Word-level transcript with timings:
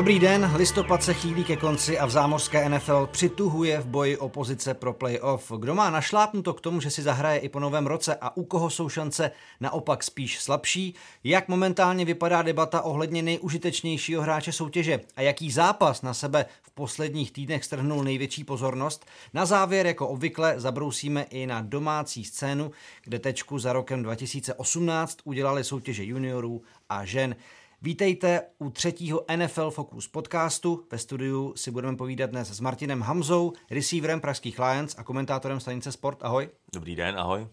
Dobrý 0.00 0.18
den, 0.18 0.52
listopad 0.56 1.02
se 1.02 1.14
chýlí 1.14 1.44
ke 1.44 1.56
konci 1.56 1.98
a 1.98 2.06
v 2.06 2.10
zámořské 2.10 2.68
NFL 2.68 3.06
přituhuje 3.06 3.80
v 3.80 3.86
boji 3.86 4.16
o 4.18 4.28
pozice 4.28 4.74
pro 4.74 4.92
playoff. 4.92 5.52
Kdo 5.58 5.74
má 5.74 5.90
našlápnuto 5.90 6.54
k 6.54 6.60
tomu, 6.60 6.80
že 6.80 6.90
si 6.90 7.02
zahraje 7.02 7.38
i 7.38 7.48
po 7.48 7.60
novém 7.60 7.86
roce 7.86 8.14
a 8.14 8.36
u 8.36 8.44
koho 8.44 8.70
jsou 8.70 8.88
šance 8.88 9.30
naopak 9.60 10.04
spíš 10.04 10.40
slabší? 10.40 10.94
Jak 11.24 11.48
momentálně 11.48 12.04
vypadá 12.04 12.42
debata 12.42 12.82
ohledně 12.82 13.22
nejužitečnějšího 13.22 14.22
hráče 14.22 14.52
soutěže 14.52 15.00
a 15.16 15.22
jaký 15.22 15.50
zápas 15.50 16.02
na 16.02 16.14
sebe 16.14 16.46
v 16.62 16.70
posledních 16.70 17.32
týdnech 17.32 17.64
strhnul 17.64 18.04
největší 18.04 18.44
pozornost? 18.44 19.06
Na 19.34 19.46
závěr, 19.46 19.86
jako 19.86 20.08
obvykle, 20.08 20.54
zabrousíme 20.56 21.22
i 21.22 21.46
na 21.46 21.60
domácí 21.60 22.24
scénu, 22.24 22.70
kde 23.04 23.18
tečku 23.18 23.58
za 23.58 23.72
rokem 23.72 24.02
2018 24.02 25.18
udělali 25.24 25.64
soutěže 25.64 26.04
juniorů 26.04 26.62
a 26.88 27.04
žen. 27.04 27.36
Vítejte 27.82 28.42
u 28.58 28.70
třetího 28.70 29.24
NFL 29.36 29.70
Focus 29.70 30.08
podcastu. 30.08 30.86
Ve 30.92 30.98
studiu 30.98 31.52
si 31.56 31.70
budeme 31.70 31.96
povídat 31.96 32.30
dnes 32.30 32.48
s 32.48 32.60
Martinem 32.60 33.00
Hamzou, 33.00 33.52
receiverem 33.70 34.20
pražských 34.20 34.58
Lions 34.58 34.94
a 34.98 35.04
komentátorem 35.04 35.60
stanice 35.60 35.92
Sport. 35.92 36.18
Ahoj. 36.22 36.48
Dobrý 36.72 36.96
den, 36.96 37.18
ahoj. 37.18 37.48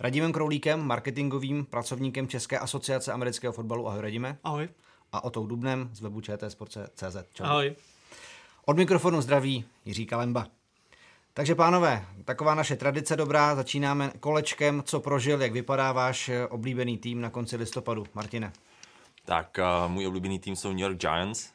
Radimem 0.00 0.32
Kroulíkem, 0.32 0.80
marketingovým 0.80 1.64
pracovníkem 1.64 2.28
České 2.28 2.58
asociace 2.58 3.12
amerického 3.12 3.52
fotbalu. 3.52 3.88
Ahoj, 3.88 4.00
Radíme. 4.00 4.38
Ahoj. 4.44 4.68
A 5.12 5.24
Otou 5.24 5.46
Dubnem 5.46 5.90
z 5.92 6.00
webu 6.00 6.20
čtsport.cz. 6.20 7.16
Čau. 7.32 7.44
Ahoj. 7.44 7.76
Od 8.66 8.76
mikrofonu 8.76 9.20
zdraví 9.20 9.64
Jiří 9.84 10.06
Kalemba. 10.06 10.46
Takže 11.34 11.54
pánové, 11.54 12.06
taková 12.24 12.54
naše 12.54 12.76
tradice 12.76 13.16
dobrá, 13.16 13.54
začínáme 13.54 14.12
kolečkem, 14.20 14.82
co 14.86 15.00
prožil, 15.00 15.42
jak 15.42 15.52
vypadá 15.52 15.92
váš 15.92 16.30
oblíbený 16.50 16.98
tým 16.98 17.20
na 17.20 17.30
konci 17.30 17.56
listopadu. 17.56 18.06
Martine. 18.14 18.52
Tak 19.28 19.58
uh, 19.58 19.92
můj 19.92 20.06
oblíbený 20.06 20.38
tým 20.38 20.56
jsou 20.56 20.68
New 20.68 20.78
York 20.78 20.96
Giants, 20.96 21.50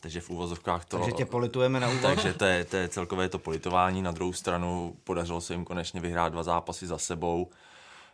takže 0.00 0.20
v 0.20 0.30
úvozovkách 0.30 0.84
to... 0.84 0.98
Takže 0.98 1.12
tě 1.12 1.24
politujeme 1.26 1.80
na 1.80 1.88
úvod. 1.88 2.02
Takže 2.02 2.34
to 2.34 2.44
je, 2.44 2.64
to 2.64 2.76
je 2.76 2.88
celkové 2.88 3.28
to 3.28 3.38
politování. 3.38 4.02
Na 4.02 4.10
druhou 4.10 4.32
stranu 4.32 4.96
podařilo 5.04 5.40
se 5.40 5.54
jim 5.54 5.64
konečně 5.64 6.00
vyhrát 6.00 6.32
dva 6.32 6.42
zápasy 6.42 6.86
za 6.86 6.98
sebou, 6.98 7.50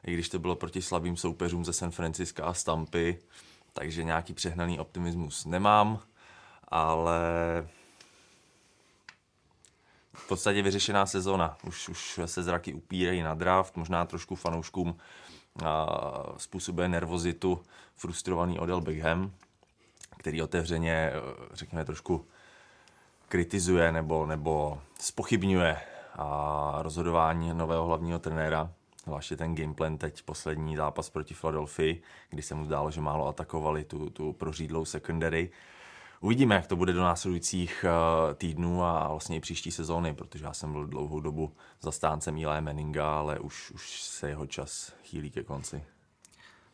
i 0.07 0.15
když 0.15 0.29
to 0.29 0.39
bylo 0.39 0.57
proti 0.57 0.83
slabým 0.83 1.17
soupeřům 1.17 1.65
ze 1.65 1.73
San 1.73 1.91
Francisco 1.91 2.45
a 2.45 2.55
Stampy, 2.55 3.19
takže 3.73 4.05
nějaký 4.05 4.35
přehnaný 4.35 4.81
optimismus 4.81 5.45
nemám, 5.45 6.01
ale 6.69 7.21
v 10.15 10.29
podstatě 10.29 10.63
vyřešená 10.63 11.07
sezona. 11.07 11.57
Už, 11.65 11.89
už 11.89 12.21
se 12.25 12.43
zraky 12.43 12.75
upírají 12.75 13.23
na 13.23 13.35
draft, 13.35 13.77
možná 13.77 14.07
trošku 14.07 14.35
fanouškům 14.35 14.97
způsobuje 16.37 16.89
nervozitu 16.89 17.63
frustrovaný 17.97 18.59
Odell 18.59 18.81
Beckham, 18.81 19.31
který 20.19 20.43
otevřeně, 20.43 21.13
řekněme, 21.53 21.85
trošku 21.85 22.27
kritizuje 23.29 23.93
nebo, 23.93 24.27
nebo 24.27 24.83
spochybňuje 25.01 25.77
a 26.15 26.79
rozhodování 26.83 27.55
nového 27.55 27.87
hlavního 27.87 28.19
trenéra, 28.19 28.73
zvláště 29.05 29.37
ten 29.37 29.55
gameplan 29.55 29.99
teď 29.99 30.23
poslední 30.23 30.77
zápas 30.77 31.11
proti 31.11 31.35
Philadelphia, 31.35 31.95
kdy 32.31 32.43
se 32.43 32.55
mu 32.55 32.65
zdálo, 32.65 32.91
že 32.91 33.01
málo 33.01 33.29
atakovali 33.29 33.85
tu, 33.85 34.11
tu 34.11 34.33
prořídlou 34.33 34.85
secondary. 34.85 35.51
Uvidíme, 36.27 36.55
jak 36.55 36.67
to 36.67 36.77
bude 36.77 36.93
do 36.93 37.03
následujících 37.03 37.85
uh, 37.85 38.35
týdnů 38.35 38.85
a 38.85 39.09
vlastně 39.09 39.37
i 39.37 39.41
příští 39.41 39.71
sezóny, 39.71 40.15
protože 40.15 40.45
já 40.45 40.53
jsem 40.53 40.73
byl 40.73 40.87
dlouhou 40.87 41.21
dobu 41.21 41.53
zastáncem 41.81 42.37
Eli 42.45 42.61
Manninga, 42.61 43.19
ale 43.19 43.39
už, 43.39 43.71
už 43.71 44.03
se 44.03 44.29
jeho 44.29 44.47
čas 44.47 44.93
chýlí 45.03 45.31
ke 45.31 45.43
konci. 45.43 45.85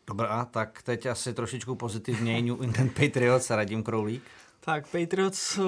Dobrá, 0.06 0.44
tak 0.44 0.82
teď 0.82 1.06
asi 1.06 1.34
trošičku 1.34 1.74
pozitivněji 1.74 2.42
New 2.42 2.62
England 2.62 2.94
Patriots 3.00 3.50
a 3.50 3.56
Radim 3.56 3.82
Kroulík. 3.82 4.22
Tak 4.60 4.88
Patriots 4.88 5.58
uh, 5.58 5.64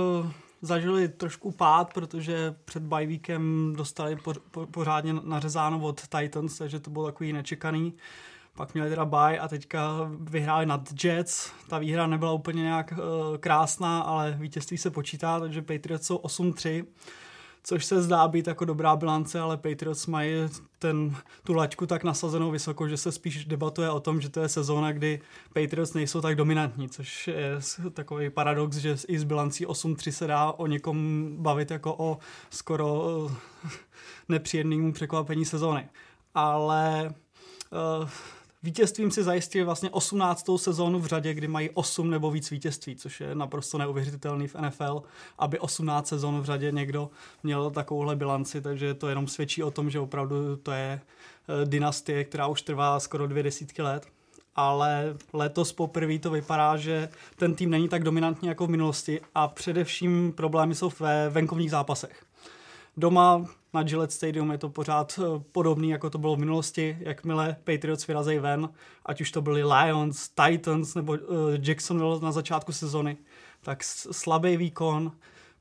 zažili 0.63 1.09
trošku 1.09 1.51
pád, 1.51 1.95
protože 1.95 2.55
před 2.65 2.83
bajvíkem 2.83 3.75
dostali 3.77 4.17
po, 4.17 4.35
po, 4.51 4.67
pořádně 4.67 5.13
nařezáno 5.13 5.81
od 5.81 6.09
Titans, 6.09 6.59
takže 6.59 6.81
to 6.81 6.91
bylo 6.91 7.07
takový 7.07 7.33
nečekaný. 7.33 7.93
Uh, 7.93 8.01
pak 8.57 8.75
měli 8.75 8.91
teda 8.91 9.05
bye 9.05 9.39
a 9.39 9.49
teďka 9.49 10.11
vyhráli 10.21 10.67
nad 10.67 11.05
Jets. 11.05 11.53
Ta 11.69 11.79
výhra 11.79 12.07
nebyla 12.07 12.33
úplně 12.33 12.63
nějak 12.63 12.93
uh, 12.93 13.37
krásná, 13.37 14.01
ale 14.01 14.37
vítězství 14.41 14.79
se 14.79 14.91
počítá, 14.91 15.41
takže 15.41 15.63
Patriots 15.63 16.07
jsou 16.07 16.17
8-3 16.17 16.85
což 17.67 17.85
se 17.85 18.03
zdá 18.03 18.29
být 18.29 18.47
jako 18.47 18.65
dobrá 18.65 18.97
bilance, 18.97 19.41
ale 19.41 19.57
Patriots 19.57 20.07
mají 20.07 20.33
ten, 20.79 21.17
tu 21.45 21.55
laťku 21.55 21.87
tak 21.87 22.05
nasazenou 22.05 22.51
vysoko, 22.51 22.89
že 22.89 22.97
se 22.97 23.13
spíš 23.13 23.45
debatuje 23.45 23.91
o 23.91 24.01
tom, 24.01 24.21
že 24.21 24.29
to 24.29 24.41
je 24.41 24.49
sezóna, 24.49 24.93
kdy 24.93 25.21
Patriots 25.53 25.95
nejsou 25.95 26.21
tak 26.21 26.37
dominantní, 26.37 26.89
což 26.89 27.29
je 27.29 27.59
takový 27.93 28.31
paradox, 28.31 28.77
že 28.77 28.97
i 29.09 29.19
s 29.19 29.25
bilancí 29.25 29.67
8-3 29.67 30.11
se 30.11 30.27
dá 30.27 30.53
o 30.53 30.67
někom 30.67 31.29
bavit 31.39 31.71
jako 31.71 31.95
o 31.99 32.19
skoro 32.51 33.11
eh, 33.29 33.69
nepříjemnému 34.29 34.93
překvapení 34.93 35.45
sezóny. 35.45 35.89
Ale 36.35 37.15
uh, 38.01 38.09
Vítězstvím 38.65 39.11
si 39.11 39.23
zajistili 39.23 39.65
vlastně 39.65 39.91
18. 39.91 40.47
sezónu 40.57 40.99
v 40.99 41.07
řadě, 41.07 41.35
kdy 41.35 41.49
mají 41.49 41.71
8 41.71 42.11
nebo 42.11 42.31
víc 42.31 42.51
vítězství, 42.51 42.97
což 42.97 43.21
je 43.21 43.35
naprosto 43.35 43.79
neuvěřitelný 43.79 44.49
v 44.49 44.55
NFL, 44.55 45.03
aby 45.39 45.59
18 45.59 46.09
sezón 46.09 46.41
v 46.41 46.45
řadě 46.45 46.73
někdo 46.73 47.11
měl 47.43 47.71
takovouhle 47.71 48.17
bilanci, 48.17 48.61
takže 48.61 48.95
to 48.95 49.09
jenom 49.09 49.29
svědčí 49.29 49.63
o 49.63 49.71
tom, 49.71 49.91
že 49.91 50.01
opravdu 50.01 50.57
to 50.57 50.73
je 50.73 51.01
eh, 51.01 51.67
dynastie, 51.67 52.25
která 52.25 52.47
už 52.47 52.63
trvá 52.63 53.01
skoro 53.01 53.27
dvě 53.27 53.43
desítky 53.43 53.83
let 53.83 54.07
ale 54.57 55.17
letos 55.33 55.73
poprvé 55.73 56.19
to 56.19 56.31
vypadá, 56.31 56.77
že 56.77 57.09
ten 57.37 57.55
tým 57.55 57.71
není 57.71 57.89
tak 57.89 58.05
dominantní 58.05 58.49
jako 58.49 58.67
v 58.67 58.71
minulosti 58.71 59.21
a 59.35 59.49
především 59.49 60.33
problémy 60.37 60.75
jsou 60.75 60.93
ve 61.01 61.29
venkovních 61.31 61.71
zápasech. 61.71 62.24
Doma 62.97 63.45
na 63.75 63.83
Gillette 63.83 64.15
Stadium 64.15 64.51
je 64.51 64.59
to 64.59 64.69
pořád 64.69 65.19
eh, 65.19 65.43
podobný, 65.53 65.91
jako 65.91 66.11
to 66.11 66.19
bylo 66.19 66.37
v 66.37 66.39
minulosti, 66.39 66.99
jakmile 67.01 67.57
Patriots 67.65 68.07
vyrazejí 68.07 68.39
ven, 68.39 68.69
ať 69.07 69.21
už 69.21 69.31
to 69.31 69.43
byli 69.43 69.65
Lions, 69.65 70.29
Titans 70.29 70.95
nebo 70.95 71.13
uh, 71.13 71.19
Jacksonville 71.61 72.21
na 72.21 72.33
začátku 72.33 72.73
sezony, 72.73 73.17
tak 73.63 73.85
slabý 73.85 74.57
výkon, 74.57 75.13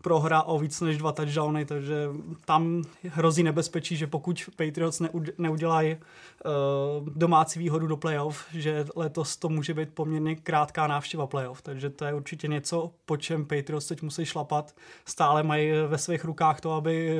prohra 0.04 0.42
o 0.44 0.60
víc 0.60 0.82
než 0.82 0.98
dva 0.98 1.12
touchdowny, 1.12 1.66
takže 1.66 2.10
tam 2.46 2.84
hrozí 3.10 3.44
nebezpečí, 3.44 3.96
že 3.96 4.08
pokud 4.08 4.50
Patriots 4.56 5.02
neudělají 5.38 5.96
uh, 5.96 7.10
domácí 7.10 7.60
výhodu 7.60 7.88
do 7.88 7.98
playoff, 7.98 8.46
že 8.54 8.86
letos 8.96 9.38
to 9.38 9.50
může 9.50 9.74
být 9.74 9.90
poměrně 9.94 10.36
krátká 10.36 10.88
návštěva 10.88 11.28
playoff, 11.28 11.62
takže 11.62 11.90
to 11.90 12.06
je 12.06 12.14
určitě 12.14 12.48
něco, 12.48 12.92
po 13.06 13.18
čem 13.18 13.46
Patriots 13.46 13.88
teď 13.88 14.02
musí 14.02 14.26
šlapat. 14.26 14.76
Stále 15.06 15.44
mají 15.44 15.72
ve 15.88 15.98
svých 15.98 16.26
rukách 16.26 16.62
to, 16.62 16.74
aby 16.74 17.20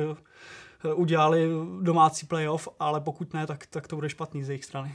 udělali 0.94 1.48
domácí 1.82 2.26
playoff, 2.26 2.68
ale 2.78 3.00
pokud 3.00 3.34
ne, 3.34 3.46
tak, 3.46 3.66
tak 3.66 3.88
to 3.88 3.96
bude 3.96 4.08
špatný 4.08 4.44
z 4.44 4.48
jejich 4.48 4.64
strany. 4.64 4.94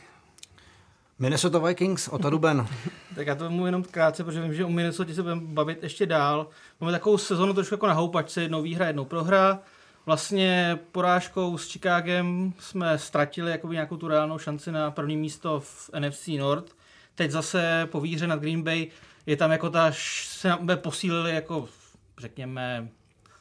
Minnesota 1.22 1.60
Vikings, 1.60 2.08
Ota 2.08 2.30
Duben. 2.30 2.68
tak 3.16 3.28
já 3.28 3.36
to 3.36 3.50
mu 3.50 3.66
jenom 3.66 3.84
krátce, 3.84 4.24
protože 4.24 4.42
vím, 4.42 4.54
že 4.54 4.66
o 4.66 4.70
Minnesota 4.70 5.14
se 5.14 5.22
budeme 5.24 5.42
bavit 5.42 5.84
ještě 5.84 6.06
dál. 6.06 6.48
Máme 6.82 6.92
takovou 6.92 7.18
sezonu 7.18 7.54
trošku 7.54 7.74
jako 7.74 7.88
na 7.88 7.94
houpačce, 7.94 8.42
jednou 8.42 8.62
výhra, 8.62 8.88
jednou 8.88 9.06
prohra. 9.06 9.60
Vlastně 10.06 10.80
porážkou 10.92 11.58
s 11.58 11.72
Chicagem 11.72 12.54
jsme 12.60 12.98
ztratili 12.98 13.52
jakoby 13.52 13.74
nějakou 13.74 13.98
tu 13.98 14.08
reálnou 14.08 14.38
šanci 14.38 14.72
na 14.72 14.92
první 14.92 15.18
místo 15.18 15.60
v 15.60 15.90
NFC 16.00 16.28
North. 16.28 16.76
Teď 17.16 17.32
zase 17.32 17.88
po 17.92 18.02
výhře 18.02 18.28
nad 18.28 18.40
Green 18.40 18.62
Bay 18.62 18.88
je 19.26 19.38
tam 19.38 19.52
jako 19.52 19.70
ta, 19.70 19.92
se 19.92 20.58
posílili 20.76 21.36
jako 21.36 21.68
řekněme 22.18 22.90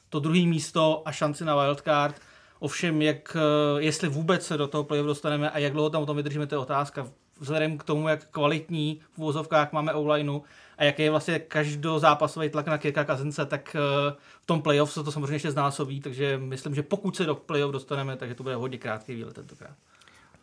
to 0.08 0.20
druhé 0.20 0.46
místo 0.46 1.02
a 1.04 1.12
šanci 1.12 1.44
na 1.44 1.56
wildcard. 1.56 2.20
Ovšem, 2.58 3.02
jak, 3.02 3.36
jestli 3.78 4.08
vůbec 4.08 4.46
se 4.46 4.56
do 4.56 4.68
toho 4.68 4.84
playoff 4.84 5.06
dostaneme 5.06 5.50
a 5.50 5.58
jak 5.58 5.72
dlouho 5.72 5.90
tam 5.90 6.02
o 6.02 6.06
tom 6.06 6.16
vydržíme, 6.16 6.46
to 6.46 6.54
je 6.54 6.58
otázka 6.58 7.06
vzhledem 7.40 7.78
k 7.78 7.84
tomu, 7.84 8.08
jak 8.08 8.24
kvalitní 8.24 9.00
v 9.12 9.18
úvozovkách 9.18 9.72
máme 9.72 9.92
online 9.92 10.40
a 10.78 10.84
jaký 10.84 11.02
je 11.02 11.10
vlastně 11.10 11.38
každozápasový 11.38 12.50
tlak 12.50 12.66
na 12.66 12.78
Kirka 12.78 13.04
Kazince, 13.04 13.46
tak 13.46 13.76
eh, 13.76 14.14
v 14.40 14.46
tom 14.46 14.62
playoff 14.62 14.92
se 14.92 15.04
to 15.04 15.12
samozřejmě 15.12 15.34
ještě 15.34 15.50
znásobí, 15.50 16.00
takže 16.00 16.38
myslím, 16.38 16.74
že 16.74 16.82
pokud 16.82 17.16
se 17.16 17.24
do 17.24 17.34
playoff 17.34 17.72
dostaneme, 17.72 18.16
takže 18.16 18.34
to 18.34 18.42
bude 18.42 18.54
hodně 18.54 18.78
krátký 18.78 19.14
výlet 19.14 19.34
tentokrát. 19.34 19.76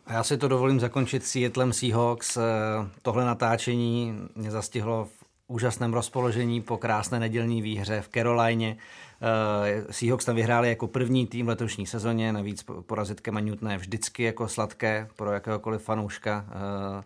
A 0.06 0.12
já 0.12 0.24
si 0.24 0.38
to 0.38 0.48
dovolím 0.48 0.80
zakončit 0.80 1.26
Seattlem 1.26 1.72
Seahawks. 1.72 2.36
Eh, 2.36 2.42
tohle 3.02 3.24
natáčení 3.24 4.18
mě 4.34 4.50
zastihlo 4.50 5.04
v 5.04 5.25
úžasném 5.48 5.94
rozpoložení 5.94 6.62
po 6.62 6.76
krásné 6.76 7.20
nedělní 7.20 7.62
výhře 7.62 8.00
v 8.00 8.08
Carolině. 8.08 8.76
Uh, 8.76 9.90
Seahawks 9.90 10.24
tam 10.24 10.36
vyhráli 10.36 10.68
jako 10.68 10.86
první 10.86 11.26
tým 11.26 11.46
v 11.46 11.48
letošní 11.48 11.86
sezóně, 11.86 12.32
navíc 12.32 12.64
porazit 12.86 13.20
Kema 13.20 13.40
Newtona 13.40 13.72
je 13.72 13.78
vždycky 13.78 14.22
jako 14.22 14.48
sladké 14.48 15.08
pro 15.16 15.32
jakéhokoliv 15.32 15.82
fanouška. 15.82 16.44
Uh, 16.48 17.04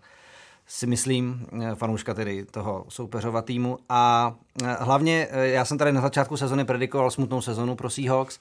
si 0.67 0.87
myslím, 0.87 1.47
eh, 1.63 1.75
fanouška 1.75 2.15
tedy 2.15 2.45
toho 2.45 2.85
soupeřova 2.89 3.43
týmu. 3.43 3.79
A 3.89 4.35
hlavně, 4.79 5.29
já 5.33 5.65
jsem 5.65 5.79
tady 5.79 5.93
na 5.93 6.01
začátku 6.01 6.37
sezony 6.37 6.65
predikoval 6.65 7.11
smutnou 7.11 7.41
sezonu 7.41 7.77
pro 7.77 7.91
Seahawks. 7.91 8.39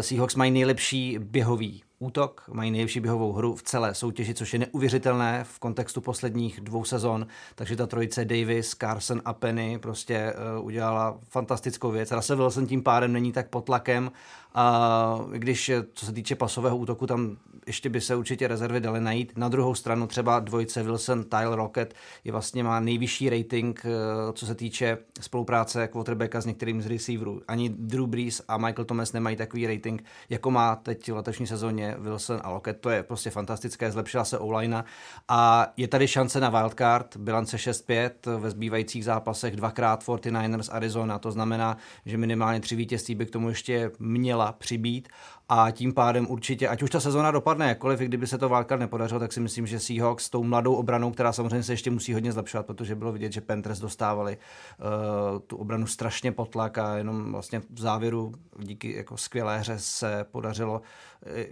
Seahawks 0.00 0.34
mají 0.34 0.50
nejlepší 0.50 1.18
běhový 1.18 1.82
útok, 1.98 2.44
mají 2.52 2.70
nejlepší 2.70 3.00
běhovou 3.00 3.32
hru 3.32 3.56
v 3.56 3.62
celé 3.62 3.94
soutěži, 3.94 4.34
což 4.34 4.52
je 4.52 4.58
neuvěřitelné 4.58 5.44
v 5.44 5.58
kontextu 5.58 6.00
posledních 6.00 6.60
dvou 6.60 6.84
sezon, 6.84 7.26
takže 7.54 7.76
ta 7.76 7.86
trojice 7.86 8.24
Davis, 8.24 8.74
Carson 8.74 9.22
a 9.24 9.32
Penny 9.32 9.78
prostě 9.78 10.34
uh, 10.58 10.66
udělala 10.66 11.18
fantastickou 11.28 11.90
věc. 11.90 12.12
Russell 12.12 12.38
Wilson 12.38 12.66
tím 12.66 12.82
pádem 12.82 13.12
není 13.12 13.32
tak 13.32 13.48
pod 13.48 13.64
tlakem 13.64 14.10
a 14.58 15.20
když 15.32 15.70
co 15.94 16.06
se 16.06 16.12
týče 16.12 16.34
pasového 16.34 16.76
útoku, 16.76 17.06
tam 17.06 17.36
ještě 17.66 17.88
by 17.88 18.00
se 18.00 18.16
určitě 18.16 18.48
rezervy 18.48 18.80
daly 18.80 19.00
najít. 19.00 19.32
Na 19.36 19.48
druhou 19.48 19.74
stranu 19.74 20.06
třeba 20.06 20.40
dvojice 20.40 20.82
Wilson, 20.82 21.24
Tyler 21.24 21.58
Rocket 21.58 21.94
je 22.24 22.32
vlastně 22.32 22.64
má 22.64 22.80
nejvyšší 22.80 23.30
rating, 23.30 23.82
eh, 23.84 23.88
co 24.32 24.46
se 24.46 24.54
týče 24.54 24.98
spolupráce 25.20 25.88
quarterbacka 25.88 26.40
s 26.40 26.46
některým 26.46 26.82
z 26.82 26.86
receiverů. 26.86 27.42
Ani 27.48 27.68
Drew 27.68 28.06
Brees 28.06 28.42
a 28.48 28.58
Michael 28.58 28.84
Thomas 28.84 29.12
nemají 29.12 29.36
takový 29.36 29.66
rating, 29.66 30.04
jako 30.28 30.50
má 30.50 30.76
teď 30.76 31.10
v 31.10 31.16
letošní 31.16 31.46
sezóně 31.46 31.96
Wilson 31.98 32.40
a 32.44 32.52
Rocket. 32.52 32.80
To 32.80 32.90
je 32.90 33.02
prostě 33.02 33.30
fantastické, 33.30 33.90
zlepšila 33.90 34.24
se 34.24 34.38
online 34.38 34.84
a 35.28 35.72
je 35.76 35.88
tady 35.88 36.08
šance 36.08 36.40
na 36.40 36.50
wildcard, 36.50 37.16
bilance 37.16 37.56
6-5 37.56 38.10
ve 38.38 38.50
zbývajících 38.50 39.04
zápasech 39.04 39.56
dvakrát 39.56 40.04
49ers 40.04 40.68
Arizona, 40.72 41.18
to 41.18 41.32
znamená, 41.32 41.76
že 42.06 42.16
minimálně 42.16 42.60
tři 42.60 42.76
vítězství 42.76 43.14
by 43.14 43.26
k 43.26 43.30
tomu 43.30 43.48
ještě 43.48 43.90
měla 43.98 44.47
přibít 44.52 45.08
a 45.48 45.70
tím 45.70 45.92
pádem 45.92 46.26
určitě, 46.30 46.68
ať 46.68 46.82
už 46.82 46.90
ta 46.90 47.00
sezona 47.00 47.30
dopadne 47.30 47.68
jakkoliv, 47.68 48.00
kdyby 48.00 48.26
se 48.26 48.38
to 48.38 48.48
Wildcard 48.48 48.80
nepodařilo, 48.80 49.20
tak 49.20 49.32
si 49.32 49.40
myslím, 49.40 49.66
že 49.66 49.80
Seahawks 49.80 50.24
s 50.24 50.30
tou 50.30 50.44
mladou 50.44 50.74
obranou, 50.74 51.10
která 51.10 51.32
samozřejmě 51.32 51.62
se 51.62 51.72
ještě 51.72 51.90
musí 51.90 52.14
hodně 52.14 52.32
zlepšovat, 52.32 52.66
protože 52.66 52.94
bylo 52.94 53.12
vidět, 53.12 53.32
že 53.32 53.40
Panthers 53.40 53.78
dostávali 53.78 54.36
uh, 54.36 55.38
tu 55.38 55.56
obranu 55.56 55.86
strašně 55.86 56.32
potlak 56.32 56.78
a 56.78 56.96
jenom 56.96 57.32
vlastně 57.32 57.60
v 57.70 57.80
závěru 57.80 58.32
díky 58.58 58.96
jako 58.96 59.16
skvělé 59.16 59.58
hře 59.58 59.74
se 59.78 60.26
podařilo 60.30 60.82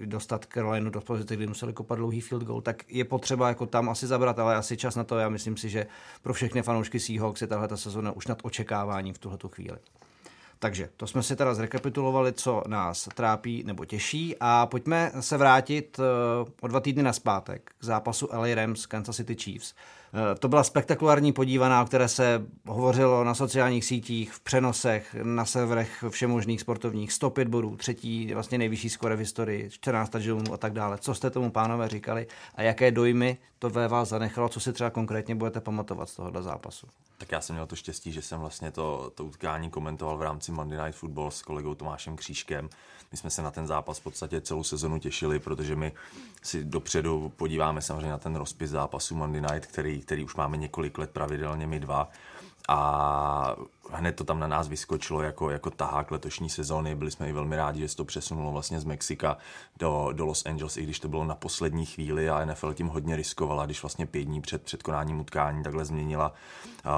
uh, 0.00 0.06
dostat 0.06 0.46
Carolinu 0.52 0.90
do 0.90 1.00
pozice, 1.00 1.36
kdy 1.36 1.46
museli 1.46 1.72
kopat 1.72 1.98
dlouhý 1.98 2.20
field 2.20 2.44
goal, 2.44 2.60
tak 2.60 2.92
je 2.92 3.04
potřeba 3.04 3.48
jako 3.48 3.66
tam 3.66 3.88
asi 3.88 4.06
zabrat, 4.06 4.38
ale 4.38 4.56
asi 4.56 4.76
čas 4.76 4.94
na 4.94 5.04
to. 5.04 5.18
Já 5.18 5.28
myslím 5.28 5.56
si, 5.56 5.68
že 5.68 5.86
pro 6.22 6.34
všechny 6.34 6.62
fanoušky 6.62 7.00
Seahawks 7.00 7.40
je 7.40 7.46
tahle 7.46 7.68
ta 7.68 7.76
sezona 7.76 8.12
už 8.12 8.26
nad 8.26 8.38
očekávání 8.42 9.12
v 9.12 9.18
tuhle 9.18 9.38
chvíli. 9.48 9.78
Takže 10.58 10.88
to 10.96 11.06
jsme 11.06 11.22
si 11.22 11.36
teda 11.36 11.54
zrekapitulovali, 11.54 12.32
co 12.32 12.62
nás 12.66 13.08
trápí 13.14 13.62
nebo 13.66 13.84
těší 13.84 14.36
a 14.40 14.66
pojďme 14.66 15.12
se 15.20 15.36
vrátit 15.36 16.00
eh, 16.00 16.50
o 16.60 16.68
dva 16.68 16.80
týdny 16.80 17.02
na 17.02 17.12
zpátek 17.12 17.70
k 17.78 17.84
zápasu 17.84 18.28
LA 18.32 18.54
Rams 18.54 18.86
Kansas 18.86 19.16
City 19.16 19.34
Chiefs. 19.34 19.74
Eh, 20.16 20.34
to 20.34 20.48
byla 20.48 20.64
spektakulární 20.64 21.32
podívaná, 21.32 21.82
o 21.82 21.86
které 21.86 22.08
se 22.08 22.46
hovořilo 22.66 23.24
na 23.24 23.34
sociálních 23.34 23.84
sítích, 23.84 24.32
v 24.32 24.40
přenosech, 24.40 25.16
na 25.22 25.44
serverech 25.44 26.04
všemožných 26.08 26.60
sportovních. 26.60 27.12
105 27.12 27.48
bodů, 27.48 27.76
třetí 27.76 28.34
vlastně 28.34 28.58
nejvyšší 28.58 28.90
skore 28.90 29.16
v 29.16 29.18
historii, 29.18 29.70
14 29.70 30.10
touchdownů 30.10 30.52
a 30.52 30.56
tak 30.56 30.72
dále. 30.72 30.98
Co 30.98 31.14
jste 31.14 31.30
tomu 31.30 31.50
pánové 31.50 31.88
říkali 31.88 32.26
a 32.54 32.62
jaké 32.62 32.90
dojmy 32.90 33.38
to 33.58 33.70
ve 33.70 33.88
vás 33.88 34.08
zanechalo, 34.08 34.48
co 34.48 34.60
si 34.60 34.72
třeba 34.72 34.90
konkrétně 34.90 35.34
budete 35.34 35.60
pamatovat 35.60 36.08
z 36.08 36.16
tohohle 36.16 36.42
zápasu? 36.42 36.86
Tak 37.18 37.32
já 37.32 37.40
jsem 37.40 37.56
měl 37.56 37.66
to 37.66 37.76
štěstí, 37.76 38.12
že 38.12 38.22
jsem 38.22 38.40
vlastně 38.40 38.70
to, 38.70 39.12
to 39.14 39.24
utkání 39.24 39.70
komentoval 39.70 40.16
v 40.16 40.22
rámci 40.22 40.52
Monday 40.52 40.84
Night 40.84 40.98
Football 40.98 41.30
s 41.30 41.42
kolegou 41.42 41.74
Tomášem 41.74 42.16
Křížkem. 42.16 42.68
My 43.12 43.18
jsme 43.18 43.30
se 43.30 43.42
na 43.42 43.50
ten 43.50 43.66
zápas 43.66 43.98
v 43.98 44.02
podstatě 44.02 44.40
celou 44.40 44.64
sezonu 44.64 44.98
těšili, 44.98 45.38
protože 45.38 45.76
my 45.76 45.92
si 46.42 46.64
dopředu 46.64 47.32
podíváme 47.36 47.82
samozřejmě 47.82 48.10
na 48.10 48.18
ten 48.18 48.36
rozpis 48.36 48.70
zápasu 48.70 49.14
Monday 49.14 49.40
Night, 49.40 49.66
který, 49.66 50.00
který 50.00 50.24
už 50.24 50.36
máme 50.36 50.56
několik 50.56 50.98
let 50.98 51.10
pravidelně 51.10 51.66
my 51.66 51.80
dva 51.80 52.10
a 52.68 53.56
hned 53.90 54.16
to 54.16 54.24
tam 54.24 54.40
na 54.40 54.46
nás 54.46 54.68
vyskočilo 54.68 55.22
jako, 55.22 55.50
jako 55.50 55.70
tahák 55.70 56.10
letošní 56.10 56.50
sezóny. 56.50 56.94
Byli 56.94 57.10
jsme 57.10 57.28
i 57.28 57.32
velmi 57.32 57.56
rádi, 57.56 57.80
že 57.80 57.88
se 57.88 57.96
to 57.96 58.04
přesunulo 58.04 58.52
vlastně 58.52 58.80
z 58.80 58.84
Mexika 58.84 59.38
do, 59.76 60.08
do 60.12 60.26
Los 60.26 60.46
Angeles, 60.46 60.76
i 60.76 60.82
když 60.82 61.00
to 61.00 61.08
bylo 61.08 61.24
na 61.24 61.34
poslední 61.34 61.86
chvíli 61.86 62.30
a 62.30 62.44
NFL 62.44 62.74
tím 62.74 62.88
hodně 62.88 63.16
riskovala, 63.16 63.66
když 63.66 63.82
vlastně 63.82 64.06
pět 64.06 64.24
dní 64.24 64.40
před, 64.40 64.62
před 64.62 64.82
konáním 64.82 65.20
utkání 65.20 65.62
takhle 65.62 65.84
změnila 65.84 66.32
uh, 66.84 66.92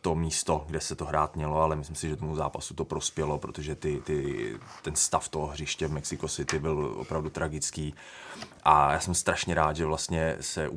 to 0.00 0.14
místo, 0.14 0.64
kde 0.66 0.80
se 0.80 0.94
to 0.94 1.04
hrát 1.04 1.36
mělo, 1.36 1.60
ale 1.60 1.76
myslím 1.76 1.96
si, 1.96 2.08
že 2.08 2.16
tomu 2.16 2.36
zápasu 2.36 2.74
to 2.74 2.84
prospělo, 2.84 3.38
protože 3.38 3.74
ty, 3.74 4.00
ty, 4.04 4.54
ten 4.82 4.96
stav 4.96 5.28
toho 5.28 5.46
hřiště 5.46 5.86
v 5.86 5.92
Mexico 5.92 6.28
City 6.28 6.58
byl 6.58 6.94
opravdu 6.98 7.30
tragický 7.30 7.94
a 8.62 8.92
já 8.92 9.00
jsem 9.00 9.14
strašně 9.14 9.54
rád, 9.54 9.76
že 9.76 9.86
vlastně 9.86 10.36
se 10.40 10.70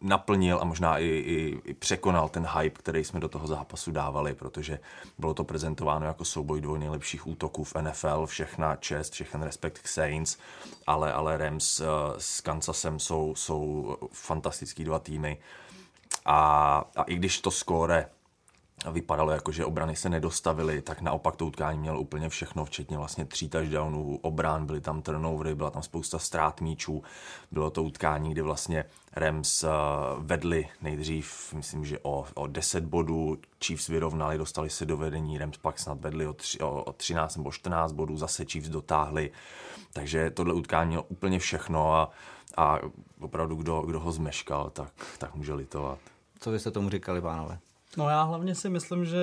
naplnil 0.00 0.58
a 0.60 0.64
možná 0.64 0.98
i, 0.98 1.06
i, 1.06 1.60
i 1.64 1.74
překonal 1.74 2.28
ten 2.28 2.46
hype, 2.46 2.78
který 2.78 3.04
jsme 3.04 3.20
do 3.20 3.28
toho 3.28 3.46
zápasu 3.46 3.92
dávali, 3.92 4.34
protože 4.34 4.78
bylo 5.18 5.34
to 5.34 5.44
prezentováno 5.44 6.06
jako 6.06 6.24
souboj 6.24 6.60
dvou 6.60 6.76
nejlepších 6.76 7.26
útoků 7.26 7.64
v 7.64 7.74
NFL, 7.80 8.26
všechna 8.26 8.76
čest, 8.76 9.12
všechen 9.12 9.42
respekt 9.42 9.78
k 9.78 9.88
Saints, 9.88 10.38
ale, 10.86 11.12
ale 11.12 11.36
Rams 11.36 11.80
uh, 11.80 11.86
s 12.18 12.40
Kansasem 12.40 12.98
jsou, 12.98 13.34
jsou 13.36 13.96
fantastický 14.12 14.84
dva 14.84 14.98
týmy. 14.98 15.38
A, 16.24 16.84
a 16.96 17.02
i 17.02 17.14
když 17.14 17.40
to 17.40 17.50
skóre 17.50 18.06
vypadalo 18.90 19.30
jako, 19.30 19.52
že 19.52 19.64
obrany 19.64 19.96
se 19.96 20.08
nedostavily, 20.08 20.82
tak 20.82 21.00
naopak 21.00 21.36
to 21.36 21.46
utkání 21.46 21.78
měl 21.78 21.98
úplně 21.98 22.28
všechno, 22.28 22.64
včetně 22.64 22.96
vlastně 22.96 23.24
tří 23.24 23.48
touchdownů, 23.48 24.18
obrán, 24.22 24.66
byly 24.66 24.80
tam 24.80 25.02
turnovery, 25.02 25.54
byla 25.54 25.70
tam 25.70 25.82
spousta 25.82 26.18
ztrát 26.18 26.60
míčů. 26.60 27.02
Bylo 27.50 27.70
to 27.70 27.82
utkání, 27.82 28.30
kdy 28.30 28.42
vlastně 28.42 28.84
Rams 29.12 29.64
uh, 29.64 29.70
vedli 30.18 30.68
nejdřív, 30.82 31.54
myslím, 31.54 31.84
že 31.84 31.98
o, 32.02 32.26
o 32.34 32.46
10 32.46 32.84
bodů, 32.84 33.38
Chiefs 33.64 33.88
vyrovnali, 33.88 34.38
dostali 34.38 34.70
se 34.70 34.86
do 34.86 34.96
vedení, 34.96 35.38
Rams 35.38 35.56
pak 35.56 35.78
snad 35.78 36.00
vedli 36.00 36.26
o, 36.26 36.32
tři, 36.32 36.58
o, 36.58 36.82
o 36.84 36.92
13 36.92 37.36
nebo 37.36 37.52
14 37.52 37.92
bodů, 37.92 38.16
zase 38.16 38.44
Chiefs 38.44 38.68
dotáhli. 38.68 39.30
Takže 39.92 40.30
tohle 40.30 40.54
utkání 40.54 40.88
mělo 40.88 41.02
úplně 41.02 41.38
všechno 41.38 41.94
a, 41.94 42.10
a 42.56 42.78
opravdu 43.20 43.56
kdo, 43.56 43.80
kdo 43.80 44.00
ho 44.00 44.12
zmeškal, 44.12 44.70
tak, 44.70 44.92
tak 45.18 45.34
může 45.34 45.54
litovat. 45.54 45.98
Co 46.40 46.50
vy 46.50 46.58
jste 46.58 46.70
tomu 46.70 46.90
říkali, 46.90 47.20
pánové? 47.20 47.58
No 47.96 48.08
já 48.08 48.22
hlavně 48.22 48.54
si 48.54 48.68
myslím, 48.68 49.04
že 49.04 49.18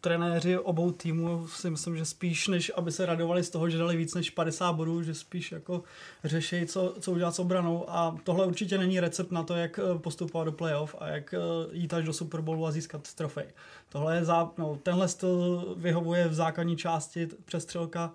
trenéři 0.00 0.58
obou 0.58 0.90
týmů 0.92 1.48
si 1.48 1.70
myslím, 1.70 1.96
že 1.96 2.04
spíš 2.04 2.48
než 2.48 2.72
aby 2.76 2.92
se 2.92 3.06
radovali 3.06 3.44
z 3.44 3.50
toho, 3.50 3.70
že 3.70 3.78
dali 3.78 3.96
víc 3.96 4.14
než 4.14 4.30
50 4.30 4.72
bodů, 4.72 5.02
že 5.02 5.14
spíš 5.14 5.52
jako 5.52 5.82
řeší, 6.24 6.66
co, 6.66 6.94
co 7.00 7.12
udělat 7.12 7.34
s 7.34 7.38
obranou 7.38 7.90
a 7.90 8.16
tohle 8.24 8.46
určitě 8.46 8.78
není 8.78 9.00
recept 9.00 9.32
na 9.32 9.42
to, 9.42 9.54
jak 9.54 9.78
eh, 9.78 9.98
postupovat 9.98 10.44
do 10.44 10.52
playoff 10.52 10.94
a 10.98 11.08
jak 11.08 11.34
eh, 11.34 11.38
jít 11.72 11.94
až 11.94 12.04
do 12.04 12.12
Super 12.12 12.40
Bowlu 12.40 12.66
a 12.66 12.70
získat 12.70 13.14
trofej. 13.14 13.46
Tohle 13.88 14.16
je 14.16 14.24
zá, 14.24 14.50
no, 14.58 14.78
tenhle 14.82 15.08
styl 15.08 15.74
vyhovuje 15.76 16.28
v 16.28 16.34
základní 16.34 16.76
části 16.76 17.28
přestřelka 17.44 18.12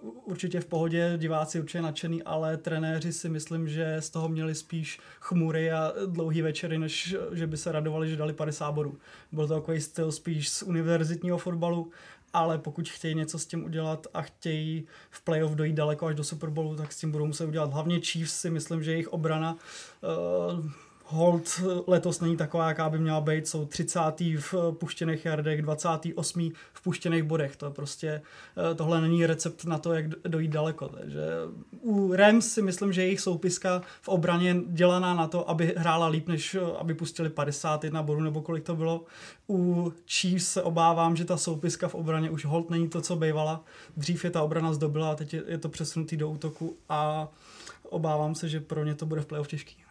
určitě 0.00 0.60
v 0.60 0.66
pohodě, 0.66 1.14
diváci 1.16 1.60
určitě 1.60 1.82
nadšený, 1.82 2.22
ale 2.22 2.56
trenéři 2.56 3.12
si 3.12 3.28
myslím, 3.28 3.68
že 3.68 3.96
z 4.00 4.10
toho 4.10 4.28
měli 4.28 4.54
spíš 4.54 5.00
chmury 5.20 5.72
a 5.72 5.92
dlouhý 6.06 6.42
večery, 6.42 6.78
než 6.78 7.16
že 7.32 7.46
by 7.46 7.56
se 7.56 7.72
radovali, 7.72 8.10
že 8.10 8.16
dali 8.16 8.32
50 8.32 8.72
bodů. 8.72 8.98
Byl 9.32 9.48
to 9.48 9.54
takový 9.54 9.80
styl 9.80 10.12
spíš 10.12 10.48
z 10.48 10.62
univerzitního 10.62 11.38
fotbalu, 11.38 11.90
ale 12.32 12.58
pokud 12.58 12.88
chtějí 12.88 13.14
něco 13.14 13.38
s 13.38 13.46
tím 13.46 13.64
udělat 13.64 14.06
a 14.14 14.22
chtějí 14.22 14.86
v 15.10 15.20
playoff 15.24 15.54
dojít 15.54 15.74
daleko 15.74 16.06
až 16.06 16.14
do 16.14 16.24
Super 16.24 16.50
Bowlu, 16.50 16.76
tak 16.76 16.92
s 16.92 16.98
tím 16.98 17.10
budou 17.12 17.26
muset 17.26 17.46
udělat. 17.46 17.72
Hlavně 17.72 18.00
Chiefs 18.00 18.40
si 18.40 18.50
myslím, 18.50 18.82
že 18.82 18.92
jejich 18.92 19.08
obrana 19.08 19.56
uh, 19.56 20.70
hold 21.04 21.62
letos 21.86 22.20
není 22.20 22.36
taková, 22.36 22.68
jaká 22.68 22.90
by 22.90 22.98
měla 22.98 23.20
být. 23.20 23.48
Jsou 23.48 23.64
30. 23.66 24.00
v 24.36 24.54
puštěných 24.72 25.24
jardech, 25.24 25.62
28. 25.62 26.52
v 26.72 26.82
puštěných 26.82 27.22
bodech. 27.22 27.56
To 27.56 27.66
je 27.66 27.72
prostě, 27.72 28.22
eh, 28.70 28.74
tohle 28.74 29.00
není 29.00 29.26
recept 29.26 29.64
na 29.64 29.78
to, 29.78 29.92
jak 29.92 30.08
dojít 30.08 30.50
daleko. 30.50 30.88
Takže 30.88 31.20
u 31.80 32.12
Rams 32.12 32.52
si 32.52 32.62
myslím, 32.62 32.92
že 32.92 33.02
jejich 33.02 33.20
soupiska 33.20 33.82
v 34.02 34.08
obraně 34.08 34.56
dělaná 34.66 35.14
na 35.14 35.26
to, 35.26 35.50
aby 35.50 35.74
hrála 35.76 36.06
líp, 36.06 36.28
než 36.28 36.54
eh, 36.54 36.60
aby 36.78 36.94
pustili 36.94 37.30
51 37.30 38.02
bodů 38.02 38.20
nebo 38.20 38.42
kolik 38.42 38.64
to 38.64 38.76
bylo. 38.76 39.04
U 39.48 39.92
Chiefs 40.06 40.48
se 40.52 40.62
obávám, 40.62 41.16
že 41.16 41.24
ta 41.24 41.36
soupiska 41.36 41.88
v 41.88 41.94
obraně 41.94 42.30
už 42.30 42.44
hold 42.44 42.70
není 42.70 42.88
to, 42.88 43.00
co 43.00 43.16
bývala. 43.16 43.64
Dřív 43.96 44.24
je 44.24 44.30
ta 44.30 44.42
obrana 44.42 44.72
zdobila 44.72 45.14
teď 45.14 45.34
je 45.46 45.58
to 45.58 45.68
přesunutý 45.68 46.16
do 46.16 46.30
útoku 46.30 46.76
a 46.88 47.28
obávám 47.82 48.34
se, 48.34 48.48
že 48.48 48.60
pro 48.60 48.84
ně 48.84 48.94
to 48.94 49.06
bude 49.06 49.20
v 49.20 49.26
playoff 49.26 49.48
těžký. 49.48 49.81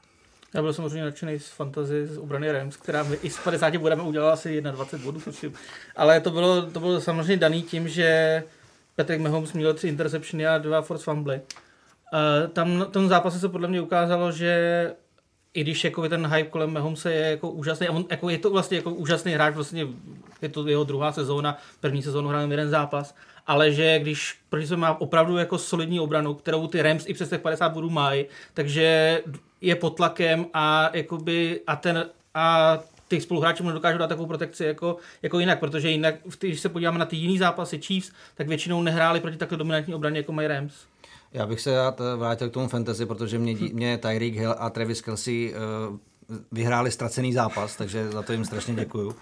Já 0.54 0.62
byl 0.62 0.74
samozřejmě 0.74 1.04
nadšený 1.04 1.40
z 1.40 1.48
fantazy 1.48 2.08
z 2.08 2.18
obrany 2.18 2.52
Rams, 2.52 2.78
která 2.78 3.04
my 3.04 3.16
i 3.16 3.30
z 3.30 3.40
50 3.40 3.76
budeme 3.76 4.04
udělala 4.04 4.34
asi 4.34 4.62
21 4.62 5.06
bodů, 5.06 5.20
tuším. 5.20 5.54
Ale 5.96 6.20
to 6.20 6.32
bylo, 6.32 6.62
to 6.62 6.80
bylo 6.80 7.02
samozřejmě 7.02 7.38
daný 7.38 7.64
tím, 7.64 7.88
že 7.88 8.44
Patrick 8.96 9.22
Mahomes 9.22 9.54
měl 9.54 9.74
tři 9.74 9.88
interceptiony 9.88 10.48
a 10.48 10.58
dva 10.58 10.82
force 10.82 11.04
fumble. 11.04 11.42
Uh, 12.14 12.50
tam 12.50 12.78
na 12.78 12.86
tom 12.86 13.10
zápase 13.10 13.40
se 13.40 13.50
podle 13.50 13.68
mě 13.68 13.82
ukázalo, 13.82 14.32
že 14.32 14.94
i 15.54 15.62
když 15.62 15.84
jako 15.84 16.10
ten 16.10 16.28
hype 16.28 16.50
kolem 16.50 16.74
Mahomese 16.74 17.14
je 17.14 17.30
jako 17.30 17.50
úžasný, 17.50 17.88
a 17.88 17.92
on 17.92 18.06
jako 18.12 18.30
je 18.30 18.38
to 18.38 18.50
vlastně 18.50 18.78
jako 18.78 18.92
úžasný 18.92 19.32
hráč, 19.32 19.56
vlastně 19.56 19.88
je 20.42 20.50
to 20.50 20.68
jeho 20.68 20.84
druhá 20.84 21.12
sezóna, 21.12 21.58
první 21.80 22.04
sezónu 22.04 22.30
hrál 22.30 22.52
jeden 22.52 22.70
zápas, 22.70 23.16
ale 23.48 23.72
že 23.72 24.00
když 24.00 24.38
protože 24.50 24.78
má 24.78 25.02
opravdu 25.02 25.38
jako 25.38 25.58
solidní 25.58 26.00
obranu, 26.00 26.34
kterou 26.34 26.68
ty 26.68 26.82
Rams 26.82 27.06
i 27.08 27.14
přes 27.14 27.30
těch 27.30 27.42
50 27.42 27.70
bodů 27.70 27.90
mají, 27.90 28.26
takže 28.54 29.22
je 29.62 29.76
pod 29.76 29.90
tlakem 29.90 30.46
a, 30.54 30.90
jakoby, 30.94 31.62
a, 31.68 31.76
ten, 31.76 32.10
a 32.34 32.78
ty 33.08 33.22
spoluhráči 33.22 33.64
mu 33.64 33.70
nedokážou 33.70 33.98
dát 33.98 34.08
takovou 34.08 34.28
protekci 34.28 34.64
jako, 34.64 34.98
jako 35.22 35.40
jinak, 35.40 35.60
protože 35.60 35.90
jinak, 35.90 36.16
když 36.40 36.60
se 36.60 36.70
podíváme 36.70 37.00
na 37.00 37.06
ty 37.06 37.16
jiný 37.16 37.38
zápasy 37.38 37.82
Chiefs, 37.82 38.12
tak 38.36 38.48
většinou 38.48 38.82
nehráli 38.84 39.20
proti 39.20 39.38
takhle 39.38 39.58
dominantní 39.58 39.94
obraně 39.94 40.20
jako 40.20 40.32
mají 40.32 40.48
Rams. 40.48 40.74
Já 41.34 41.48
bych 41.48 41.62
se 41.62 41.76
rád 41.76 42.02
vrátil 42.18 42.50
k 42.50 42.54
tomu 42.54 42.68
fantasy, 42.68 43.06
protože 43.06 43.40
mě, 43.40 43.56
mě 43.74 43.98
Tyreek 43.98 44.34
Hill 44.34 44.56
a 44.58 44.70
Travis 44.70 45.02
Kelsey 45.02 45.54
uh, 45.54 45.98
vyhráli 46.52 46.92
ztracený 46.92 47.34
zápas, 47.34 47.76
takže 47.76 48.12
za 48.12 48.22
to 48.22 48.32
jim 48.32 48.46
strašně 48.46 48.76
děkuju. 48.76 49.08
Uh, 49.08 49.14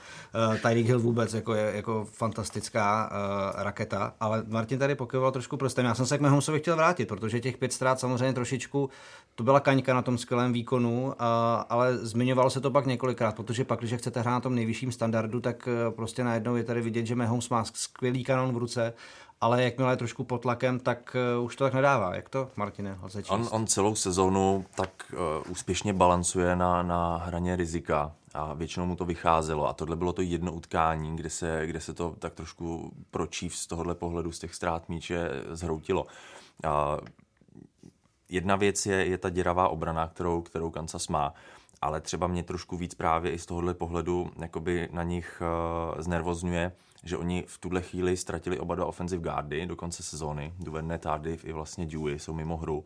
Tyreek 0.62 0.86
Hill 0.86 1.00
vůbec 1.00 1.34
jako 1.34 1.54
je 1.54 1.72
jako 1.76 2.08
fantastická 2.12 3.12
uh, 3.12 3.64
raketa, 3.64 4.14
ale 4.20 4.44
Martin 4.48 4.80
tady 4.80 4.96
pokyvoval 4.96 5.32
trošku 5.32 5.58
prostem. 5.58 5.86
Já 5.86 5.96
jsem 5.96 6.06
se 6.06 6.18
k 6.18 6.22
Mahomsovi 6.22 6.60
chtěl 6.60 6.76
vrátit, 6.76 7.08
protože 7.08 7.40
těch 7.40 7.58
pět 7.58 7.74
ztrát 7.74 8.00
samozřejmě 8.00 8.34
trošičku, 8.34 8.90
to 9.36 9.44
byla 9.44 9.60
kaňka 9.60 9.94
na 9.94 10.02
tom 10.02 10.18
skvělém 10.18 10.54
výkonu, 10.54 11.06
uh, 11.06 11.14
ale 11.70 11.98
zmiňoval 11.98 12.50
se 12.50 12.62
to 12.62 12.72
pak 12.72 12.86
několikrát, 12.86 13.36
protože 13.36 13.64
pak, 13.64 13.80
když 13.80 13.94
chcete 13.94 14.22
hrát 14.22 14.32
na 14.32 14.40
tom 14.40 14.56
nejvyšším 14.56 14.92
standardu, 14.92 15.40
tak 15.40 15.68
uh, 15.68 15.96
prostě 15.96 16.24
najednou 16.24 16.56
je 16.56 16.64
tady 16.64 16.82
vidět, 16.82 17.06
že 17.06 17.16
Mahomes 17.16 17.50
má 17.50 17.64
skvělý 17.74 18.24
kanon 18.24 18.54
v 18.54 18.58
ruce 18.58 18.94
ale 19.42 19.64
jakmile 19.64 19.94
je 19.94 19.98
trošku 19.98 20.24
pod 20.24 20.42
tlakem, 20.42 20.80
tak 20.80 21.16
uh, 21.38 21.46
už 21.46 21.56
to 21.56 21.64
tak 21.64 21.74
nedává. 21.74 22.16
Jak 22.16 22.30
to, 22.30 22.50
Martine, 22.56 23.00
on, 23.30 23.48
on 23.52 23.68
celou 23.68 23.96
sezónu 23.96 24.66
tak 24.76 25.14
uh, 25.14 25.52
úspěšně 25.52 25.94
balancuje 25.94 26.56
na, 26.56 26.84
na 26.84 27.18
hraně 27.18 27.56
rizika 27.56 28.16
a 28.34 28.54
většinou 28.54 28.86
mu 28.86 28.96
to 28.96 29.06
vycházelo 29.06 29.68
a 29.68 29.74
tohle 29.74 29.96
bylo 29.96 30.14
to 30.14 30.22
jedno 30.22 30.54
utkání, 30.54 31.16
kde 31.16 31.30
se, 31.30 31.68
kde 31.68 31.82
se 31.82 31.94
to 31.94 32.16
tak 32.20 32.34
trošku 32.34 32.94
pročív 33.12 33.56
z 33.56 33.68
tohohle 33.68 33.96
pohledu, 33.96 34.32
z 34.32 34.40
těch 34.40 34.56
ztrát 34.56 34.90
míče 34.90 35.30
zhroutilo. 35.52 36.06
A 36.64 36.98
jedna 38.30 38.56
věc 38.56 38.86
je, 38.86 39.06
je 39.06 39.18
ta 39.18 39.30
děravá 39.30 39.70
obrana, 39.70 40.08
kterou, 40.08 40.42
kterou 40.42 40.70
Kansas 40.70 41.08
má, 41.08 41.34
ale 41.82 42.02
třeba 42.02 42.28
mě 42.28 42.44
trošku 42.44 42.78
víc 42.78 42.96
právě 42.96 43.32
i 43.32 43.40
z 43.40 43.46
tohohle 43.46 43.74
pohledu 43.74 44.32
jakoby 44.42 44.90
na 44.92 45.04
nich 45.04 45.42
uh, 45.42 46.02
znervozňuje, 46.02 46.72
že 47.04 47.18
oni 47.18 47.44
v 47.48 47.58
tuhle 47.58 47.82
chvíli 47.82 48.18
ztratili 48.18 48.60
oba 48.60 48.76
dva 48.76 48.86
offensive 48.86 49.24
guardy 49.24 49.66
do 49.66 49.76
konce 49.76 50.04
sezóny. 50.04 50.54
Duverne 50.60 50.98
Tardif 50.98 51.46
i 51.46 51.54
vlastně 51.54 51.86
Dewey 51.86 52.20
jsou 52.20 52.34
mimo 52.34 52.58
hru. 52.58 52.86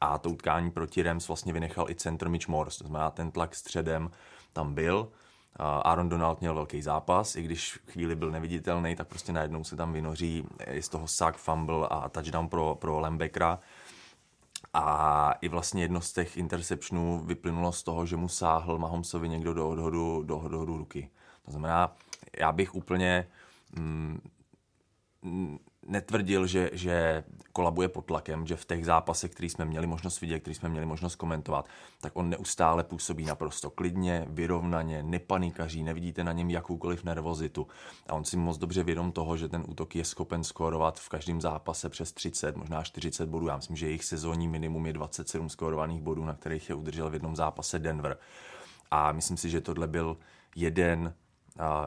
A 0.00 0.18
to 0.18 0.30
utkání 0.30 0.70
proti 0.70 1.02
Rams 1.02 1.28
vlastně 1.28 1.52
vynechal 1.52 1.90
i 1.90 1.94
center 1.94 2.28
Mitch 2.28 2.48
Morse. 2.48 2.78
To 2.78 2.88
znamená, 2.88 3.10
ten 3.10 3.30
tlak 3.30 3.54
středem 3.54 4.10
tam 4.52 4.74
byl. 4.74 5.08
Aaron 5.56 6.08
Donald 6.08 6.40
měl 6.40 6.54
velký 6.54 6.82
zápas, 6.82 7.36
i 7.36 7.42
když 7.42 7.78
chvíli 7.90 8.14
byl 8.14 8.30
neviditelný, 8.30 8.96
tak 8.96 9.08
prostě 9.08 9.32
najednou 9.32 9.64
se 9.64 9.76
tam 9.76 9.92
vynoří 9.92 10.46
i 10.70 10.82
z 10.82 10.88
toho 10.88 11.06
sack, 11.06 11.36
fumble 11.36 11.88
a 11.90 12.08
touchdown 12.08 12.48
pro, 12.48 12.74
pro 12.74 13.00
Lembekra. 13.00 13.58
A 14.74 15.32
i 15.40 15.48
vlastně 15.48 15.82
jedno 15.82 16.00
z 16.00 16.12
těch 16.12 16.36
interceptionů 16.36 17.20
vyplynulo 17.20 17.72
z 17.72 17.82
toho, 17.82 18.06
že 18.06 18.16
mu 18.16 18.28
sáhl 18.28 18.78
Mahomesovi 18.78 19.28
někdo 19.28 19.54
do 19.54 19.68
odhodu, 19.68 20.22
do 20.22 20.38
odhodu 20.38 20.76
ruky. 20.76 21.10
To 21.44 21.50
znamená, 21.50 21.96
já 22.38 22.52
bych 22.52 22.74
úplně 22.74 23.28
mm, 23.76 24.20
netvrdil, 25.90 26.46
že, 26.46 26.70
že 26.72 27.24
kolabuje 27.52 27.88
pod 27.88 28.04
tlakem, 28.04 28.46
že 28.46 28.56
v 28.56 28.64
těch 28.64 28.84
zápasech, 28.84 29.30
který 29.30 29.48
jsme 29.48 29.64
měli 29.64 29.86
možnost 29.86 30.20
vidět, 30.20 30.40
který 30.40 30.54
jsme 30.54 30.68
měli 30.68 30.86
možnost 30.86 31.14
komentovat, 31.14 31.66
tak 32.00 32.16
on 32.16 32.30
neustále 32.30 32.84
působí 32.84 33.24
naprosto 33.24 33.70
klidně, 33.70 34.26
vyrovnaně, 34.28 35.02
nepanikaří, 35.02 35.82
nevidíte 35.82 36.24
na 36.24 36.32
něm 36.32 36.50
jakoukoliv 36.50 37.04
nervozitu. 37.04 37.66
A 38.08 38.14
on 38.14 38.24
si 38.24 38.36
moc 38.36 38.58
dobře 38.58 38.82
vědom 38.82 39.12
toho, 39.12 39.36
že 39.36 39.48
ten 39.48 39.64
útok 39.68 39.96
je 39.96 40.04
schopen 40.04 40.44
skórovat 40.44 41.00
v 41.00 41.08
každém 41.08 41.40
zápase 41.40 41.88
přes 41.88 42.12
30, 42.12 42.56
možná 42.56 42.82
40 42.82 43.28
bodů. 43.28 43.46
Já 43.46 43.56
myslím, 43.56 43.76
že 43.76 43.86
jejich 43.86 44.04
sezónní 44.04 44.48
minimum 44.48 44.86
je 44.86 44.92
27 44.92 45.48
skórovaných 45.48 46.02
bodů, 46.02 46.24
na 46.24 46.34
kterých 46.34 46.68
je 46.68 46.74
udržel 46.74 47.10
v 47.10 47.14
jednom 47.14 47.36
zápase 47.36 47.78
Denver. 47.78 48.18
A 48.90 49.12
myslím 49.12 49.36
si, 49.36 49.50
že 49.50 49.60
tohle 49.60 49.88
byl 49.88 50.16
jeden 50.56 51.14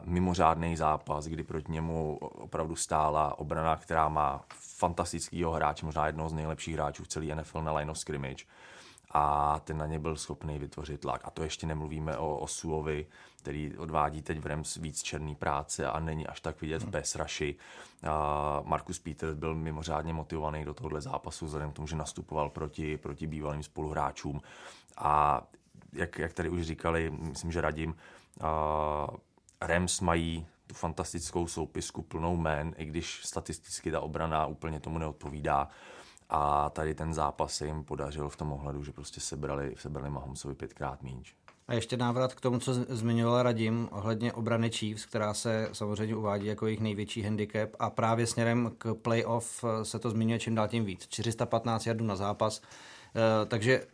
mimořádný 0.04 0.76
zápas, 0.76 1.26
kdy 1.26 1.42
proti 1.42 1.72
němu 1.72 2.16
opravdu 2.16 2.76
stála 2.76 3.38
obrana, 3.38 3.76
která 3.76 4.08
má 4.08 4.44
fantastického 4.48 5.52
hráče, 5.52 5.86
možná 5.86 6.06
jednoho 6.06 6.28
z 6.28 6.32
nejlepších 6.32 6.74
hráčů 6.74 7.04
v 7.04 7.08
celé 7.08 7.34
NFL 7.34 7.62
na 7.62 7.72
line 7.72 7.90
of 7.90 7.98
scrimmage 7.98 8.44
a 9.10 9.58
ten 9.64 9.78
na 9.78 9.86
ně 9.86 9.98
byl 9.98 10.16
schopný 10.16 10.58
vytvořit 10.58 11.00
tlak. 11.00 11.20
A 11.24 11.30
to 11.30 11.42
ještě 11.42 11.66
nemluvíme 11.66 12.16
o 12.16 12.36
Osuovi, 12.36 13.06
který 13.38 13.78
odvádí 13.78 14.22
teď 14.22 14.38
v 14.38 14.46
Rams 14.46 14.76
víc 14.76 15.02
černý 15.02 15.34
práce 15.34 15.86
a 15.86 16.00
není 16.00 16.26
až 16.26 16.40
tak 16.40 16.60
vidět 16.60 16.82
v 16.82 16.90
pass 16.90 17.16
rushi. 17.16 17.56
Markus 18.62 18.98
Peters 18.98 19.34
byl 19.34 19.54
mimořádně 19.54 20.12
motivovaný 20.12 20.64
do 20.64 20.74
tohohle 20.74 21.00
zápasu, 21.00 21.46
vzhledem 21.46 21.70
k 21.70 21.74
tomu, 21.74 21.88
že 21.88 21.96
nastupoval 21.96 22.50
proti, 22.50 22.96
proti 22.96 23.26
bývalým 23.26 23.62
spoluhráčům. 23.62 24.42
A 24.96 25.42
jak, 25.92 26.18
jak 26.18 26.32
tady 26.32 26.48
už 26.48 26.62
říkali, 26.62 27.10
myslím, 27.10 27.52
že 27.52 27.60
radím, 27.60 27.94
Rams 29.60 30.00
mají 30.00 30.46
tu 30.66 30.74
fantastickou 30.74 31.46
soupisku 31.46 32.02
plnou 32.02 32.36
jmén, 32.36 32.74
i 32.76 32.84
když 32.84 33.20
statisticky 33.24 33.90
ta 33.90 34.00
obrana 34.00 34.46
úplně 34.46 34.80
tomu 34.80 34.98
neodpovídá. 34.98 35.68
A 36.30 36.70
tady 36.70 36.94
ten 36.94 37.14
zápas 37.14 37.54
se 37.54 37.66
jim 37.66 37.84
podařil 37.84 38.28
v 38.28 38.36
tom 38.36 38.52
ohledu, 38.52 38.84
že 38.84 38.92
prostě 38.92 39.20
sebrali, 39.20 39.74
sebrali 39.76 40.10
Mahomesovi 40.10 40.54
pětkrát 40.54 41.02
míč. 41.02 41.34
A 41.68 41.74
ještě 41.74 41.96
návrat 41.96 42.34
k 42.34 42.40
tomu, 42.40 42.58
co 42.58 42.74
zmiňoval 42.74 43.42
Radim 43.42 43.88
ohledně 43.92 44.32
obrany 44.32 44.70
Chiefs, 44.70 45.06
která 45.06 45.34
se 45.34 45.68
samozřejmě 45.72 46.16
uvádí 46.16 46.46
jako 46.46 46.66
jejich 46.66 46.80
největší 46.80 47.22
handicap 47.22 47.70
a 47.78 47.90
právě 47.90 48.26
směrem 48.26 48.72
k 48.78 48.94
playoff 48.94 49.64
se 49.82 49.98
to 49.98 50.10
zmiňuje 50.10 50.38
čím 50.38 50.54
dál 50.54 50.68
tím 50.68 50.84
víc. 50.84 51.06
415 51.08 51.86
jardů 51.86 52.04
na 52.04 52.16
zápas, 52.16 52.62
Eh, 53.14 53.46
takže 53.46 53.86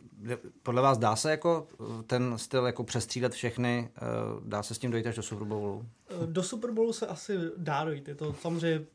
podle 0.63 0.81
vás 0.81 0.97
dá 0.97 1.15
se 1.15 1.31
jako 1.31 1.67
ten 2.07 2.37
styl 2.37 2.65
jako 2.65 2.83
přestřídat 2.83 3.31
všechny, 3.31 3.89
eh, 3.95 4.01
dá 4.45 4.63
se 4.63 4.73
s 4.73 4.79
tím 4.79 4.91
dojít 4.91 5.07
až 5.07 5.15
do 5.15 5.23
Super 5.23 5.47
Bowlu? 5.47 5.85
Eh, 6.11 6.27
do 6.27 6.43
Super 6.43 6.71
Bowlu 6.71 6.93
se 6.93 7.07
asi 7.07 7.37
dá 7.57 7.83
dojít. 7.83 8.07
Je 8.07 8.15
to 8.15 8.35
samozřejmě 8.41 8.85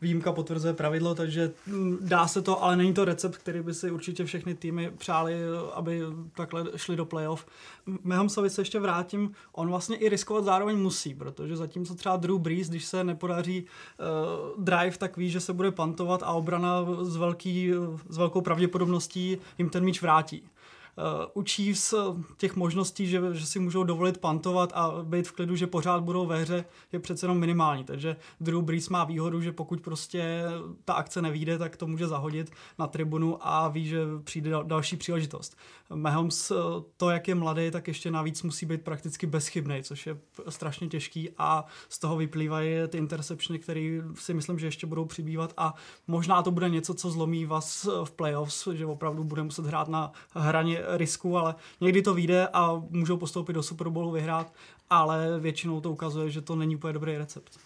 výjimka 0.00 0.32
potvrzuje 0.32 0.74
pravidlo, 0.74 1.14
takže 1.14 1.52
hm, 1.66 1.98
dá 2.00 2.28
se 2.28 2.42
to, 2.42 2.62
ale 2.62 2.76
není 2.76 2.94
to 2.94 3.04
recept, 3.04 3.36
který 3.36 3.62
by 3.62 3.74
si 3.74 3.90
určitě 3.90 4.24
všechny 4.24 4.54
týmy 4.54 4.92
přáli, 4.98 5.34
aby 5.74 6.02
takhle 6.36 6.64
šli 6.76 6.96
do 6.96 7.04
playoff. 7.04 7.46
Mahomsovi 8.02 8.50
se 8.50 8.60
ještě 8.60 8.80
vrátím, 8.80 9.32
on 9.52 9.68
vlastně 9.68 9.96
i 9.96 10.08
riskovat 10.08 10.44
zároveň 10.44 10.76
musí, 10.78 11.14
protože 11.14 11.56
zatímco 11.56 11.94
třeba 11.94 12.16
Drew 12.16 12.38
Brees, 12.38 12.68
když 12.68 12.84
se 12.84 13.04
nepodaří 13.04 13.66
drive, 14.58 14.98
tak 14.98 15.16
ví, 15.16 15.30
že 15.30 15.40
se 15.40 15.52
bude 15.52 15.70
pantovat 15.70 16.22
a 16.22 16.32
obrana 16.32 16.86
s, 17.02 17.16
velký, 17.16 17.72
s 18.08 18.16
velkou 18.16 18.40
pravděpodobností 18.40 19.38
jim 19.58 19.70
ten 19.70 19.84
míč 19.84 20.02
vrátí. 20.02 20.42
Uh, 20.98 21.42
u 21.42 21.44
Chiefs 21.44 21.94
těch 22.36 22.56
možností, 22.56 23.06
že, 23.06 23.20
že 23.32 23.46
si 23.46 23.58
můžou 23.58 23.84
dovolit 23.84 24.18
pantovat 24.18 24.72
a 24.74 24.92
být 25.02 25.28
v 25.28 25.32
klidu, 25.32 25.56
že 25.56 25.66
pořád 25.66 26.02
budou 26.02 26.26
ve 26.26 26.42
hře, 26.42 26.64
je 26.92 26.98
přece 26.98 27.24
jenom 27.24 27.38
minimální. 27.38 27.84
Takže 27.84 28.16
Drew 28.40 28.62
Brees 28.62 28.88
má 28.88 29.04
výhodu, 29.04 29.40
že 29.40 29.52
pokud 29.52 29.80
prostě 29.80 30.42
ta 30.84 30.92
akce 30.92 31.22
nevíde, 31.22 31.58
tak 31.58 31.76
to 31.76 31.86
může 31.86 32.06
zahodit 32.06 32.50
na 32.78 32.86
tribunu 32.86 33.38
a 33.40 33.68
ví, 33.68 33.86
že 33.86 33.98
přijde 34.24 34.50
další 34.62 34.96
příležitost. 34.96 35.56
Mahomes, 35.94 36.50
eh, 36.50 36.54
to, 36.96 37.10
jak 37.10 37.28
je 37.28 37.34
mladý, 37.34 37.70
tak 37.70 37.88
ještě 37.88 38.10
navíc 38.10 38.42
musí 38.42 38.66
být 38.66 38.82
prakticky 38.82 39.26
bezchybný, 39.26 39.82
což 39.82 40.06
je 40.06 40.18
strašně 40.48 40.88
těžký 40.88 41.30
a 41.38 41.64
z 41.88 41.98
toho 41.98 42.16
vyplývají 42.16 42.76
ty 42.88 42.98
interceptiony, 42.98 43.58
které 43.58 44.00
si 44.14 44.34
myslím, 44.34 44.58
že 44.58 44.66
ještě 44.66 44.86
budou 44.86 45.04
přibývat 45.04 45.54
a 45.56 45.74
možná 46.06 46.42
to 46.42 46.50
bude 46.50 46.68
něco, 46.68 46.94
co 46.94 47.10
zlomí 47.10 47.46
vás 47.46 47.88
v 48.04 48.10
playoffs, 48.10 48.68
že 48.72 48.86
opravdu 48.86 49.24
bude 49.24 49.42
muset 49.42 49.66
hrát 49.66 49.88
na 49.88 50.12
hraně 50.34 50.79
risku, 50.86 51.38
ale 51.38 51.54
někdy 51.80 52.02
to 52.02 52.14
vyjde 52.14 52.48
a 52.52 52.82
můžou 52.90 53.16
postoupit 53.16 53.52
do 53.52 53.62
Super 53.62 53.88
Bowlu, 53.88 54.10
vyhrát, 54.10 54.52
ale 54.90 55.40
většinou 55.40 55.80
to 55.80 55.90
ukazuje, 55.90 56.30
že 56.30 56.40
to 56.40 56.56
není 56.56 56.76
úplně 56.76 56.92
dobrý 56.92 57.18
recept. 57.18 57.58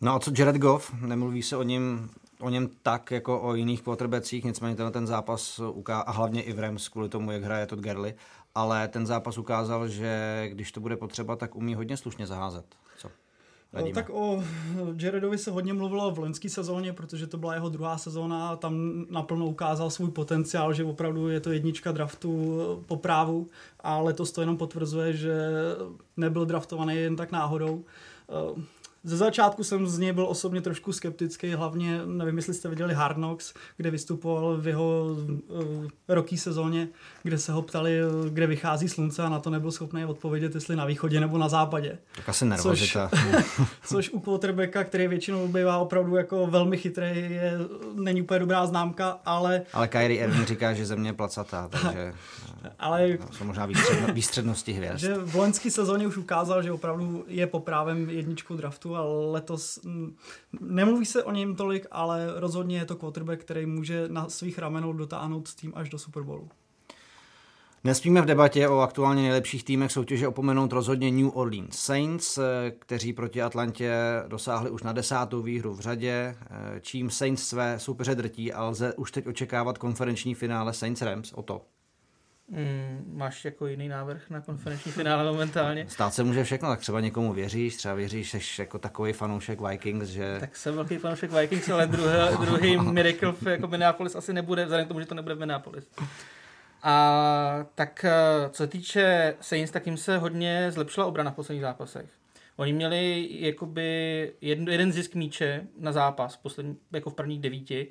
No 0.00 0.14
a 0.14 0.18
co 0.18 0.30
Jared 0.38 0.56
Goff? 0.56 0.92
Nemluví 1.00 1.42
se 1.42 1.56
o 1.56 1.62
něm 1.62 2.10
o 2.40 2.50
něm 2.50 2.70
tak 2.82 3.10
jako 3.10 3.40
o 3.40 3.54
jiných 3.54 3.82
quarterbackích, 3.82 4.44
nicméně 4.44 4.76
ten, 4.76 4.92
ten 4.92 5.06
zápas 5.06 5.58
uká, 5.58 6.00
a 6.00 6.10
hlavně 6.10 6.42
i 6.42 6.52
v 6.52 6.58
Rams 6.58 6.88
kvůli 6.88 7.08
tomu, 7.08 7.30
jak 7.30 7.42
hraje 7.42 7.66
Todd 7.66 7.80
Gurley, 7.80 8.14
ale 8.54 8.88
ten 8.88 9.06
zápas 9.06 9.38
ukázal, 9.38 9.88
že 9.88 10.44
když 10.52 10.72
to 10.72 10.80
bude 10.80 10.96
potřeba, 10.96 11.36
tak 11.36 11.56
umí 11.56 11.74
hodně 11.74 11.96
slušně 11.96 12.26
zaházet. 12.26 12.64
No, 13.72 13.92
tak 13.94 14.10
o 14.10 14.44
Jaredovi 14.96 15.38
se 15.38 15.50
hodně 15.50 15.72
mluvilo 15.72 16.10
v 16.10 16.18
loňské 16.18 16.48
sezóně, 16.48 16.92
protože 16.92 17.26
to 17.26 17.38
byla 17.38 17.54
jeho 17.54 17.68
druhá 17.68 17.98
sezóna 17.98 18.48
a 18.48 18.56
tam 18.56 19.04
naplno 19.10 19.46
ukázal 19.46 19.90
svůj 19.90 20.10
potenciál, 20.10 20.72
že 20.72 20.84
opravdu 20.84 21.28
je 21.28 21.40
to 21.40 21.52
jednička 21.52 21.92
draftu 21.92 22.58
po 22.86 22.96
právu 22.96 23.48
a 23.80 23.98
letos 23.98 24.32
to 24.32 24.40
jenom 24.40 24.56
potvrzuje, 24.56 25.12
že 25.12 25.34
nebyl 26.16 26.46
draftovaný 26.46 26.96
jen 26.96 27.16
tak 27.16 27.32
náhodou. 27.32 27.84
Ze 29.04 29.16
začátku 29.16 29.64
jsem 29.64 29.86
z 29.86 29.98
něj 29.98 30.12
byl 30.12 30.26
osobně 30.26 30.60
trošku 30.60 30.92
skeptický, 30.92 31.52
hlavně, 31.52 32.00
nevím, 32.06 32.36
jestli 32.36 32.54
jste 32.54 32.68
viděli 32.68 32.94
Hard 32.94 33.16
Knocks, 33.16 33.54
kde 33.76 33.90
vystupoval 33.90 34.56
v 34.56 34.66
jeho 34.66 35.06
uh, 35.48 35.86
roky 36.08 36.36
sezóně, 36.36 36.88
kde 37.22 37.38
se 37.38 37.52
ho 37.52 37.62
ptali, 37.62 37.98
kde 38.30 38.46
vychází 38.46 38.88
slunce 38.88 39.22
a 39.22 39.28
na 39.28 39.40
to 39.40 39.50
nebyl 39.50 39.72
schopný 39.72 40.04
odpovědět, 40.04 40.54
jestli 40.54 40.76
na 40.76 40.84
východě 40.84 41.20
nebo 41.20 41.38
na 41.38 41.48
západě. 41.48 41.98
Tak 42.16 42.28
asi 42.28 42.44
nervozita. 42.44 43.10
Což, 43.10 43.68
což 43.86 44.10
u 44.10 44.20
quarterbacka, 44.20 44.84
který 44.84 45.08
většinou 45.08 45.48
bývá 45.48 45.78
opravdu 45.78 46.16
jako 46.16 46.46
velmi 46.46 46.76
chytrý, 46.76 47.06
je, 47.14 47.58
není 47.94 48.22
úplně 48.22 48.40
dobrá 48.40 48.66
známka, 48.66 49.20
ale... 49.24 49.62
Ale 49.72 49.88
Kyrie 49.88 50.24
Irving 50.24 50.48
říká, 50.48 50.72
že 50.72 50.86
země 50.86 51.08
je 51.08 51.12
placatá, 51.12 51.68
takže 51.72 52.14
ale, 52.78 53.18
jsou 53.30 53.44
možná 53.44 53.66
výstředno, 53.66 54.14
výstřednosti 54.14 54.72
hvězd. 54.72 54.98
Že 54.98 55.14
v 55.14 55.34
loňské 55.34 55.70
sezóně 55.70 56.06
už 56.06 56.16
ukázal, 56.16 56.62
že 56.62 56.72
opravdu 56.72 57.24
je 57.28 57.46
po 57.46 57.60
právem 57.60 58.10
jedničkou 58.10 58.56
draftu 58.56 58.89
a 58.96 59.02
letos 59.30 59.78
nemluví 60.60 61.06
se 61.06 61.24
o 61.24 61.32
něm 61.32 61.56
tolik, 61.56 61.86
ale 61.90 62.40
rozhodně 62.40 62.78
je 62.78 62.84
to 62.84 62.96
quarterback, 62.96 63.40
který 63.40 63.66
může 63.66 64.08
na 64.08 64.28
svých 64.28 64.58
ramenou 64.58 64.92
dotáhnout 64.92 65.54
tým 65.54 65.72
až 65.74 65.88
do 65.88 65.98
Super 65.98 66.22
Bowlu. 66.22 66.48
Nesmíme 67.84 68.22
v 68.22 68.26
debatě 68.26 68.68
o 68.68 68.78
aktuálně 68.78 69.22
nejlepších 69.22 69.64
týmech 69.64 69.92
soutěže 69.92 70.28
opomenout 70.28 70.72
rozhodně 70.72 71.10
New 71.10 71.30
Orleans 71.34 71.78
Saints, 71.78 72.38
kteří 72.78 73.12
proti 73.12 73.42
Atlantě 73.42 73.94
dosáhli 74.28 74.70
už 74.70 74.82
na 74.82 74.92
desátou 74.92 75.42
výhru 75.42 75.74
v 75.74 75.80
řadě, 75.80 76.36
čím 76.80 77.10
Saints 77.10 77.48
své 77.48 77.78
soupeře 77.78 78.14
drtí 78.14 78.52
a 78.52 78.64
lze 78.64 78.94
už 78.94 79.12
teď 79.12 79.26
očekávat 79.26 79.78
konferenční 79.78 80.34
finále 80.34 80.72
Saints 80.72 81.02
Rams 81.02 81.32
o 81.32 81.42
to. 81.42 81.62
Mm, 82.50 83.12
máš 83.12 83.44
jako 83.44 83.66
jiný 83.66 83.88
návrh 83.88 84.30
na 84.30 84.40
konferenční 84.40 84.92
finále 84.92 85.32
momentálně? 85.32 85.86
Stát 85.88 86.14
se 86.14 86.24
může 86.24 86.44
všechno, 86.44 86.68
tak 86.68 86.80
třeba 86.80 87.00
někomu 87.00 87.32
věříš, 87.32 87.76
třeba 87.76 87.94
věříš, 87.94 88.30
jsi 88.30 88.62
jako 88.62 88.78
takový 88.78 89.12
fanoušek 89.12 89.60
Vikings, 89.60 90.08
že... 90.08 90.36
Tak 90.40 90.56
jsem 90.56 90.74
velký 90.74 90.96
fanoušek 90.96 91.32
Vikings, 91.32 91.68
ale 91.68 91.86
druhý, 91.86 92.14
druhý 92.40 92.76
Miracle 92.76 93.34
jako 93.50 93.66
Minneapolis 93.66 94.14
asi 94.14 94.32
nebude, 94.32 94.64
vzhledem 94.64 94.86
k 94.86 94.88
tomu, 94.88 95.00
že 95.00 95.06
to 95.06 95.14
nebude 95.14 95.34
v 95.34 95.38
Minneapolis. 95.38 95.88
A 96.82 97.66
tak 97.74 98.04
eh, 98.04 98.48
co 98.50 98.56
se 98.62 98.66
týče 98.66 99.34
Saints, 99.40 99.72
tak 99.72 99.86
jim 99.86 99.96
se 99.96 100.18
hodně 100.18 100.70
zlepšila 100.70 101.06
obrana 101.06 101.30
v 101.30 101.34
posledních 101.34 101.62
zápasech. 101.62 102.10
Oni 102.56 102.72
měli 102.72 103.28
jakoby 103.30 104.32
jeden, 104.40 104.68
jeden 104.68 104.92
zisk 104.92 105.14
míče 105.14 105.66
na 105.78 105.92
zápas, 105.92 106.36
poslední, 106.36 106.76
jako 106.92 107.10
v 107.10 107.14
prvních 107.14 107.40
devíti, 107.40 107.88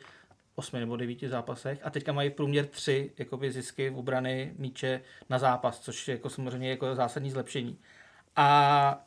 osmi 0.60 0.80
nebo 0.80 0.98
devíti 0.98 1.30
zápasech 1.30 1.80
a 1.84 1.90
teďka 1.90 2.12
mají 2.12 2.30
v 2.30 2.34
průměr 2.34 2.66
tři 2.66 3.12
jakoby, 3.18 3.52
zisky 3.52 3.90
v 3.90 3.98
obrany 3.98 4.54
míče 4.58 5.02
na 5.30 5.40
zápas, 5.40 5.80
což 5.80 6.08
je 6.08 6.12
jako 6.12 6.30
samozřejmě 6.30 6.70
jako 6.70 6.96
zásadní 6.96 7.32
zlepšení. 7.32 7.78
A 8.36 9.06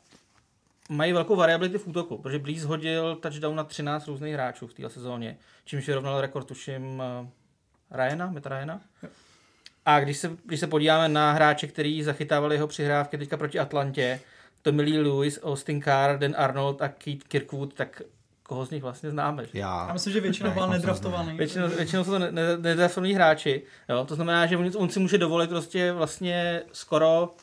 mají 0.89 1.13
velkou 1.13 1.35
variabilitu 1.35 1.79
v 1.79 1.87
útoku, 1.87 2.17
protože 2.17 2.39
Breeze 2.39 2.67
hodil 2.67 3.15
touchdown 3.15 3.55
na 3.55 3.63
13 3.63 4.07
různých 4.07 4.33
hráčů 4.33 4.67
v 4.67 4.73
této 4.73 4.89
sezóně, 4.89 5.37
čímž 5.65 5.87
vyrovnal 5.87 6.21
rekord, 6.21 6.47
tuším, 6.47 7.01
uh, 7.21 7.27
Ryana, 7.91 8.31
Meta 8.31 8.49
Ryana. 8.49 8.81
A 9.85 9.99
když 9.99 10.17
se, 10.17 10.31
když 10.45 10.59
se 10.59 10.67
podíváme 10.67 11.09
na 11.09 11.31
hráče, 11.31 11.67
který 11.67 12.03
zachytávali 12.03 12.55
jeho 12.55 12.67
přihrávky 12.67 13.17
teďka 13.17 13.37
proti 13.37 13.59
Atlantě, 13.59 14.19
Tommy 14.61 14.81
Lee 14.81 14.99
Lewis, 14.99 15.39
Austin 15.43 15.81
Carr, 15.81 16.19
Dan 16.19 16.35
Arnold 16.37 16.81
a 16.81 16.89
Keith 16.89 17.23
Kirkwood, 17.23 17.73
tak 17.73 18.01
koho 18.43 18.65
z 18.65 18.69
nich 18.69 18.83
vlastně 18.83 19.11
známe. 19.11 19.45
Že? 19.45 19.59
Já. 19.59 19.87
Já 19.87 19.93
myslím, 19.93 20.13
že 20.13 20.19
většinou 20.19 20.51
byl 20.51 20.67
nedraftovaný. 20.67 21.37
Většinou, 21.37 21.67
většinou 21.67 22.03
jsou 22.03 22.11
to 22.11 22.19
nedraftovaní 22.57 23.13
hráči. 23.13 23.61
Jo? 23.89 24.05
To 24.05 24.15
znamená, 24.15 24.45
že 24.45 24.57
on, 24.57 24.71
on 24.75 24.89
si 24.89 24.99
může 24.99 25.17
dovolit 25.17 25.49
prostě 25.49 25.91
vlastně 25.91 26.61
skoro 26.71 27.33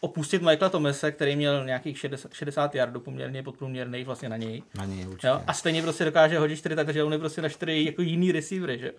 opustit 0.00 0.42
Michaela 0.42 0.68
Tomese, 0.68 1.12
který 1.12 1.36
měl 1.36 1.64
nějakých 1.64 1.98
60, 1.98 2.32
60 2.34 2.74
yardů 2.74 3.00
poměrně 3.00 3.42
podprůměrných 3.42 4.06
vlastně 4.06 4.28
na 4.28 4.36
něj. 4.36 4.62
Na 4.74 4.84
něj 4.84 5.06
určitě. 5.06 5.26
Jo? 5.26 5.42
A 5.46 5.52
stejně 5.52 5.82
prostě 5.82 6.04
dokáže 6.04 6.38
hodit 6.38 6.56
4 6.56 6.76
takže 6.76 7.04
on 7.04 7.12
je 7.12 7.18
prostě 7.18 7.42
na 7.42 7.48
4 7.48 7.84
jako 7.84 8.02
jiný 8.02 8.32
receivery, 8.32 8.78
že 8.78 8.92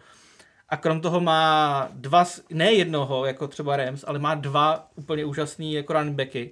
a 0.70 0.78
krom 0.78 1.02
toho 1.02 1.20
má 1.20 1.90
dva, 1.94 2.26
ne 2.50 2.74
jednoho, 2.74 3.26
jako 3.26 3.48
třeba 3.48 3.78
Rams, 3.78 4.04
ale 4.08 4.20
má 4.20 4.36
dva 4.36 4.88
úplně 4.96 5.26
úžasný 5.26 5.74
jako 5.74 5.94
running 5.94 6.18
backy. 6.18 6.52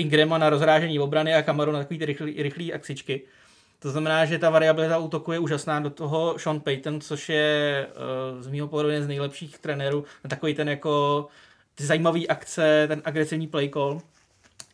Ingrama 0.00 0.38
na 0.38 0.50
rozrážení 0.50 0.98
obrany 0.98 1.34
a 1.34 1.42
Kamaru 1.42 1.72
na 1.72 1.78
takový 1.78 1.98
ty 1.98 2.04
rychlý, 2.04 2.42
rychlý 2.42 2.72
akcičky. 2.72 3.22
To 3.78 3.90
znamená, 3.90 4.24
že 4.24 4.38
ta 4.38 4.50
variabilita 4.50 4.98
útoku 4.98 5.32
je 5.32 5.38
úžasná. 5.38 5.80
Do 5.80 5.90
toho 5.90 6.34
Sean 6.38 6.60
Payton, 6.60 7.00
což 7.00 7.28
je 7.28 7.86
uh, 8.36 8.42
z 8.42 8.48
mého 8.48 8.68
pohledu 8.68 8.88
jeden 8.88 9.04
z 9.04 9.08
nejlepších 9.08 9.58
trenérů, 9.58 10.04
na 10.24 10.28
takový 10.28 10.54
ten 10.54 10.68
jako 10.68 11.26
ty 11.74 11.84
zajímavý 11.84 12.28
akce, 12.28 12.84
ten 12.88 13.02
agresivní 13.04 13.46
play 13.46 13.68
call. 13.68 14.00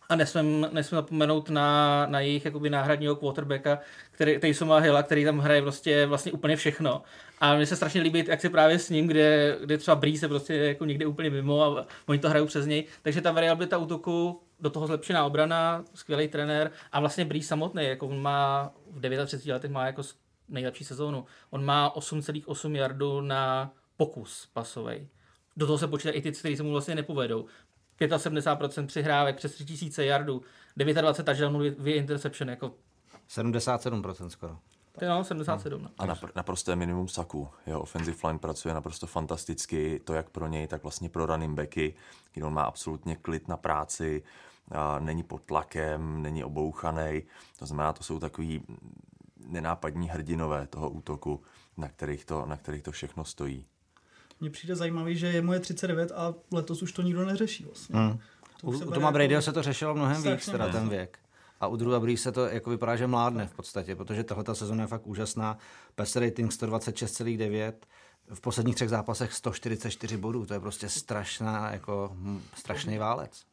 A 0.09 0.17
nesmím, 0.17 0.69
nesmím 0.73 0.97
zapomenout 0.97 1.51
na, 1.51 2.07
na 2.07 2.21
jejich 2.21 2.45
jakoby 2.45 2.71
náhradního 2.71 3.17
quarterbacka, 3.17 3.79
který, 4.11 4.39
Taysoma 4.39 4.79
Hilla, 4.79 5.03
který 5.03 5.25
tam 5.25 5.39
hraje 5.39 5.63
prostě 5.63 6.07
vlastně 6.07 6.33
úplně 6.33 6.57
všechno. 6.57 7.03
A 7.41 7.57
mně 7.57 7.67
se 7.67 7.77
strašně 7.77 8.01
líbí 8.01 8.25
jak 8.29 8.41
si 8.41 8.49
právě 8.49 8.79
s 8.79 8.91
ním, 8.91 9.07
kde, 9.07 9.57
kde 9.65 9.79
třeba 9.79 9.95
Bree 9.95 10.19
se 10.19 10.29
prostě 10.29 10.55
jako 10.55 10.85
někde 10.85 11.07
úplně 11.07 11.31
mimo 11.31 11.63
a 11.63 11.87
oni 12.07 12.19
to 12.19 12.29
hrajou 12.29 12.47
přes 12.47 12.67
něj. 12.67 12.85
Takže 13.03 13.21
ta 13.21 13.33
variabilita 13.33 13.79
útoku, 13.79 14.41
do 14.61 14.71
toho 14.71 14.87
zlepšená 14.87 15.25
obrana, 15.27 15.85
skvělý 15.95 16.29
trenér 16.29 16.71
a 16.93 17.01
vlastně 17.01 17.25
Bree 17.25 17.43
samotný, 17.43 17.85
jako 17.85 18.07
on 18.09 18.23
má 18.23 18.71
v 18.91 19.27
39 19.27 19.55
letech 19.55 19.71
má 19.71 19.87
jako 19.87 20.03
nejlepší 20.49 20.85
sezónu. 20.85 21.25
On 21.51 21.65
má 21.65 21.95
8,8 21.97 22.75
yardů 22.75 23.21
na 23.21 23.73
pokus 23.97 24.49
pasový. 24.53 25.09
Do 25.57 25.67
toho 25.67 25.79
se 25.79 25.89
počítají 25.89 26.17
i 26.17 26.23
ty, 26.23 26.33
které 26.33 26.57
se 26.57 26.63
mu 26.63 26.71
vlastně 26.73 26.95
nepovedou. 26.95 27.47
75% 28.01 28.87
přihrávek, 28.87 29.37
přes 29.37 29.55
3000 29.55 30.05
yardů, 30.05 30.43
29 30.77 31.25
touchdownů, 31.25 31.71
2 31.71 31.95
interception, 31.95 32.49
jako 32.49 32.75
77% 33.29 34.29
skoro. 34.29 34.59
No, 35.09 35.25
77. 35.25 35.83
No. 35.83 35.91
A 35.99 36.07
napr- 36.07 36.31
naprosté 36.35 36.77
minimum 36.77 37.09
saku. 37.09 37.49
Jeho 37.67 37.81
offensive 37.81 38.17
line 38.29 38.39
pracuje 38.39 38.75
naprosto 38.75 39.07
fantasticky, 39.07 40.01
to 40.05 40.15
jak 40.15 40.31
pro 40.31 40.47
něj, 40.47 40.67
tak 40.67 40.83
vlastně 40.83 41.09
pro 41.09 41.27
running 41.27 41.57
backy, 41.57 41.95
kdy 42.33 42.43
on 42.43 42.55
má 42.55 42.63
absolutně 42.63 43.17
klid 43.17 43.49
na 43.49 43.57
práci, 43.57 44.23
není 44.99 45.23
pod 45.23 45.43
tlakem, 45.43 46.23
není 46.23 46.45
obouchaný. 46.45 47.23
To 47.59 47.67
znamená, 47.67 47.93
to 47.93 48.03
jsou 48.03 48.19
takový 48.19 48.63
nenápadní 49.47 50.09
hrdinové 50.09 50.67
toho 50.67 50.91
útoku, 50.91 51.43
na 51.77 51.89
kterých 51.89 52.25
to, 52.25 52.47
na 52.47 52.57
kterých 52.57 52.83
to 52.83 52.93
všechno 52.93 53.25
stojí. 53.25 53.67
Mně 54.41 54.51
přijde 54.51 54.77
zajímavý, 54.77 55.17
že 55.17 55.27
je 55.27 55.43
mu 55.43 55.53
je 55.53 55.61
39 55.61 56.13
a 56.13 56.35
letos 56.53 56.83
už 56.83 56.93
to 56.93 57.03
nikdo 57.03 57.25
neřeší 57.25 57.65
vlastně. 57.65 57.99
Hmm. 57.99 58.19
To 58.61 58.67
u, 58.67 58.71
u 58.71 58.91
Toma 58.91 59.11
Bradyho 59.11 59.39
jako... 59.39 59.45
se 59.45 59.53
to 59.53 59.63
řešilo 59.63 59.95
mnohem 59.95 60.23
víc, 60.23 60.47
teda 60.47 60.69
ten 60.69 60.89
věk. 60.89 61.19
A 61.61 61.67
u 61.67 61.77
Drewa 61.77 62.01
Brees 62.01 62.23
se 62.23 62.33
to 62.33 62.47
jako 62.47 62.71
vypadá, 62.71 62.97
že 62.97 63.07
mládne 63.07 63.47
v 63.47 63.55
podstatě, 63.55 63.97
protože 63.97 64.25
tahle 64.25 64.55
sezóna 64.55 64.83
je 64.83 64.87
fakt 64.87 65.07
úžasná. 65.07 65.59
Pass 65.95 66.17
rating 66.17 66.51
126,9, 66.51 67.73
v 68.35 68.41
posledních 68.41 68.75
třech 68.75 68.89
zápasech 68.89 69.33
144 69.33 70.17
bodů, 70.17 70.47
to 70.47 70.55
je 70.55 70.61
prostě 70.61 70.89
strašná, 70.89 71.73
jako 71.73 72.11
hm, 72.15 72.43
strašný 72.55 72.99
válec. 72.99 73.47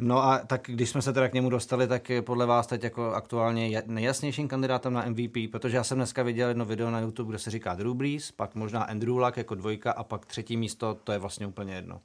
No 0.00 0.24
a 0.24 0.38
tak 0.38 0.60
když 0.66 0.90
jsme 0.90 1.02
se 1.02 1.12
teda 1.12 1.28
k 1.28 1.34
němu 1.34 1.50
dostali, 1.50 1.86
tak 1.86 2.10
je 2.10 2.22
podle 2.22 2.46
vás 2.46 2.66
teď 2.66 2.84
jako 2.84 3.12
aktuálně 3.12 3.82
nejjasnějším 3.86 4.48
kandidátem 4.48 4.92
na 4.92 5.04
MVP, 5.04 5.50
protože 5.52 5.76
já 5.76 5.84
jsem 5.84 5.98
dneska 5.98 6.22
viděl 6.22 6.48
jedno 6.48 6.64
video 6.64 6.90
na 6.90 7.00
YouTube, 7.00 7.28
kde 7.28 7.38
se 7.38 7.50
říká 7.50 7.74
Drew 7.74 7.94
Brees, 7.94 8.30
pak 8.30 8.54
možná 8.54 8.82
Andrew 8.82 9.18
Luck 9.18 9.36
jako 9.36 9.54
dvojka 9.54 9.92
a 9.92 10.04
pak 10.04 10.26
třetí 10.26 10.56
místo, 10.56 10.94
to 11.04 11.12
je 11.12 11.18
vlastně 11.18 11.46
úplně 11.46 11.74
jedno. 11.74 12.00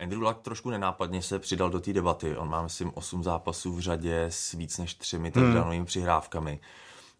Andrew 0.00 0.22
Luck 0.22 0.38
trošku 0.42 0.70
nenápadně 0.70 1.22
se 1.22 1.38
přidal 1.38 1.70
do 1.70 1.80
té 1.80 1.92
debaty. 1.92 2.36
On 2.36 2.48
má, 2.48 2.62
myslím, 2.62 2.90
8 2.94 3.24
zápasů 3.24 3.72
v 3.72 3.80
řadě 3.80 4.24
s 4.24 4.52
víc 4.52 4.78
než 4.78 4.94
třemi 4.94 5.30
touchdownovými 5.30 5.76
hmm. 5.76 5.86
přihrávkami. 5.86 6.60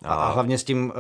A, 0.05 0.15
a 0.15 0.33
hlavně 0.33 0.59
s 0.59 0.65
tím 0.65 0.93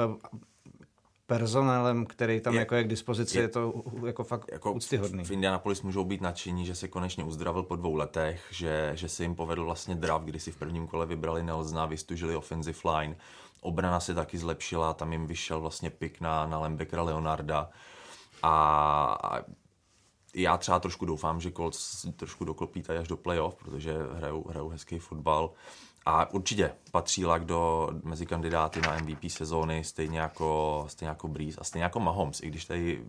personelem, 1.27 2.07
který 2.07 2.41
tam 2.41 2.55
je, 2.55 2.61
jako 2.61 2.75
je 2.75 2.85
k 2.85 2.89
dispozici, 2.89 3.39
je, 3.39 3.43
je 3.43 3.49
to 3.49 3.83
jako 4.07 4.25
fakt 4.25 4.53
jako 4.53 4.73
úctyhodný. 4.73 5.25
V 5.25 5.31
Indianapolis 5.31 5.83
můžou 5.83 6.05
být 6.05 6.21
nadšení, 6.21 6.67
že 6.67 6.75
se 6.75 6.89
konečně 6.89 7.25
uzdravil 7.25 7.63
po 7.63 7.77
dvou 7.77 7.95
letech, 7.95 8.47
že, 8.51 8.93
že 8.95 9.09
se 9.09 9.23
jim 9.23 9.35
povedl 9.35 9.65
vlastně 9.65 9.95
draft, 9.95 10.25
kdy 10.25 10.41
si 10.41 10.53
v 10.53 10.57
prvním 10.57 10.87
kole 10.87 11.07
vybrali 11.07 11.43
Nelsona, 11.43 11.87
vystužili 11.87 12.37
offensive 12.37 12.79
line, 12.91 13.17
obrana 13.61 14.01
se 14.01 14.15
taky 14.15 14.39
zlepšila, 14.39 14.95
tam 14.95 15.13
jim 15.13 15.27
vyšel 15.27 15.61
vlastně 15.61 15.91
pik 15.91 16.21
na, 16.21 16.47
na 16.47 16.59
Lembeckera 16.59 17.03
Leonarda 17.03 17.71
a 18.43 19.41
já 20.35 20.57
třeba 20.57 20.81
trošku 20.81 21.07
doufám, 21.07 21.41
že 21.41 21.53
Colts 21.53 22.07
trošku 22.17 22.45
doklopí 22.45 22.83
tady 22.83 22.99
až 22.99 23.09
do 23.09 23.17
playoff, 23.17 23.55
protože 23.55 23.95
hrajou, 24.13 24.45
hrajou 24.49 24.69
hezký 24.69 24.99
fotbal. 24.99 25.51
A 26.07 26.31
určitě 26.31 26.73
patří 26.93 27.25
Lak 27.25 27.45
do, 27.45 27.91
mezi 28.05 28.27
kandidáty 28.27 28.81
na 28.81 28.99
MVP 28.99 29.31
sezóny, 29.31 29.85
stejně 29.85 30.21
jako, 30.21 30.85
stejně 30.89 31.09
jako 31.09 31.29
Breeze 31.29 31.61
a 31.61 31.65
stejně 31.65 31.83
jako 31.83 32.01
Mahomes, 32.01 32.41
i 32.43 32.47
když 32.47 32.65
tady 32.65 33.05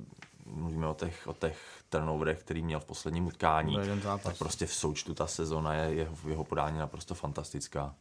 mluvíme 0.45 0.87
o 0.87 0.93
těch, 0.93 1.27
o 1.27 1.33
těch 1.33 1.57
turnoverech, 1.89 2.39
který 2.39 2.61
měl 2.61 2.79
v 2.79 2.85
posledním 2.85 3.27
utkání, 3.27 3.77
tak 4.23 4.37
prostě 4.37 4.65
v 4.65 4.73
součtu 4.73 5.13
ta 5.13 5.27
sezóna 5.27 5.73
je 5.73 5.93
jeho, 5.93 6.15
jeho 6.27 6.43
podání 6.43 6.77
naprosto 6.77 7.15
fantastická. 7.15 7.95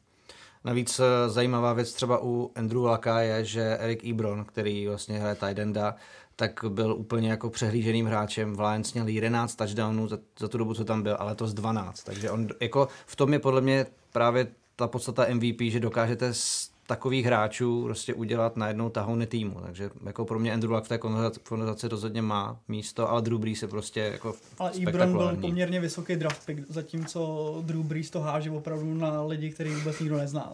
Navíc 0.65 1.01
eh, 1.01 1.29
zajímavá 1.29 1.73
věc 1.73 1.93
třeba 1.93 2.23
u 2.23 2.51
Andrew 2.55 2.85
Laka 2.85 3.21
je, 3.21 3.45
že 3.45 3.79
Erik 3.79 4.05
Ebron, 4.05 4.45
který 4.45 4.87
vlastně 4.87 5.19
hraje 5.19 5.35
tight 5.35 5.59
enda, 5.59 5.95
tak 6.37 6.65
byl 6.69 6.93
úplně 6.93 7.31
jako 7.31 7.51
přehlíženým 7.51 8.07
hráčem. 8.07 8.57
V 8.57 8.61
Lions 8.61 8.95
měl 8.95 9.09
11 9.09 9.55
touchdownů 9.57 10.09
za, 10.09 10.19
za 10.39 10.49
tu 10.49 10.59
dobu, 10.59 10.75
co 10.75 10.85
tam 10.85 11.03
byl, 11.03 11.17
ale 11.19 11.35
to 11.35 11.47
z 11.47 11.55
12. 11.55 12.03
Takže 12.03 12.31
on 12.31 12.49
jako 12.61 12.89
v 13.07 13.17
tom 13.17 13.33
je 13.33 13.39
podle 13.39 13.61
mě 13.61 13.87
právě 14.13 14.47
ta 14.77 14.89
podstata 14.89 15.27
MVP, 15.35 15.61
že 15.61 15.81
dokážete 15.81 16.35
z 16.35 16.71
takových 16.87 17.27
hráčů 17.27 17.85
prostě 17.85 18.15
udělat 18.15 18.57
najednou 18.57 18.91
tahouny 18.91 19.27
týmu. 19.27 19.61
Takže 19.61 19.91
jako 20.05 20.25
pro 20.25 20.39
mě 20.39 20.53
Andrew 20.53 20.73
Luck 20.73 20.85
v 20.85 20.89
té 20.89 20.99
konverzaci 21.43 21.89
rozhodně 21.89 22.23
má 22.23 22.59
místo, 22.69 23.11
ale 23.11 23.23
Drew 23.23 23.39
Brees 23.39 23.62
je 23.62 23.69
prostě 23.69 24.01
jako 24.01 24.35
Ale 24.59 24.71
Ibron 24.73 25.12
byl 25.12 25.37
poměrně 25.37 25.81
vysoký 25.81 26.17
draft 26.17 26.47
pick, 26.47 26.61
zatímco 26.69 27.62
Drew 27.65 27.83
Brees 27.83 28.11
to 28.11 28.21
háže 28.21 28.51
opravdu 28.51 28.95
na 28.95 29.23
lidi, 29.23 29.51
který 29.51 29.71
vůbec 29.71 30.01
nikdo 30.01 30.17
nezná. 30.17 30.53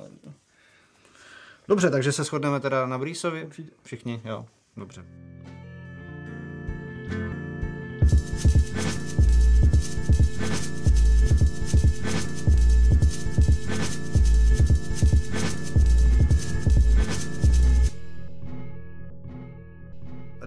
Dobře, 1.68 1.90
takže 1.90 2.12
se 2.12 2.24
shodneme 2.24 2.60
teda 2.60 2.86
na 2.86 2.98
Breesovi? 2.98 3.48
Všichni, 3.82 4.20
jo. 4.24 4.46
Dobře. 4.76 5.04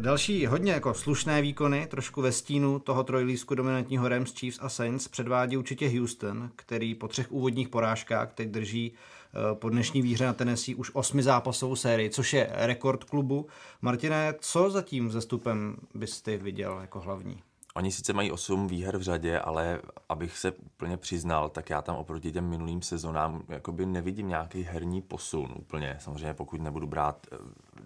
Další 0.06 0.46
hodně 0.46 0.72
jako 0.72 0.94
slušné 0.94 1.42
výkony, 1.42 1.88
trošku 1.88 2.22
ve 2.22 2.32
stínu 2.32 2.80
toho 2.80 3.04
trojlísku 3.04 3.56
dominantního 3.56 4.08
Rams, 4.08 4.34
Chiefs 4.34 4.60
a 4.62 4.70
Saints 4.70 5.08
předvádí 5.08 5.58
určitě 5.58 5.90
Houston, 5.90 6.50
který 6.56 6.96
po 6.96 7.08
třech 7.08 7.32
úvodních 7.32 7.70
porážkách 7.70 8.34
teď 8.34 8.50
drží 8.50 8.94
eh, 8.94 9.56
po 9.56 9.70
dnešní 9.70 10.02
výhře 10.02 10.26
na 10.26 10.34
Tennessee 10.34 10.76
už 10.76 10.92
osmi 10.94 11.24
zápasovou 11.24 11.76
sérii, 11.76 12.10
což 12.10 12.34
je 12.34 12.50
rekord 12.52 13.04
klubu. 13.04 13.48
Martine, 13.82 14.34
co 14.40 14.70
zatím 14.70 15.12
zestupem 15.12 15.76
byste 15.94 16.38
viděl 16.38 16.78
jako 16.82 17.00
hlavní? 17.00 17.44
Oni 17.78 17.92
sice 17.92 18.14
mají 18.14 18.32
8 18.32 18.68
výher 18.68 18.98
v 18.98 19.02
řadě, 19.02 19.40
ale 19.40 19.82
abych 20.10 20.38
se 20.38 20.52
úplně 20.52 20.98
přiznal, 20.98 21.50
tak 21.50 21.70
já 21.70 21.82
tam 21.82 21.96
oproti 21.96 22.32
těm 22.32 22.50
minulým 22.50 22.82
sezonám 22.82 23.44
jakoby 23.50 23.86
nevidím 23.86 24.28
nějaký 24.28 24.64
herní 24.64 25.02
posun 25.02 25.54
úplně. 25.56 25.98
Samozřejmě 26.00 26.34
pokud 26.34 26.62
nebudu 26.62 26.88
brát 26.88 27.28
eh, 27.32 27.38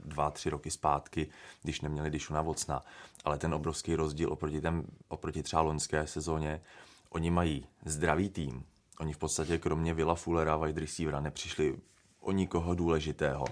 dva, 0.05 0.31
tři 0.31 0.49
roky 0.49 0.71
zpátky, 0.71 1.27
když 1.63 1.81
neměli 1.81 2.09
Dishuna 2.09 2.41
Vocna, 2.41 2.81
ale 3.25 3.37
ten 3.37 3.53
obrovský 3.53 3.95
rozdíl 3.95 4.33
oproti, 4.33 4.61
těm, 4.61 4.83
oproti 5.07 5.43
třeba 5.43 5.61
loňské 5.61 6.07
sezóně, 6.07 6.61
oni 7.09 7.31
mají 7.31 7.67
zdravý 7.85 8.29
tým. 8.29 8.63
Oni 8.99 9.13
v 9.13 9.17
podstatě 9.17 9.57
kromě 9.57 9.93
Villa 9.93 10.15
Fullera, 10.15 10.57
wide 10.57 10.81
receivera, 10.81 11.19
nepřišli 11.19 11.77
o 12.19 12.31
nikoho 12.31 12.75
důležitého 12.75 13.45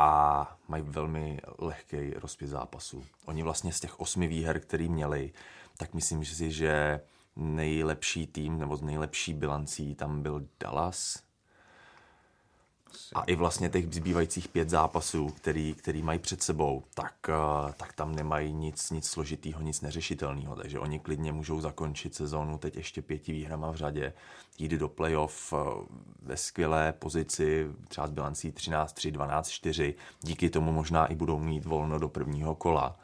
a 0.00 0.58
mají 0.68 0.82
velmi 0.82 1.40
lehký 1.58 2.10
rozpis 2.14 2.50
zápasu. 2.50 3.04
Oni 3.26 3.42
vlastně 3.42 3.72
z 3.72 3.80
těch 3.80 4.00
osmi 4.00 4.26
výher, 4.26 4.60
který 4.60 4.88
měli, 4.88 5.32
tak 5.76 5.94
myslím 5.94 6.24
si, 6.24 6.50
že 6.50 7.00
nejlepší 7.36 8.26
tým 8.26 8.58
nebo 8.58 8.76
z 8.76 8.82
nejlepší 8.82 9.34
bilancí 9.34 9.94
tam 9.94 10.22
byl 10.22 10.46
Dallas, 10.60 11.22
a 13.14 13.22
i 13.22 13.34
vlastně 13.34 13.68
těch 13.68 13.94
zbývajících 13.94 14.48
pět 14.48 14.70
zápasů, 14.70 15.28
který, 15.28 15.74
který 15.74 16.02
mají 16.02 16.18
před 16.18 16.42
sebou, 16.42 16.82
tak, 16.94 17.14
eh, 17.28 17.72
tak 17.76 17.92
tam 17.92 18.14
nemají 18.14 18.52
nic, 18.52 18.90
nic 18.90 19.06
složitýho, 19.06 19.62
nic 19.62 19.80
neřešitelného. 19.80 20.56
Takže 20.56 20.78
oni 20.78 20.98
klidně 20.98 21.32
můžou 21.32 21.60
zakončit 21.60 22.14
sezónu 22.14 22.58
teď 22.58 22.76
ještě 22.76 23.02
pěti 23.02 23.32
výhrama 23.32 23.70
v 23.70 23.76
řadě, 23.76 24.12
jít 24.58 24.72
do 24.72 24.88
playoff 24.88 25.52
eh, 25.52 25.56
ve 26.22 26.36
skvělé 26.36 26.92
pozici, 26.92 27.66
třeba 27.88 28.06
s 28.06 28.10
bilancí 28.10 28.52
13-3, 28.52 29.12
12-4. 29.12 29.94
Díky 30.22 30.50
tomu 30.50 30.72
možná 30.72 31.06
i 31.06 31.14
budou 31.14 31.38
mít 31.38 31.64
volno 31.64 31.98
do 31.98 32.08
prvního 32.08 32.54
kola. 32.54 32.96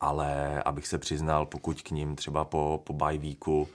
Ale 0.00 0.62
abych 0.62 0.86
se 0.86 0.98
přiznal, 0.98 1.46
pokud 1.46 1.82
k 1.82 1.90
ním 1.90 2.16
třeba 2.16 2.44
po, 2.44 2.80
po 2.84 2.92
bye 2.92 3.18
weeku, 3.18 3.68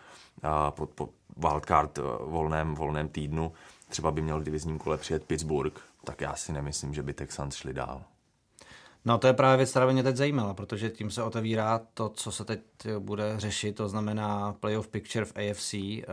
eh, 0.44 0.50
po, 0.70 0.86
po 0.86 1.10
wildcard 1.38 2.00
volném, 2.26 2.76
volném 2.76 3.08
týdnu, 3.08 3.52
třeba 3.90 4.12
by 4.12 4.22
měl 4.22 4.40
v 4.40 4.44
divizním 4.44 4.78
kole 4.78 4.98
přijet 4.98 5.24
Pittsburgh, 5.24 5.82
tak 6.04 6.22
já 6.22 6.36
si 6.36 6.52
nemyslím, 6.52 6.94
že 6.94 7.04
by 7.04 7.14
Texans 7.14 7.56
šli 7.56 7.74
dál. 7.74 8.04
No 9.08 9.18
to 9.18 9.28
je 9.28 9.34
právě 9.34 9.58
věc, 9.58 9.70
která 9.70 9.92
mě 9.92 10.04
teď 10.04 10.16
zajímala, 10.16 10.54
protože 10.54 10.90
tím 10.90 11.12
se 11.12 11.24
otevírá 11.24 11.82
to, 11.94 12.10
co 12.10 12.32
se 12.32 12.46
teď 12.46 12.60
bude 13.00 13.34
řešit, 13.38 13.76
to 13.76 13.90
znamená 13.90 14.54
playoff 14.54 14.88
picture 14.88 15.26
v 15.26 15.34
AFC, 15.36 15.74
eh, 15.74 16.06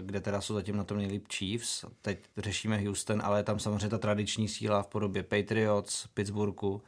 kde 0.00 0.20
teda 0.20 0.40
jsou 0.40 0.54
zatím 0.54 0.76
na 0.76 0.84
tom 0.84 0.98
nejlíp 0.98 1.26
Chiefs. 1.32 1.84
Teď 2.02 2.18
řešíme 2.36 2.80
Houston, 2.80 3.22
ale 3.24 3.38
je 3.38 3.42
tam 3.42 3.58
samozřejmě 3.58 3.88
ta 3.88 3.98
tradiční 3.98 4.48
síla 4.48 4.82
v 4.82 4.86
podobě 4.86 5.22
Patriots, 5.22 6.06
Pittsburghu, 6.14 6.82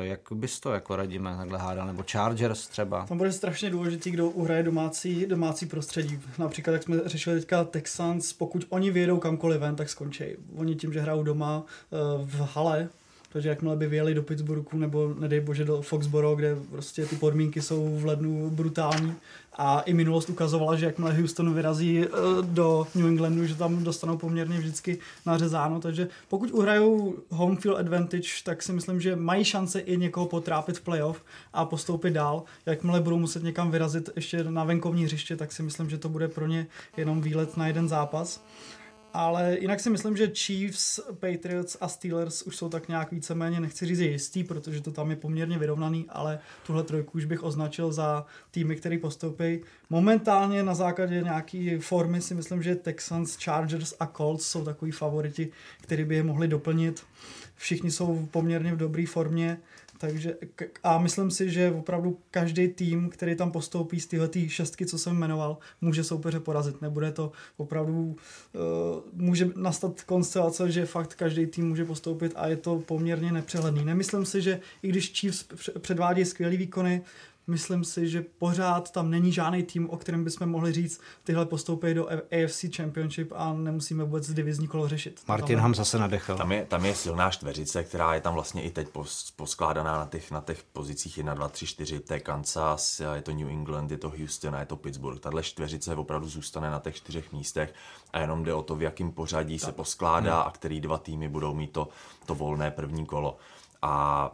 jak 0.00 0.20
bys 0.32 0.60
to 0.60 0.72
jako 0.72 0.96
radíme 0.96 1.36
takhle 1.36 1.58
hádal, 1.58 1.86
nebo 1.86 2.04
Chargers 2.10 2.68
třeba? 2.68 3.06
Tam 3.06 3.18
bude 3.18 3.32
strašně 3.32 3.70
důležitý, 3.70 4.10
kdo 4.10 4.28
uhraje 4.30 4.62
domácí, 4.62 5.26
domácí 5.26 5.66
prostředí. 5.66 6.20
Například, 6.38 6.72
jak 6.72 6.82
jsme 6.82 6.96
řešili 7.04 7.40
teďka 7.40 7.64
Texans, 7.64 8.32
pokud 8.32 8.66
oni 8.68 8.90
vyjedou 8.90 9.18
kamkoliv 9.18 9.60
ven, 9.60 9.76
tak 9.76 9.88
skončí. 9.88 10.24
Oni 10.56 10.74
tím, 10.74 10.92
že 10.92 11.00
hrajou 11.00 11.22
doma 11.22 11.64
eh, 11.66 11.96
v 12.24 12.40
hale, 12.54 12.88
takže 13.34 13.48
jakmile 13.48 13.76
by 13.76 13.86
vyjeli 13.86 14.14
do 14.14 14.22
Pittsburghu 14.22 14.78
nebo 14.78 15.14
nedej 15.18 15.40
bože 15.40 15.64
do 15.64 15.82
Foxboro, 15.82 16.36
kde 16.36 16.56
prostě 16.70 17.06
ty 17.06 17.16
podmínky 17.16 17.62
jsou 17.62 17.98
v 17.98 18.04
lednu 18.04 18.50
brutální 18.50 19.14
a 19.56 19.80
i 19.80 19.94
minulost 19.94 20.30
ukazovala, 20.30 20.76
že 20.76 20.86
jakmile 20.86 21.14
Houston 21.14 21.54
vyrazí 21.54 22.04
eh, 22.04 22.08
do 22.42 22.86
New 22.94 23.06
Englandu, 23.06 23.46
že 23.46 23.54
tam 23.54 23.84
dostanou 23.84 24.16
poměrně 24.16 24.58
vždycky 24.58 24.98
nařezáno, 25.26 25.80
takže 25.80 26.08
pokud 26.28 26.50
uhrajou 26.50 27.14
home 27.30 27.56
field 27.56 27.78
advantage, 27.78 28.28
tak 28.44 28.62
si 28.62 28.72
myslím, 28.72 29.00
že 29.00 29.16
mají 29.16 29.44
šance 29.44 29.80
i 29.80 29.96
někoho 29.96 30.26
potrápit 30.26 30.78
v 30.78 30.82
playoff 30.82 31.22
a 31.52 31.64
postoupit 31.64 32.10
dál. 32.10 32.42
Jakmile 32.66 33.00
budou 33.00 33.18
muset 33.18 33.42
někam 33.42 33.70
vyrazit 33.70 34.10
ještě 34.16 34.44
na 34.44 34.64
venkovní 34.64 35.04
hřiště, 35.04 35.36
tak 35.36 35.52
si 35.52 35.62
myslím, 35.62 35.90
že 35.90 35.98
to 35.98 36.08
bude 36.08 36.28
pro 36.28 36.46
ně 36.46 36.66
jenom 36.96 37.20
výlet 37.20 37.56
na 37.56 37.66
jeden 37.66 37.88
zápas 37.88 38.40
ale 39.14 39.56
jinak 39.60 39.80
si 39.80 39.90
myslím, 39.90 40.16
že 40.16 40.30
Chiefs, 40.34 41.00
Patriots 41.20 41.76
a 41.80 41.88
Steelers 41.88 42.42
už 42.42 42.56
jsou 42.56 42.68
tak 42.68 42.88
nějak 42.88 43.12
víceméně, 43.12 43.60
nechci 43.60 43.86
říct 43.86 43.98
jistý, 43.98 44.44
protože 44.44 44.80
to 44.80 44.90
tam 44.90 45.10
je 45.10 45.16
poměrně 45.16 45.58
vyrovnaný, 45.58 46.06
ale 46.08 46.38
tuhle 46.66 46.82
trojku 46.82 47.10
už 47.14 47.24
bych 47.24 47.42
označil 47.42 47.92
za 47.92 48.26
týmy, 48.50 48.76
který 48.76 48.98
postoupí. 48.98 49.60
Momentálně 49.90 50.62
na 50.62 50.74
základě 50.74 51.20
nějaký 51.22 51.76
formy 51.76 52.20
si 52.20 52.34
myslím, 52.34 52.62
že 52.62 52.74
Texans, 52.74 53.36
Chargers 53.44 53.94
a 54.00 54.06
Colts 54.06 54.46
jsou 54.46 54.64
takový 54.64 54.90
favoriti, 54.90 55.48
který 55.80 56.04
by 56.04 56.14
je 56.14 56.22
mohli 56.22 56.48
doplnit. 56.48 57.02
Všichni 57.56 57.90
jsou 57.90 58.28
poměrně 58.30 58.72
v 58.72 58.76
dobré 58.76 59.06
formě. 59.06 59.58
Takže 59.98 60.36
a 60.82 60.98
myslím 60.98 61.30
si, 61.30 61.50
že 61.50 61.70
opravdu 61.70 62.18
každý 62.30 62.68
tým, 62.68 63.10
který 63.10 63.36
tam 63.36 63.52
postoupí 63.52 64.00
z 64.00 64.06
tyhle 64.06 64.28
šestky, 64.46 64.86
co 64.86 64.98
jsem 64.98 65.16
jmenoval, 65.16 65.58
může 65.80 66.04
soupeře 66.04 66.40
porazit. 66.40 66.82
Nebude 66.82 67.12
to 67.12 67.32
opravdu, 67.56 67.92
uh, 68.02 68.16
může 69.12 69.50
nastat 69.56 70.02
konstelace, 70.02 70.70
že 70.70 70.86
fakt 70.86 71.14
každý 71.14 71.46
tým 71.46 71.68
může 71.68 71.84
postoupit 71.84 72.32
a 72.36 72.46
je 72.46 72.56
to 72.56 72.78
poměrně 72.78 73.32
nepřehledný. 73.32 73.84
Nemyslím 73.84 74.24
si, 74.26 74.42
že 74.42 74.60
i 74.82 74.88
když 74.88 75.12
Chiefs 75.12 75.44
předvádí 75.78 76.24
skvělý 76.24 76.56
výkony, 76.56 77.02
myslím 77.46 77.84
si, 77.84 78.08
že 78.08 78.24
pořád 78.38 78.90
tam 78.90 79.10
není 79.10 79.32
žádný 79.32 79.62
tým, 79.62 79.90
o 79.90 79.96
kterém 79.96 80.24
bychom 80.24 80.46
mohli 80.46 80.72
říct, 80.72 81.00
tyhle 81.24 81.46
postoupí 81.46 81.94
do 81.94 82.08
AFC 82.08 82.64
Championship 82.76 83.32
a 83.36 83.52
nemusíme 83.52 84.04
vůbec 84.04 84.32
divizní 84.32 84.68
kolo 84.68 84.88
řešit. 84.88 85.20
Martin 85.28 85.58
Ham 85.58 85.74
zase 85.74 85.98
nadechl. 85.98 86.36
Tam 86.36 86.52
je, 86.52 86.64
tam 86.64 86.84
je 86.84 86.94
silná 86.94 87.30
čtveřice, 87.30 87.84
která 87.84 88.14
je 88.14 88.20
tam 88.20 88.34
vlastně 88.34 88.62
i 88.62 88.70
teď 88.70 88.88
poskládaná 89.36 89.98
na 89.98 90.06
těch, 90.06 90.30
na 90.30 90.40
těch 90.40 90.62
pozicích 90.72 91.18
1, 91.18 91.34
2, 91.34 91.48
3, 91.48 91.66
4. 91.66 92.00
To 92.00 92.14
je 92.14 92.20
Kansas, 92.20 93.00
je 93.14 93.22
to 93.22 93.32
New 93.32 93.48
England, 93.48 93.90
je 93.90 93.98
to 93.98 94.12
Houston 94.18 94.54
a 94.54 94.60
je 94.60 94.66
to 94.66 94.76
Pittsburgh. 94.76 95.20
Tahle 95.20 95.42
čtveřice 95.42 95.94
opravdu 95.94 96.28
zůstane 96.28 96.70
na 96.70 96.80
těch 96.80 96.96
čtyřech 96.96 97.32
místech 97.32 97.74
a 98.12 98.18
jenom 98.18 98.44
jde 98.44 98.54
o 98.54 98.62
to, 98.62 98.76
v 98.76 98.82
jakém 98.82 99.12
pořadí 99.12 99.58
tak. 99.58 99.66
se 99.66 99.72
poskládá 99.72 100.38
hmm. 100.38 100.48
a 100.48 100.50
který 100.50 100.80
dva 100.80 100.98
týmy 100.98 101.28
budou 101.28 101.54
mít 101.54 101.72
to, 101.72 101.88
to 102.26 102.34
volné 102.34 102.70
první 102.70 103.06
kolo. 103.06 103.36
A 103.82 104.30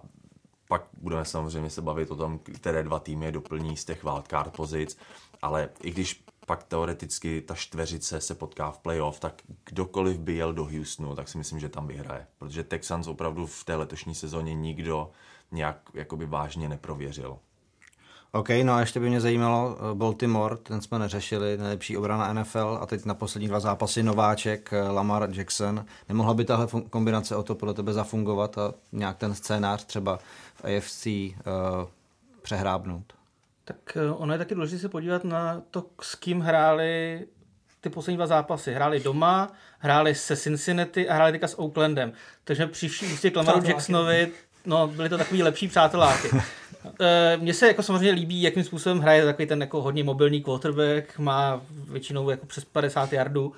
pak 0.70 0.86
budeme 0.92 1.24
samozřejmě 1.24 1.70
se 1.70 1.82
bavit 1.82 2.10
o 2.10 2.16
tom, 2.16 2.38
které 2.38 2.82
dva 2.82 2.98
týmy 2.98 3.32
doplní 3.32 3.76
z 3.76 3.84
těch 3.84 4.04
wildcard 4.04 4.56
pozic, 4.56 4.98
ale 5.42 5.68
i 5.82 5.90
když 5.90 6.24
pak 6.46 6.62
teoreticky 6.62 7.40
ta 7.40 7.54
čtveřice 7.54 8.20
se 8.20 8.34
potká 8.34 8.70
v 8.70 8.78
playoff, 8.78 9.20
tak 9.20 9.42
kdokoliv 9.64 10.18
by 10.18 10.34
jel 10.34 10.52
do 10.52 10.64
Houstonu, 10.64 11.14
tak 11.14 11.28
si 11.28 11.38
myslím, 11.38 11.60
že 11.60 11.68
tam 11.68 11.86
vyhraje. 11.86 12.26
Protože 12.38 12.64
Texans 12.64 13.06
opravdu 13.06 13.46
v 13.46 13.64
té 13.64 13.76
letošní 13.76 14.14
sezóně 14.14 14.54
nikdo 14.54 15.10
nějak 15.50 15.90
jakoby 15.94 16.26
vážně 16.26 16.68
neprověřil. 16.68 17.38
OK, 18.32 18.48
no 18.62 18.72
a 18.72 18.80
ještě 18.80 19.00
by 19.00 19.08
mě 19.08 19.20
zajímalo 19.20 19.76
eh, 19.78 19.94
Baltimore, 19.94 20.56
ten 20.56 20.80
jsme 20.80 20.98
neřešili, 20.98 21.56
nejlepší 21.56 21.96
obrana 21.96 22.32
NFL 22.32 22.78
a 22.80 22.86
teď 22.86 23.04
na 23.04 23.14
poslední 23.14 23.48
dva 23.48 23.60
zápasy 23.60 24.02
nováček 24.02 24.72
eh, 24.72 24.82
Lamar 24.82 25.28
Jackson. 25.32 25.84
Nemohla 26.08 26.34
by 26.34 26.44
tahle 26.44 26.66
kombinace 26.90 27.36
o 27.36 27.42
to 27.42 27.54
podle 27.54 27.74
tebe 27.74 27.92
zafungovat 27.92 28.58
a 28.58 28.74
nějak 28.92 29.16
ten 29.16 29.34
scénář 29.34 29.84
třeba 29.84 30.18
v 30.54 30.64
AFC 30.64 31.06
uh, 31.06 31.12
eh, 31.12 31.86
přehrábnout? 32.42 33.12
Tak 33.64 33.96
ono 34.16 34.32
je 34.32 34.38
taky 34.38 34.54
důležité 34.54 34.80
se 34.80 34.88
podívat 34.88 35.24
na 35.24 35.62
to, 35.70 35.86
s 36.02 36.14
kým 36.14 36.40
hráli 36.40 37.26
ty 37.80 37.90
poslední 37.90 38.16
dva 38.16 38.26
zápasy. 38.26 38.72
Hráli 38.74 39.00
doma, 39.00 39.52
hráli 39.78 40.14
se 40.14 40.36
Cincinnati 40.36 41.08
a 41.08 41.14
hráli 41.14 41.32
teďka 41.32 41.48
s 41.48 41.58
Oaklandem. 41.58 42.12
Takže 42.44 42.66
při 42.66 42.88
vší 42.88 43.12
ústě 43.12 43.30
k 43.30 43.36
Lamaru 43.36 43.64
Jacksonovi 43.64 44.32
no, 44.66 44.88
byli 44.88 45.08
to 45.08 45.18
takový 45.18 45.42
lepší 45.42 45.68
přáteláky. 45.68 46.28
Eh, 47.00 47.36
mně 47.36 47.54
se 47.54 47.66
jako 47.66 47.82
samozřejmě 47.82 48.10
líbí, 48.10 48.42
jakým 48.42 48.64
způsobem 48.64 48.98
hraje 49.00 49.24
takový 49.24 49.46
ten 49.48 49.60
jako 49.60 49.82
hodně 49.82 50.04
mobilní 50.04 50.42
quarterback, 50.42 51.18
má 51.18 51.60
většinou 51.90 52.30
jako 52.30 52.46
přes 52.46 52.64
50 52.64 53.12
yardů. 53.12 53.52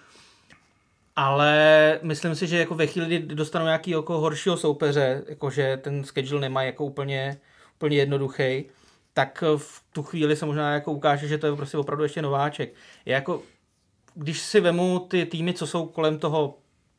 ale 1.16 1.98
myslím 2.02 2.35
si, 2.35 2.46
že 2.46 2.58
jako 2.58 2.74
ve 2.74 2.87
chvíli, 2.87 3.06
kdy 3.06 3.35
dostanou 3.35 3.64
nějaký 3.64 3.90
jako 3.90 4.18
horšího 4.20 4.56
soupeře, 4.56 5.22
jakože 5.28 5.76
ten 5.76 6.04
schedule 6.04 6.40
nemá 6.40 6.62
jako 6.62 6.85
úplně, 6.85 7.38
úplně 7.76 7.96
jednoduchý, 7.96 8.64
tak 9.14 9.44
v 9.56 9.82
tu 9.92 10.02
chvíli 10.02 10.37
se 10.37 10.46
možná 10.46 10.74
jako 10.74 10.92
ukáže, 10.92 11.28
že 11.28 11.38
to 11.38 11.46
je 11.46 11.56
prostě 11.56 11.78
opravdu 11.78 12.02
ještě 12.04 12.22
nováček. 12.22 12.74
Je 13.06 13.14
jako, 13.14 13.42
když 14.14 14.40
si 14.40 14.61
vemu 14.61 14.98
ty 14.98 15.26
týmy, 15.26 15.54
co 15.54 15.66
jsou 15.66 15.87
kolem 15.87 16.18
toho 16.18 16.58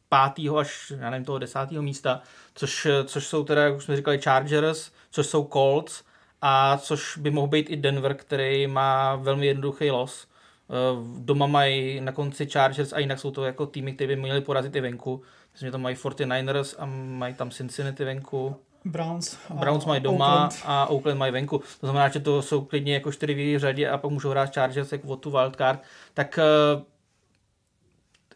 pátého 0.10 0.58
až, 0.58 0.94
já 1.00 1.10
nevím, 1.10 1.26
toho 1.26 1.40
desátého 1.40 1.84
místa, 1.84 2.22
což, 2.56 2.88
což 3.06 3.28
jsou 3.28 3.44
teda, 3.44 3.64
jak 3.64 3.76
už 3.76 3.84
jsme 3.84 3.96
říkali, 3.96 4.20
Chargers, 4.22 4.92
což 5.12 5.28
jsou 5.28 5.48
Colts, 5.54 6.04
a 6.46 6.78
což 6.78 7.18
by 7.18 7.32
mohl 7.32 7.48
být 7.48 7.70
i 7.70 7.76
Denver, 7.76 8.14
který 8.14 8.68
má 8.68 9.16
velmi 9.16 9.46
jednoduchý 9.46 9.92
los. 9.92 10.28
Eh, 10.70 10.74
doma 11.20 11.48
mají 11.48 12.02
na 12.02 12.12
konci 12.12 12.46
Chargers 12.46 12.94
a 12.94 13.00
jinak 13.00 13.20
jsou 13.20 13.32
to 13.32 13.46
jako 13.46 13.66
týmy, 13.66 13.94
které 13.94 14.16
by 14.16 14.22
měly 14.22 14.42
porazit 14.42 14.76
i 14.76 14.82
venku. 14.82 15.22
Myslím, 15.54 15.68
že 15.68 15.72
tam 15.72 15.82
mají 15.82 15.96
49ers 15.96 16.76
a 16.80 16.86
mají 17.18 17.34
tam 17.34 17.50
Cincinnati 17.50 18.04
venku. 18.04 18.56
Browns. 18.86 19.38
Browns 19.54 19.86
mají 19.86 20.02
doma 20.02 20.34
Oakland. 20.34 20.64
a 20.66 20.86
Oakland 20.86 21.20
mají 21.20 21.32
venku. 21.32 21.58
To 21.58 21.88
znamená, 21.88 22.10
že 22.10 22.20
to 22.20 22.42
jsou 22.42 22.62
klidně 22.62 22.94
jako 22.94 23.12
čtyři 23.12 23.56
v 23.56 23.60
řadě 23.60 23.90
a 23.90 23.98
pak 23.98 24.12
můžou 24.12 24.30
hrát 24.30 24.54
Chargers 24.54 24.92
jako 24.92 25.08
o 25.08 25.16
tu 25.16 25.32
wildcard. 25.32 25.82
Tak 26.14 26.40
uh, 26.76 26.84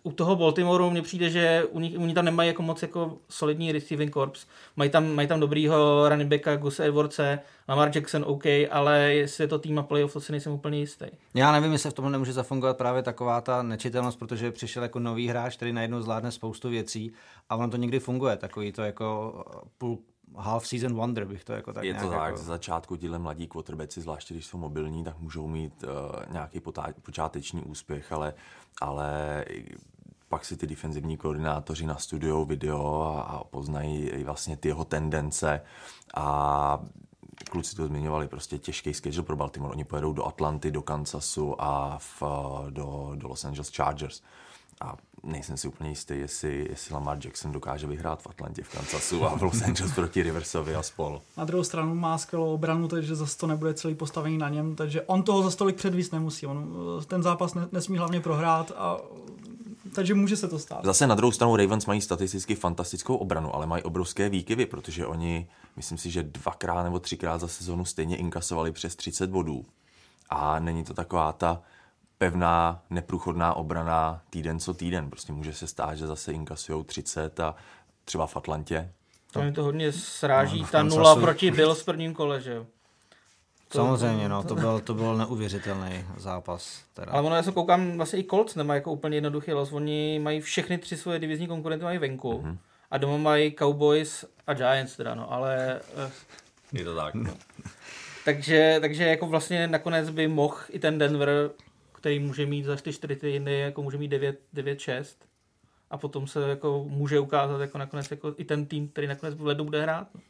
u 0.08 0.12
toho 0.12 0.36
Baltimoreu 0.36 0.90
mně 0.90 1.02
přijde, 1.02 1.30
že 1.30 1.64
u 1.72 1.80
nich, 1.80 2.00
u 2.00 2.06
nich 2.06 2.16
tam 2.16 2.26
nemají 2.26 2.48
jako 2.48 2.62
moc 2.62 2.82
jako 2.82 3.18
solidní 3.30 3.72
receiving 3.72 4.14
corps. 4.14 4.48
Mají 4.76 4.90
tam, 4.90 5.16
mají 5.16 5.28
tam 5.28 5.40
dobrýho 5.40 6.10
running 6.10 6.30
backa 6.30 6.56
Gus 6.56 6.80
Edwardse, 6.80 7.40
Lamar 7.68 7.92
Jackson 7.96 8.24
OK, 8.28 8.44
ale 8.72 9.14
jestli 9.14 9.44
je 9.44 9.48
to 9.48 9.60
tým 9.60 9.80
a 9.80 9.84
playoff, 9.84 10.14
to 10.14 10.22
si 10.22 10.32
nejsem 10.32 10.54
úplně 10.54 10.80
jistý. 10.80 11.06
Já 11.34 11.52
nevím, 11.52 11.72
jestli 11.72 11.90
v 11.90 11.94
tom 11.94 12.12
nemůže 12.12 12.34
zafungovat 12.34 12.78
právě 12.78 13.04
taková 13.04 13.42
ta 13.42 13.64
nečitelnost, 13.64 14.20
protože 14.20 14.52
přišel 14.52 14.84
jako 14.84 15.00
nový 15.00 15.28
hráč, 15.28 15.56
který 15.56 15.74
najednou 15.74 16.02
zvládne 16.02 16.32
spoustu 16.32 16.70
věcí 16.70 17.12
a 17.50 17.56
ono 17.56 17.70
to 17.70 17.78
někdy 17.78 18.00
funguje, 18.00 18.38
takový 18.38 18.72
to 18.72 18.82
jako 18.82 19.34
půl, 19.78 20.00
half 20.36 20.68
season 20.68 20.94
wonder 20.94 21.26
bych 21.26 21.44
to 21.44 21.54
jako 21.54 21.74
tak 21.74 21.84
Je 21.84 21.94
to 21.94 22.10
tak, 22.10 22.26
jako... 22.26 22.38
z 22.38 22.44
začátku 22.44 22.96
tíhle 22.96 23.20
mladí 23.20 23.48
quarterbacki, 23.48 24.02
zvláště 24.02 24.34
když 24.34 24.46
jsou 24.46 24.58
mobilní, 24.58 25.04
tak 25.04 25.20
můžou 25.20 25.48
mít 25.48 25.84
uh, 25.84 25.90
nějaký 26.34 26.60
potá- 26.60 26.94
počáteční 27.02 27.62
úspěch, 27.62 28.12
ale, 28.12 28.34
ale 28.82 29.46
pak 30.30 30.46
si 30.46 30.58
ty 30.58 30.68
defenzivní 30.68 31.18
koordinátoři 31.18 31.86
nastudujou 31.86 32.46
video 32.46 33.02
a, 33.02 33.22
a 33.22 33.44
poznají 33.44 34.24
vlastně 34.24 34.58
ty 34.58 34.68
jeho 34.68 34.86
tendence 34.86 35.62
a 36.16 36.80
kluci 37.50 37.76
to 37.76 37.88
zmiňovali, 37.88 38.28
prostě 38.28 38.58
těžký 38.58 38.94
schedule 38.94 39.24
pro 39.24 39.36
Baltimore. 39.36 39.72
Oni 39.72 39.84
pojedou 39.84 40.14
do 40.14 40.26
Atlanty, 40.26 40.72
do 40.72 40.82
Kansasu 40.82 41.62
a 41.62 41.98
v, 41.98 42.24
do, 42.70 43.12
do 43.16 43.28
Los 43.28 43.46
Angeles 43.46 43.72
Chargers. 43.76 44.22
A 44.82 44.96
nejsem 45.24 45.58
si 45.58 45.68
úplně 45.68 45.90
jistý, 45.90 46.14
jestli, 46.20 46.68
jestli 46.70 46.94
Lamar 46.94 47.18
Jackson 47.24 47.52
dokáže 47.52 47.88
vyhrát 47.88 48.22
v 48.22 48.28
Atlantě, 48.28 48.64
v 48.64 48.70
Kansasu 48.70 49.26
a 49.26 49.38
v 49.38 49.42
Los 49.42 49.62
Angeles 49.62 49.94
proti 49.94 50.24
Riversovi 50.24 50.76
a 50.76 50.84
spol. 50.84 51.22
Na 51.38 51.46
druhou 51.46 51.64
stranu 51.64 51.96
má 51.96 52.18
skvělou 52.18 52.54
obranu, 52.54 52.88
takže 52.88 53.16
zase 53.16 53.38
to 53.38 53.48
nebude 53.48 53.74
celý 53.74 53.96
postavený 53.96 54.38
na 54.38 54.50
něm, 54.50 54.76
takže 54.76 55.02
on 55.02 55.24
toho 55.24 55.44
za 55.44 55.52
stolik 55.52 55.76
předvíst 55.76 56.14
nemusí. 56.14 56.48
On 56.48 56.76
ten 57.08 57.24
zápas 57.24 57.58
nesmí 57.72 57.98
hlavně 57.98 58.20
prohrát 58.20 58.72
a 58.78 58.98
takže 59.98 60.14
může 60.14 60.36
se 60.36 60.48
to 60.48 60.60
stát. 60.60 60.86
Zase 60.86 61.08
na 61.08 61.16
druhou 61.16 61.32
stranu 61.32 61.56
Ravens 61.56 61.86
mají 61.86 62.02
statisticky 62.02 62.56
fantastickou 62.56 63.16
obranu, 63.16 63.56
ale 63.56 63.66
mají 63.66 63.84
obrovské 63.84 64.30
výkyvy, 64.30 64.66
protože 64.66 65.06
oni, 65.06 65.48
myslím 65.76 65.98
si, 65.98 66.12
že 66.12 66.24
dvakrát 66.24 66.84
nebo 66.84 67.00
třikrát 67.00 67.38
za 67.38 67.48
sezonu 67.48 67.86
stejně 67.86 68.18
inkasovali 68.18 68.72
přes 68.72 68.96
30 68.96 69.30
bodů. 69.30 69.66
A 70.30 70.60
není 70.60 70.84
to 70.84 70.94
taková 70.94 71.32
ta 71.32 71.62
pevná, 72.18 72.84
neprůchodná 72.90 73.54
obrana 73.54 74.22
týden 74.30 74.60
co 74.60 74.74
týden. 74.74 75.10
Prostě 75.10 75.34
může 75.34 75.54
se 75.54 75.68
stát, 75.68 75.96
že 75.96 76.08
zase 76.08 76.34
inkasují 76.34 76.84
30 76.84 77.40
a 77.40 77.56
třeba 78.06 78.28
v 78.28 78.38
Atlantě. 78.38 78.92
To 79.32 79.42
mi 79.42 79.52
to 79.52 79.64
hodně 79.64 79.92
sráží, 79.92 80.62
no, 80.62 80.68
ta 80.72 80.84
nula 80.84 81.16
proti 81.16 81.52
Bills 81.52 81.82
v 81.82 81.86
prvním 81.86 82.14
kole, 82.14 82.42
že 82.42 82.54
jo? 82.54 82.66
To, 83.68 83.78
Samozřejmě, 83.78 84.30
no, 84.30 84.44
to 84.44 84.56
byl, 84.56 84.80
to 84.80 84.94
byl 84.94 85.18
neuvěřitelný 85.18 86.06
zápas. 86.18 86.84
Teda. 86.94 87.12
Ale 87.12 87.22
ono, 87.22 87.36
já 87.36 87.44
se 87.44 87.52
koukám, 87.52 87.98
vlastně 87.98 88.20
i 88.20 88.24
Colts 88.24 88.56
nemá 88.56 88.76
jako 88.76 88.92
úplně 88.92 89.18
jednoduchý 89.18 89.54
los. 89.54 89.72
Oni 89.72 90.20
mají 90.24 90.42
všechny 90.42 90.78
tři 90.78 90.98
svoje 90.98 91.20
divizní 91.20 91.48
konkurenty 91.48 91.86
mají 91.86 91.98
venku. 91.98 92.32
Mm-hmm. 92.32 92.58
A 92.92 92.98
doma 92.98 93.18
mají 93.18 93.56
Cowboys 93.60 94.26
a 94.48 94.54
Giants 94.54 94.96
teda, 94.96 95.16
no, 95.16 95.32
ale... 95.32 95.80
Eh, 95.98 96.12
Je 96.74 96.84
to 96.84 96.96
tak. 96.96 97.14
No. 97.14 97.34
takže, 98.26 98.78
takže 98.82 99.04
jako 99.04 99.28
vlastně 99.28 99.68
nakonec 99.68 100.10
by 100.10 100.28
mohl 100.28 100.58
i 100.70 100.80
ten 100.80 100.98
Denver, 100.98 101.52
který 101.94 102.20
může 102.20 102.46
mít 102.46 102.66
za 102.66 102.76
4 102.76 103.16
týdny, 103.16 103.60
jako 103.60 103.82
může 103.82 103.98
mít 103.98 104.14
9-6 104.54 105.04
a 105.90 105.98
potom 105.98 106.28
se 106.28 106.50
jako 106.50 106.86
může 106.88 107.20
ukázat 107.20 107.62
jako 107.62 107.78
nakonec 107.78 108.12
jako 108.12 108.34
i 108.38 108.46
ten 108.46 108.66
tým, 108.66 108.88
který 108.88 109.08
nakonec 109.08 109.36
v 109.36 109.46
ledu 109.46 109.64
bude 109.64 109.82
hrát. 109.82 110.08
No. 110.16 110.22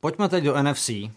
Pojďme 0.00 0.28
teď 0.28 0.44
do 0.44 0.62
NFC, 0.62 0.90
eh, 0.90 1.10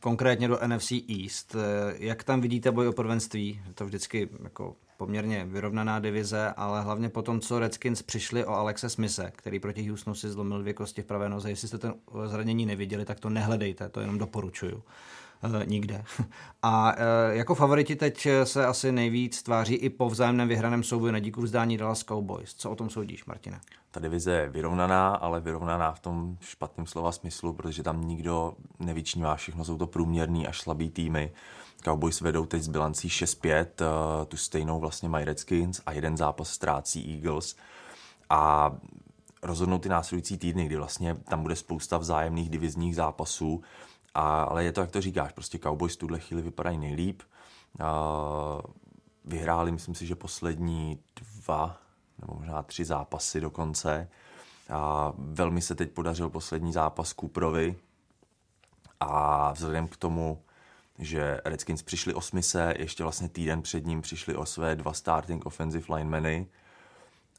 konkrétně 0.00 0.48
do 0.48 0.58
NFC 0.66 0.92
East. 1.22 1.54
Eh, 1.54 1.94
jak 1.98 2.24
tam 2.24 2.40
vidíte 2.40 2.70
boj 2.70 2.88
o 2.88 2.92
prvenství? 2.92 3.60
Je 3.66 3.74
to 3.74 3.84
vždycky 3.84 4.28
jako 4.42 4.76
poměrně 4.96 5.44
vyrovnaná 5.44 5.98
divize, 5.98 6.52
ale 6.56 6.82
hlavně 6.82 7.08
po 7.08 7.22
tom, 7.22 7.40
co 7.40 7.58
Redskins 7.58 8.02
přišli 8.02 8.44
o 8.44 8.54
Alexe 8.54 8.90
Smise, 8.90 9.32
který 9.36 9.60
proti 9.60 9.88
Houstonu 9.88 10.14
si 10.14 10.30
zlomil 10.30 10.60
dvě 10.60 10.74
kosti 10.74 11.02
v 11.02 11.06
pravé 11.06 11.28
noze. 11.28 11.50
Jestli 11.50 11.68
jste 11.68 11.78
ten 11.78 11.94
zranění 12.26 12.66
neviděli, 12.66 13.04
tak 13.04 13.20
to 13.20 13.30
nehledejte, 13.30 13.88
to 13.88 14.00
jenom 14.00 14.18
doporučuju. 14.18 14.82
Nikde. 15.64 16.04
A 16.62 16.94
jako 17.30 17.54
favoriti 17.54 17.96
teď 17.96 18.28
se 18.44 18.66
asi 18.66 18.92
nejvíc 18.92 19.42
tváří 19.42 19.74
i 19.74 19.90
po 19.90 20.08
vzájemném 20.08 20.48
vyhraném 20.48 20.82
souboji 20.82 21.12
na 21.12 21.18
díku 21.18 21.42
vzdání 21.42 21.76
Dallas 21.76 22.04
Cowboys. 22.04 22.54
Co 22.54 22.70
o 22.70 22.76
tom 22.76 22.90
soudíš, 22.90 23.24
Martine? 23.24 23.60
Ta 23.98 24.02
divize 24.02 24.32
je 24.32 24.48
vyrovnaná, 24.48 25.08
ale 25.14 25.40
vyrovnaná 25.40 25.92
v 25.92 26.00
tom 26.00 26.36
špatném 26.40 26.86
slova 26.86 27.12
smyslu, 27.12 27.52
protože 27.52 27.82
tam 27.82 28.04
nikdo 28.04 28.54
nevyčnívá 28.78 29.36
všechno, 29.36 29.64
jsou 29.64 29.78
to 29.78 29.86
průměrný 29.86 30.46
až 30.46 30.60
slabý 30.60 30.90
týmy. 30.90 31.32
Cowboys 31.84 32.20
vedou 32.20 32.46
teď 32.46 32.62
s 32.62 32.68
bilancí 32.68 33.08
6-5, 33.08 33.66
eh, 33.80 34.26
tu 34.26 34.36
stejnou 34.36 34.80
vlastně 34.80 35.08
mají 35.08 35.24
Redskins 35.24 35.80
a 35.86 35.92
jeden 35.92 36.16
zápas 36.16 36.50
ztrácí 36.50 37.14
Eagles. 37.14 37.56
A 38.30 38.72
rozhodnou 39.42 39.78
ty 39.78 39.88
následující 39.88 40.38
týdny, 40.38 40.66
kdy 40.66 40.76
vlastně 40.76 41.14
tam 41.14 41.42
bude 41.42 41.56
spousta 41.56 41.98
vzájemných 41.98 42.50
divizních 42.50 42.96
zápasů, 42.96 43.62
a, 44.14 44.42
ale 44.42 44.64
je 44.64 44.72
to, 44.72 44.80
jak 44.80 44.90
to 44.90 45.00
říkáš, 45.00 45.32
prostě 45.32 45.58
Cowboys 45.58 45.94
v 45.94 45.98
tuhle 45.98 46.18
chvíli 46.18 46.42
vypadají 46.42 46.78
nejlíp. 46.78 47.22
A, 47.80 48.62
vyhráli, 49.24 49.72
myslím 49.72 49.94
si, 49.94 50.06
že 50.06 50.14
poslední 50.14 50.98
dva 51.16 51.87
nebo 52.20 52.34
možná 52.34 52.62
tři 52.62 52.84
zápasy 52.84 53.40
dokonce. 53.40 54.08
A 54.70 55.12
velmi 55.18 55.60
se 55.62 55.74
teď 55.74 55.90
podařil 55.90 56.30
poslední 56.30 56.72
zápas 56.72 57.14
Cooperovi 57.14 57.76
a 59.00 59.52
vzhledem 59.52 59.88
k 59.88 59.96
tomu, 59.96 60.42
že 60.98 61.40
Redskins 61.44 61.82
přišli 61.82 62.14
osmise, 62.14 62.74
ještě 62.78 63.02
vlastně 63.02 63.28
týden 63.28 63.62
před 63.62 63.86
ním 63.86 64.02
přišli 64.02 64.36
o 64.36 64.46
své 64.46 64.76
dva 64.76 64.92
starting 64.92 65.46
offensive 65.46 65.94
linemeny 65.94 66.46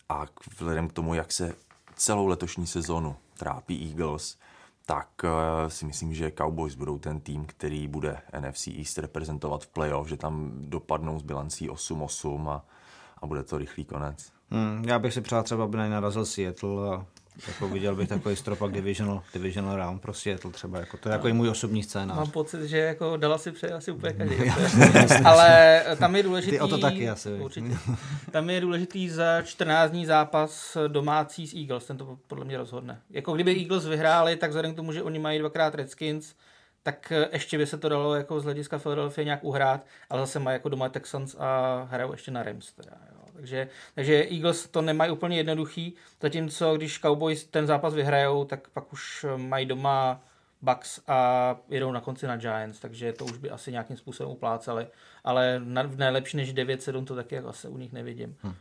a 0.09 0.25
vzhledem 0.51 0.87
k 0.87 0.93
tomu, 0.93 1.13
jak 1.13 1.31
se 1.31 1.55
celou 1.95 2.27
letošní 2.27 2.67
sezonu 2.67 3.15
trápí 3.37 3.89
Eagles, 3.89 4.37
tak 4.85 5.09
uh, 5.23 5.29
si 5.69 5.85
myslím, 5.85 6.13
že 6.13 6.31
Cowboys 6.31 6.75
budou 6.75 6.99
ten 6.99 7.19
tým, 7.19 7.45
který 7.45 7.87
bude 7.87 8.21
NFC 8.39 8.67
East 8.67 8.97
reprezentovat 8.97 9.63
v 9.63 9.67
playoff, 9.67 10.09
že 10.09 10.17
tam 10.17 10.51
dopadnou 10.55 11.19
s 11.19 11.21
bilancí 11.21 11.69
8-8 11.69 12.49
a, 12.49 12.65
a 13.21 13.27
bude 13.27 13.43
to 13.43 13.57
rychlý 13.57 13.85
konec. 13.85 14.31
Hmm, 14.51 14.83
já 14.87 14.99
bych 14.99 15.13
si 15.13 15.21
přál 15.21 15.43
třeba, 15.43 15.63
aby 15.63 15.77
narazil 15.77 16.25
Seattle 16.25 16.95
a 16.95 17.05
jako 17.47 17.67
viděl 17.67 17.95
bych 17.95 18.09
takový 18.09 18.35
stropak 18.35 18.71
divisional, 18.71 19.23
divisional 19.33 19.75
round 19.75 20.01
pro 20.01 20.13
Seattle 20.13 20.51
třeba. 20.51 20.79
Jako, 20.79 20.97
to 20.97 21.09
je 21.09 21.13
jako 21.13 21.27
i 21.27 21.33
můj 21.33 21.49
osobní 21.49 21.83
scénář. 21.83 22.17
Mám 22.17 22.31
pocit, 22.31 22.67
že 22.67 22.77
jako 22.77 23.17
dala 23.17 23.37
si 23.37 23.51
přeje 23.51 23.73
asi 23.73 23.91
úplně 23.91 24.13
každý. 24.13 24.35
Ale 25.25 25.83
tam 25.99 26.15
je 26.15 26.23
důležitý... 26.23 26.51
Ty 26.51 26.59
o 26.59 26.67
to 26.67 26.77
taky 26.77 27.09
asi. 27.09 27.33
Určitě. 27.33 27.77
Tam 28.31 28.49
je 28.49 28.61
důležitý 28.61 29.09
za 29.09 29.41
14 29.41 29.91
dní 29.91 30.05
zápas 30.05 30.77
domácí 30.87 31.47
s 31.47 31.53
Eagles, 31.53 31.85
ten 31.85 31.97
to 31.97 32.17
podle 32.27 32.45
mě 32.45 32.57
rozhodne. 32.57 33.01
Jako 33.09 33.33
kdyby 33.33 33.61
Eagles 33.61 33.85
vyhráli, 33.85 34.35
tak 34.35 34.49
vzhledem 34.49 34.73
k 34.73 34.75
tomu, 34.75 34.91
že 34.91 35.03
oni 35.03 35.19
mají 35.19 35.39
dvakrát 35.39 35.75
Redskins, 35.75 36.33
tak 36.91 37.13
ještě 37.31 37.57
by 37.57 37.65
se 37.65 37.77
to 37.77 37.89
dalo 37.89 38.15
jako 38.15 38.39
z 38.39 38.43
hlediska 38.43 38.79
Philadelphia 38.79 39.25
nějak 39.25 39.43
uhrát, 39.43 39.85
ale 40.09 40.21
zase 40.21 40.39
mají 40.39 40.55
jako 40.55 40.69
doma 40.69 40.89
Texans 40.89 41.35
a 41.39 41.87
hrajou 41.91 42.11
ještě 42.11 42.31
na 42.31 42.43
Rams. 42.43 42.71
Teda, 42.71 42.97
jo. 43.11 43.21
Takže, 43.33 43.69
takže 43.95 44.27
Eagles 44.31 44.67
to 44.67 44.81
nemají 44.81 45.11
úplně 45.11 45.37
jednoduchý, 45.37 45.95
zatímco 46.21 46.77
když 46.77 46.99
Cowboys 46.99 47.43
ten 47.43 47.67
zápas 47.67 47.93
vyhrajou, 47.93 48.45
tak 48.45 48.69
pak 48.69 48.93
už 48.93 49.25
mají 49.37 49.65
doma 49.65 50.21
Bucks 50.61 50.99
a 51.07 51.55
jedou 51.69 51.91
na 51.91 52.01
konci 52.01 52.27
na 52.27 52.37
Giants, 52.37 52.79
takže 52.79 53.13
to 53.13 53.25
už 53.25 53.37
by 53.37 53.49
asi 53.49 53.71
nějakým 53.71 53.97
způsobem 53.97 54.31
upláceli, 54.31 54.87
ale 55.23 55.61
na, 55.63 55.83
ne 55.83 56.09
lepší 56.09 56.37
než 56.37 56.53
9-7 56.53 57.05
to 57.05 57.15
taky 57.15 57.37
asi 57.37 57.67
u 57.67 57.77
nich 57.77 57.93
nevidím. 57.93 58.35
Hmm. 58.41 58.55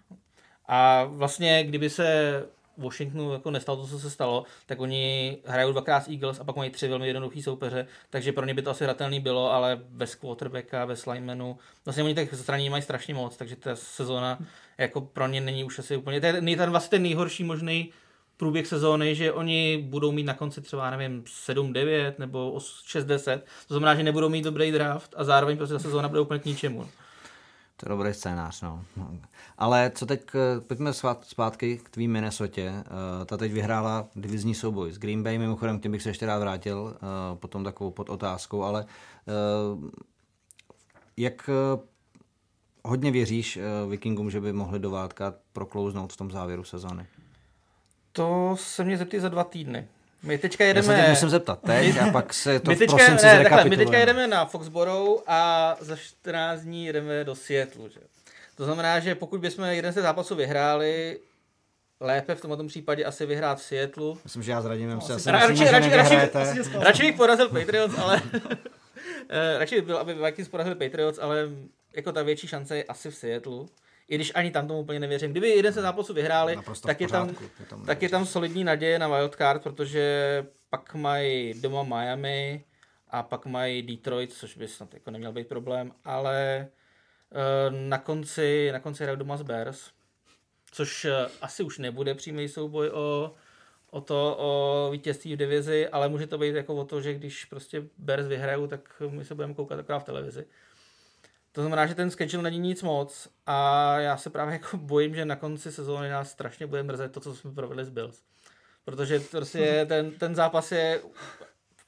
A 0.67 1.05
vlastně, 1.05 1.64
kdyby 1.64 1.91
se 1.91 2.43
Washingtonu 2.79 3.33
jako 3.33 3.51
nestalo 3.51 3.83
to, 3.83 3.87
co 3.87 3.99
se 3.99 4.11
stalo, 4.11 4.45
tak 4.67 4.81
oni 4.81 5.37
hrajou 5.45 5.73
dvakrát 5.73 6.09
Eagles 6.09 6.41
a 6.41 6.45
pak 6.45 6.57
mají 6.57 6.71
tři 6.71 6.88
velmi 6.88 7.07
jednoduchý 7.07 7.43
soupeře, 7.43 7.87
takže 8.11 8.33
pro 8.33 8.47
ně 8.47 8.55
by 8.55 8.62
to 8.62 8.71
asi 8.71 8.85
hratelný 8.85 9.21
bylo, 9.21 9.53
ale 9.53 9.81
bez 9.88 10.14
quarterbacka, 10.14 10.87
bez 10.87 11.07
linemanu, 11.07 11.59
vlastně 11.85 12.05
oni 12.05 12.14
těch 12.14 12.35
zranění 12.35 12.71
mají 12.71 12.83
strašně 12.83 13.14
moc, 13.14 13.37
takže 13.37 13.57
ta 13.57 13.77
sezóna 13.77 14.38
jako 14.79 15.01
pro 15.01 15.27
ně 15.27 15.41
není 15.41 15.64
už 15.64 15.79
asi 15.79 15.97
úplně, 15.97 16.21
to 16.21 16.27
je 16.27 16.57
ten 16.57 16.71
vlastně 16.71 16.91
ten 16.91 17.03
nejhorší 17.03 17.45
možný 17.45 17.93
průběh 18.37 18.67
sezóny, 18.67 19.14
že 19.14 19.33
oni 19.33 19.85
budou 19.88 20.12
mít 20.12 20.23
na 20.23 20.35
konci 20.35 20.61
třeba, 20.61 20.91
nevím, 20.91 21.23
7-9 21.23 22.14
nebo 22.19 22.59
6-10, 22.59 23.41
to 23.69 23.75
znamená, 23.75 23.95
že 23.95 24.03
nebudou 24.03 24.29
mít 24.29 24.45
dobrý 24.45 24.73
draft 24.73 25.14
a 25.17 25.25
zároveň 25.25 25.57
prostě 25.57 25.73
ta 25.73 25.79
sezóna 25.79 26.09
bude 26.09 26.21
úplně 26.21 26.41
k 26.41 26.45
ničemu. 26.45 26.88
To 27.81 27.87
je 27.87 27.97
dobrý 27.97 28.14
scénář, 28.14 28.62
no. 28.62 28.85
Ale 29.59 29.93
co 29.95 30.07
teď, 30.07 30.31
pojďme 30.67 30.93
zpátky 31.23 31.79
k 31.79 31.88
tvým 31.88 32.12
Minnesota. 32.12 32.61
Eh, 32.61 32.85
ta 33.27 33.37
teď 33.37 33.53
vyhrála 33.53 34.09
divizní 34.14 34.55
souboj 34.55 34.93
s 34.93 34.99
Green 34.99 35.23
Bay, 35.23 35.38
mimochodem, 35.38 35.79
k 35.79 35.83
těm 35.83 35.93
bych 35.93 36.03
se 36.03 36.11
ještě 36.11 36.27
rád 36.27 36.38
vrátil, 36.38 36.97
eh, 36.97 37.37
potom 37.37 37.64
takovou 37.64 37.91
pod 37.91 38.11
otázkou, 38.11 38.62
ale 38.62 38.87
eh, 39.29 39.91
jak 41.17 41.51
hodně 42.85 43.11
věříš 43.11 43.59
Vikingům, 43.88 44.31
že 44.31 44.41
by 44.41 44.53
mohli 44.53 44.79
do 44.79 44.91
Wildcard 44.91 45.37
proklouznout 45.53 46.12
v 46.12 46.17
tom 46.17 46.31
závěru 46.31 46.64
sezóny? 46.64 47.07
To 48.12 48.57
se 48.59 48.85
mě 48.85 48.97
zeptý 48.97 49.19
za 49.19 49.29
dva 49.29 49.45
týdny. 49.45 49.88
My 50.23 50.39
teďka 50.39 50.65
jedeme... 50.65 50.99
Já 50.99 51.05
se 51.05 51.11
musím 51.11 51.29
zeptat 51.29 51.59
teď 51.67 51.97
a 51.97 52.11
pak 52.11 52.35
se 52.35 52.61
to 52.61 52.71
my 52.71 52.77
teďka, 52.77 52.97
v 52.97 52.97
prosinci 52.97 53.27
ne, 53.27 53.43
takhle, 53.43 53.65
My 53.65 53.77
teďka 53.77 53.99
jedeme 53.99 54.27
na 54.27 54.45
Foxborough 54.45 55.23
a 55.27 55.77
za 55.81 55.97
14 55.97 56.61
dní 56.61 56.87
jedeme 56.87 57.25
do 57.25 57.35
Seattle. 57.35 57.91
Že? 57.91 58.01
To 58.57 58.65
znamená, 58.65 59.01
že 59.01 59.15
pokud 59.15 59.41
bychom 59.41 59.65
jeden 59.65 59.93
ze 59.93 60.03
zápasů 60.03 60.35
vyhráli, 60.35 61.19
lépe 62.01 62.35
v 62.35 62.41
tomto 62.41 62.67
případě 62.67 63.05
asi 63.05 63.27
vyhrát 63.27 63.59
v 63.59 63.63
Seattle. 63.63 64.15
Myslím, 64.25 64.43
že 64.43 64.53
já 64.53 64.61
zradím, 64.63 64.91
no, 64.91 65.01
si 65.01 65.13
asi 65.13 65.31
radši, 65.31 65.53
myslím, 65.53 65.69
radši, 65.69 65.91
radši, 65.91 66.15
radši, 66.35 66.71
radši 66.73 67.03
bych 67.03 67.17
porazil 67.17 67.49
Patriots, 67.49 67.99
ale 67.99 68.23
eh, 69.29 69.59
radši 69.59 69.75
bych 69.75 69.85
byl, 69.85 69.97
aby 69.99 70.15
Vikings 70.15 70.49
porazil 70.49 70.75
Patriots, 70.75 71.19
ale 71.19 71.49
jako 71.97 72.13
ta 72.13 72.23
větší 72.23 72.47
šance 72.47 72.77
je 72.77 72.85
asi 72.85 73.11
v 73.11 73.15
Seattle 73.17 73.67
i 74.09 74.14
když 74.14 74.33
ani 74.35 74.51
tam 74.51 74.68
tomu 74.68 74.81
úplně 74.81 75.01
nevěřím. 75.01 75.31
Kdyby 75.31 75.49
jeden 75.49 75.73
se 75.73 75.83
zápasů 75.83 76.14
vyhráli, 76.14 76.59
tak 76.83 77.01
je, 77.01 77.09
tam, 77.09 77.29
je 77.61 77.66
tam 77.66 77.87
tak 77.87 78.03
je 78.03 78.09
tam 78.09 78.27
solidní 78.27 78.64
naděje 78.64 78.99
na 78.99 79.09
wildcard, 79.09 79.62
protože 79.62 80.47
pak 80.71 80.94
mají 80.94 81.61
doma 81.61 81.83
Miami 81.83 82.64
a 83.11 83.23
pak 83.23 83.47
mají 83.47 83.83
Detroit, 83.83 84.33
což 84.33 84.57
by 84.57 84.68
snad 84.68 84.94
jako 84.94 85.11
neměl 85.11 85.33
být 85.33 85.49
problém, 85.49 85.92
ale 86.05 86.68
uh, 87.31 87.88
na 87.88 87.99
konci, 87.99 88.73
na 88.73 88.81
konci 88.81 89.03
hrajou 89.03 89.18
doma 89.18 89.37
z 89.37 89.42
Bears, 89.42 89.90
což 90.71 91.05
uh, 91.05 91.12
asi 91.40 91.62
už 91.62 91.79
nebude 91.79 92.14
přímý 92.14 92.49
souboj 92.49 92.90
o, 92.90 93.35
o 93.90 94.01
to, 94.01 94.37
o 94.38 94.88
vítězství 94.92 95.35
v 95.35 95.38
divizi, 95.38 95.88
ale 95.88 96.09
může 96.09 96.27
to 96.27 96.38
být 96.38 96.55
jako 96.55 96.75
o 96.75 96.85
to, 96.85 97.01
že 97.01 97.14
když 97.14 97.44
prostě 97.44 97.83
Bears 97.99 98.27
vyhrajou, 98.27 98.66
tak 98.66 99.03
my 99.11 99.25
se 99.25 99.35
budeme 99.35 99.55
koukat 99.55 99.79
akorát 99.79 99.99
v 99.99 100.05
televizi. 100.05 100.44
To 101.53 101.61
znamená, 101.61 101.87
že 101.87 101.95
ten 101.95 102.11
schedule 102.11 102.43
není 102.43 102.59
nic 102.59 102.83
moc 102.83 103.29
a 103.47 103.99
já 103.99 104.17
se 104.17 104.31
právě 104.31 104.53
jako 104.53 104.77
bojím, 104.77 105.15
že 105.15 105.25
na 105.25 105.37
konci 105.37 105.73
sezóny 105.73 106.09
nás 106.09 106.31
strašně 106.31 106.67
bude 106.67 106.83
mrzet 106.83 107.13
to, 107.13 107.21
co 107.21 107.35
jsme 107.35 107.53
provedli 107.53 107.85
s 107.85 107.89
Bills. 107.89 108.23
Protože 108.85 109.21
prostě 109.21 109.87
ten, 109.89 110.11
ten 110.11 110.35
zápas 110.35 110.73
je 110.73 111.03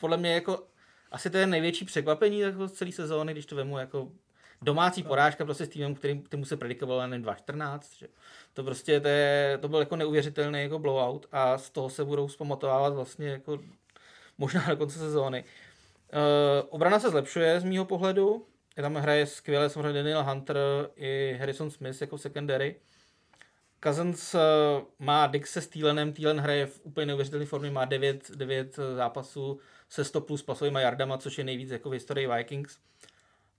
podle 0.00 0.16
mě 0.16 0.34
jako 0.34 0.62
asi 1.10 1.30
to 1.30 1.36
je 1.36 1.46
největší 1.46 1.84
překvapení 1.84 2.40
jako 2.40 2.68
celé 2.68 2.92
sezóny, 2.92 3.32
když 3.32 3.46
to 3.46 3.56
vemu 3.56 3.78
jako 3.78 4.08
domácí 4.62 5.02
porážka 5.02 5.44
prostě 5.44 5.66
s 5.66 5.68
týmem, 5.68 5.94
kterým 5.94 6.22
týmu 6.22 6.44
se 6.44 6.56
predikoval 6.56 7.08
na 7.08 7.16
2-14. 7.16 7.80
Že? 7.98 8.08
To 8.54 8.64
prostě 8.64 9.00
to, 9.00 9.08
je, 9.08 9.58
to 9.60 9.68
byl 9.68 9.80
jako 9.80 9.96
neuvěřitelný 9.96 10.62
jako 10.62 10.78
blowout 10.78 11.26
a 11.32 11.58
z 11.58 11.70
toho 11.70 11.90
se 11.90 12.04
budou 12.04 12.28
zpamatovávat 12.28 12.94
vlastně 12.94 13.28
jako 13.28 13.58
možná 14.38 14.66
do 14.68 14.76
konce 14.76 14.98
sezóny. 14.98 15.44
Uh, 15.44 16.68
obrana 16.68 16.98
se 16.98 17.10
zlepšuje 17.10 17.60
z 17.60 17.64
mýho 17.64 17.84
pohledu, 17.84 18.46
tam 18.76 18.94
hraje 18.94 19.26
skvěle 19.26 19.70
samozřejmě 19.70 19.92
Daniel 19.92 20.24
Hunter 20.24 20.56
i 20.96 21.36
Harrison 21.38 21.70
Smith 21.70 22.00
jako 22.00 22.18
secondary. 22.18 22.76
Cousins 23.84 24.34
eh, 24.34 24.38
má 24.98 25.26
Dix 25.26 25.52
se 25.52 25.60
Steelenem, 25.60 26.12
Thielen 26.12 26.40
hraje 26.40 26.66
v 26.66 26.80
úplně 26.82 27.06
neuvěřitelné 27.06 27.46
formě, 27.46 27.70
má 27.70 27.84
9, 27.84 28.30
9 28.30 28.78
zápasů 28.96 29.58
se 29.88 30.04
100 30.04 30.20
plus 30.20 30.42
pasovými 30.42 30.82
yardama, 30.82 31.18
což 31.18 31.38
je 31.38 31.44
nejvíc 31.44 31.70
jako 31.70 31.90
v 31.90 31.92
historii 31.92 32.28
Vikings. 32.36 32.78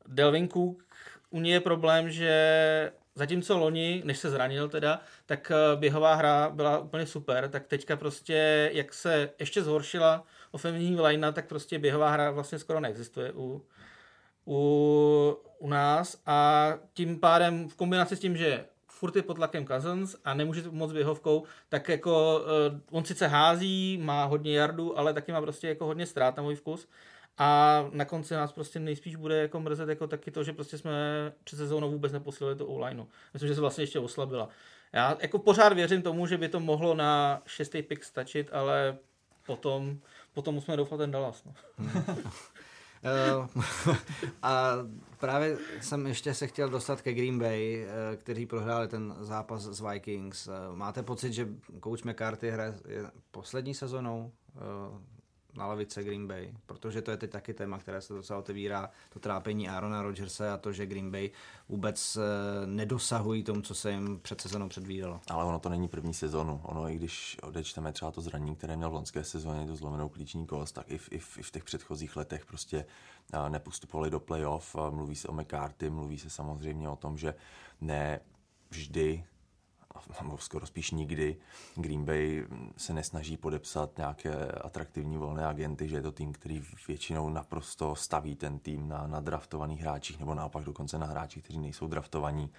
Delvin 0.08 0.50
Cook, 0.50 0.84
u 1.30 1.40
něj 1.40 1.54
je 1.54 1.60
problém, 1.60 2.10
že 2.10 2.92
zatímco 3.16 3.58
loni, 3.58 4.02
než 4.06 4.18
se 4.18 4.30
zranil 4.30 4.70
teda, 4.70 5.02
tak 5.26 5.52
eh, 5.52 5.76
běhová 5.76 6.14
hra 6.14 6.50
byla 6.50 6.80
úplně 6.80 7.06
super, 7.06 7.50
tak 7.50 7.68
teďka 7.68 7.96
prostě, 7.96 8.70
jak 8.74 8.94
se 8.94 9.30
ještě 9.40 9.64
zhoršila 9.64 10.24
ofenzivní 10.52 11.02
line, 11.02 11.34
tak 11.34 11.48
prostě 11.48 11.80
běhová 11.80 12.10
hra 12.10 12.32
vlastně 12.32 12.60
skoro 12.60 12.80
neexistuje 12.80 13.32
u, 13.36 13.66
u, 14.48 15.38
u 15.60 15.70
nás 15.70 16.22
a 16.26 16.74
tím 16.94 17.20
pádem 17.20 17.70
v 17.70 17.76
kombinaci 17.76 18.16
s 18.16 18.20
tím, 18.20 18.38
že 18.38 18.66
furt 18.88 19.16
je 19.16 19.22
pod 19.22 19.34
tlakem 19.34 19.68
Cousins 19.68 20.16
a 20.26 20.34
nemůže 20.34 20.64
moc 20.72 20.92
běhovkou, 20.92 21.44
tak 21.70 21.90
jako 21.90 22.40
uh, 22.40 22.80
on 22.92 23.06
sice 23.06 23.28
hází, 23.28 24.00
má 24.02 24.26
hodně 24.26 24.58
jardů, 24.58 25.00
ale 25.00 25.14
taky 25.14 25.32
má 25.32 25.42
prostě 25.42 25.68
jako 25.68 25.86
hodně 25.86 26.06
ztrát 26.06 26.38
na 26.38 26.44
můj 26.44 26.56
vkus. 26.56 26.88
A 27.38 27.86
na 27.92 28.06
konci 28.06 28.34
nás 28.34 28.52
prostě 28.52 28.80
nejspíš 28.80 29.16
bude 29.16 29.38
jako 29.38 29.60
mrzet 29.60 29.90
jako 29.90 30.08
taky 30.08 30.32
to, 30.32 30.44
že 30.44 30.54
prostě 30.54 30.78
jsme 30.78 30.92
před 31.44 31.56
sezónou 31.56 31.92
vůbec 31.92 32.12
neposílili 32.12 32.56
to 32.56 32.68
online. 32.68 33.06
Myslím, 33.34 33.48
že 33.48 33.56
se 33.56 33.62
vlastně 33.62 33.84
ještě 33.84 34.00
oslabila. 34.00 34.50
Já 34.94 35.18
jako 35.22 35.40
pořád 35.40 35.74
věřím 35.74 36.02
tomu, 36.02 36.28
že 36.28 36.38
by 36.38 36.50
to 36.50 36.60
mohlo 36.60 36.96
na 36.96 37.42
šestý 37.46 37.82
pick 37.82 38.04
stačit, 38.04 38.50
ale 38.52 38.98
potom, 39.46 39.98
potom 40.34 40.56
musíme 40.56 40.78
doufat 40.78 40.98
ten 40.98 41.12
Dallas. 41.12 41.44
No. 41.44 41.54
Eh, 43.04 43.48
a 44.44 44.74
právě 45.20 45.58
jsem 45.82 46.08
ještě 46.08 46.34
se 46.34 46.48
chtěl 46.48 46.70
dostat 46.70 47.02
ke 47.02 47.14
Green 47.14 47.40
Bay, 47.40 47.86
eh, 47.86 48.18
kteří 48.18 48.46
prohráli 48.46 48.88
ten 48.88 49.16
zápas 49.20 49.62
s 49.62 49.82
Vikings. 49.82 50.48
Eh, 50.48 50.52
máte 50.76 51.04
pocit, 51.04 51.34
že 51.34 51.48
coach 51.84 52.04
McCarthy 52.04 52.52
hraje 52.52 52.74
poslední 53.32 53.74
sezonou 53.74 54.32
na 55.56 55.66
lavice 55.66 56.04
Green 56.04 56.28
Bay, 56.28 56.54
protože 56.66 57.02
to 57.02 57.12
je 57.12 57.18
teď 57.18 57.32
taky 57.32 57.54
téma, 57.54 57.80
které 57.80 58.02
se 58.02 58.14
docela 58.14 58.40
otevírá, 58.40 58.90
to 59.10 59.20
trápení 59.20 59.70
Arona 59.70 60.02
Rodgerse 60.02 60.52
a 60.52 60.58
to, 60.58 60.72
že 60.74 60.86
Green 60.86 61.12
Bay 61.12 61.30
vůbec 61.70 62.18
eh, 62.18 62.68
nedosahují 62.68 63.44
tomu, 63.44 63.62
co 63.62 63.76
se 63.76 63.92
jim 63.92 64.20
před 64.22 64.42
sezónou 64.42 64.70
předvídalo. 64.70 65.20
Ale 65.28 65.46
ono 65.46 65.60
to 65.60 65.70
není 65.70 65.88
první 65.88 66.14
sezonu. 66.14 66.62
Ono, 66.64 66.90
i 66.90 66.96
když 66.96 67.38
odečteme 67.44 67.94
třeba 67.94 68.12
to 68.12 68.22
zranění, 68.22 68.56
které 68.56 68.78
měl 68.78 68.90
v 68.90 68.94
loňské 68.94 69.24
sezóně, 69.24 69.68
to 69.68 69.76
zlomenou 69.76 70.10
klíční 70.10 70.48
kost, 70.48 70.72
tak 70.72 70.92
i 70.92 70.98
v, 70.98 71.12
i 71.12 71.20
v, 71.20 71.38
i 71.38 71.42
v 71.44 71.52
těch 71.52 71.64
předchozích 71.64 72.16
letech 72.16 72.46
prostě 72.46 72.86
eh, 73.34 73.50
nepostupovali 73.50 74.10
do 74.10 74.20
playoff. 74.20 74.76
Mluví 74.90 75.16
se 75.16 75.28
o 75.28 75.34
McCarthy, 75.34 75.90
mluví 75.90 76.20
se 76.20 76.30
samozřejmě 76.30 76.90
o 76.90 76.96
tom, 76.96 77.18
že 77.18 77.34
ne 77.82 78.20
vždy 78.70 79.24
nebo 80.22 80.38
skoro 80.38 80.66
spíš 80.66 80.92
nikdy, 80.92 81.38
Green 81.76 82.06
Bay 82.06 82.48
se 82.78 82.94
nesnaží 82.94 83.38
podepsat 83.38 83.98
nějaké 83.98 84.52
atraktivní 84.52 85.18
volné 85.18 85.46
agenty, 85.46 85.90
že 85.90 85.96
je 85.96 86.02
to 86.02 86.12
tým, 86.12 86.34
který 86.34 86.64
většinou 86.88 87.30
naprosto 87.30 87.96
staví 87.96 88.36
ten 88.36 88.60
tým 88.60 88.88
na, 88.88 89.08
na 89.08 89.20
draftovaných 89.20 89.82
hráčích, 89.82 90.20
nebo 90.20 90.36
naopak 90.36 90.64
dokonce 90.64 90.98
na 90.98 91.06
hráčích, 91.08 91.44
kteří 91.44 91.60
nejsou 91.60 91.88
draftovaní. 91.88 92.50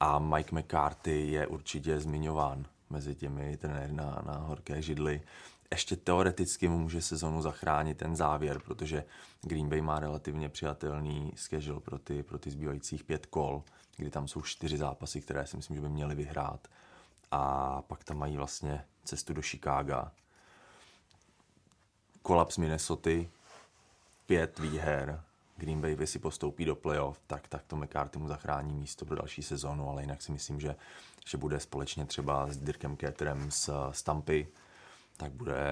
A 0.00 0.18
Mike 0.18 0.56
McCarthy 0.56 1.30
je 1.30 1.46
určitě 1.46 2.00
zmiňován 2.00 2.66
mezi 2.90 3.14
těmi 3.14 3.56
trenéry 3.56 3.92
na, 3.92 4.22
na 4.26 4.32
horké 4.32 4.82
židli. 4.82 5.22
Ještě 5.70 5.96
teoreticky 5.96 6.68
mu 6.68 6.78
může 6.78 7.02
sezonu 7.02 7.42
zachránit 7.42 7.98
ten 7.98 8.16
závěr, 8.16 8.60
protože 8.64 9.04
Green 9.42 9.68
Bay 9.68 9.80
má 9.80 10.00
relativně 10.00 10.48
přijatelný 10.48 11.32
schedule 11.36 11.80
pro 11.80 11.98
ty, 11.98 12.22
pro 12.22 12.38
ty 12.38 12.50
zbývajících 12.50 13.04
pět 13.04 13.26
kol 13.26 13.62
kdy 13.96 14.10
tam 14.10 14.28
jsou 14.28 14.42
čtyři 14.42 14.78
zápasy, 14.78 15.20
které 15.20 15.46
si 15.46 15.56
myslím, 15.56 15.76
že 15.76 15.82
by 15.82 15.88
měli 15.88 16.14
vyhrát. 16.14 16.68
A 17.30 17.82
pak 17.82 18.04
tam 18.04 18.18
mají 18.18 18.36
vlastně 18.36 18.84
cestu 19.04 19.32
do 19.32 19.42
Chicaga. 19.42 20.12
Kolaps 22.22 22.58
Minnesota, 22.58 23.10
pět 24.26 24.58
výher, 24.58 25.22
Green 25.56 25.80
Bay 25.80 26.06
si 26.06 26.18
postoupí 26.18 26.64
do 26.64 26.76
playoff, 26.76 27.20
tak, 27.26 27.48
tak 27.48 27.62
to 27.66 27.76
McCarthy 27.76 28.18
mu 28.18 28.28
zachrání 28.28 28.74
místo 28.74 29.04
pro 29.04 29.16
další 29.16 29.42
sezónu, 29.42 29.90
ale 29.90 30.02
jinak 30.02 30.22
si 30.22 30.32
myslím, 30.32 30.60
že, 30.60 30.76
že 31.26 31.38
bude 31.38 31.60
společně 31.60 32.04
třeba 32.04 32.52
s 32.52 32.56
Dirkem 32.56 32.96
Keterem 32.96 33.50
z 33.50 33.70
Stampy, 33.90 34.48
tak 35.16 35.32
bude 35.32 35.64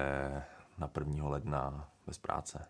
na 0.77 0.89
1. 0.99 1.29
ledna 1.29 1.89
bez 2.07 2.17
práce. 2.17 2.67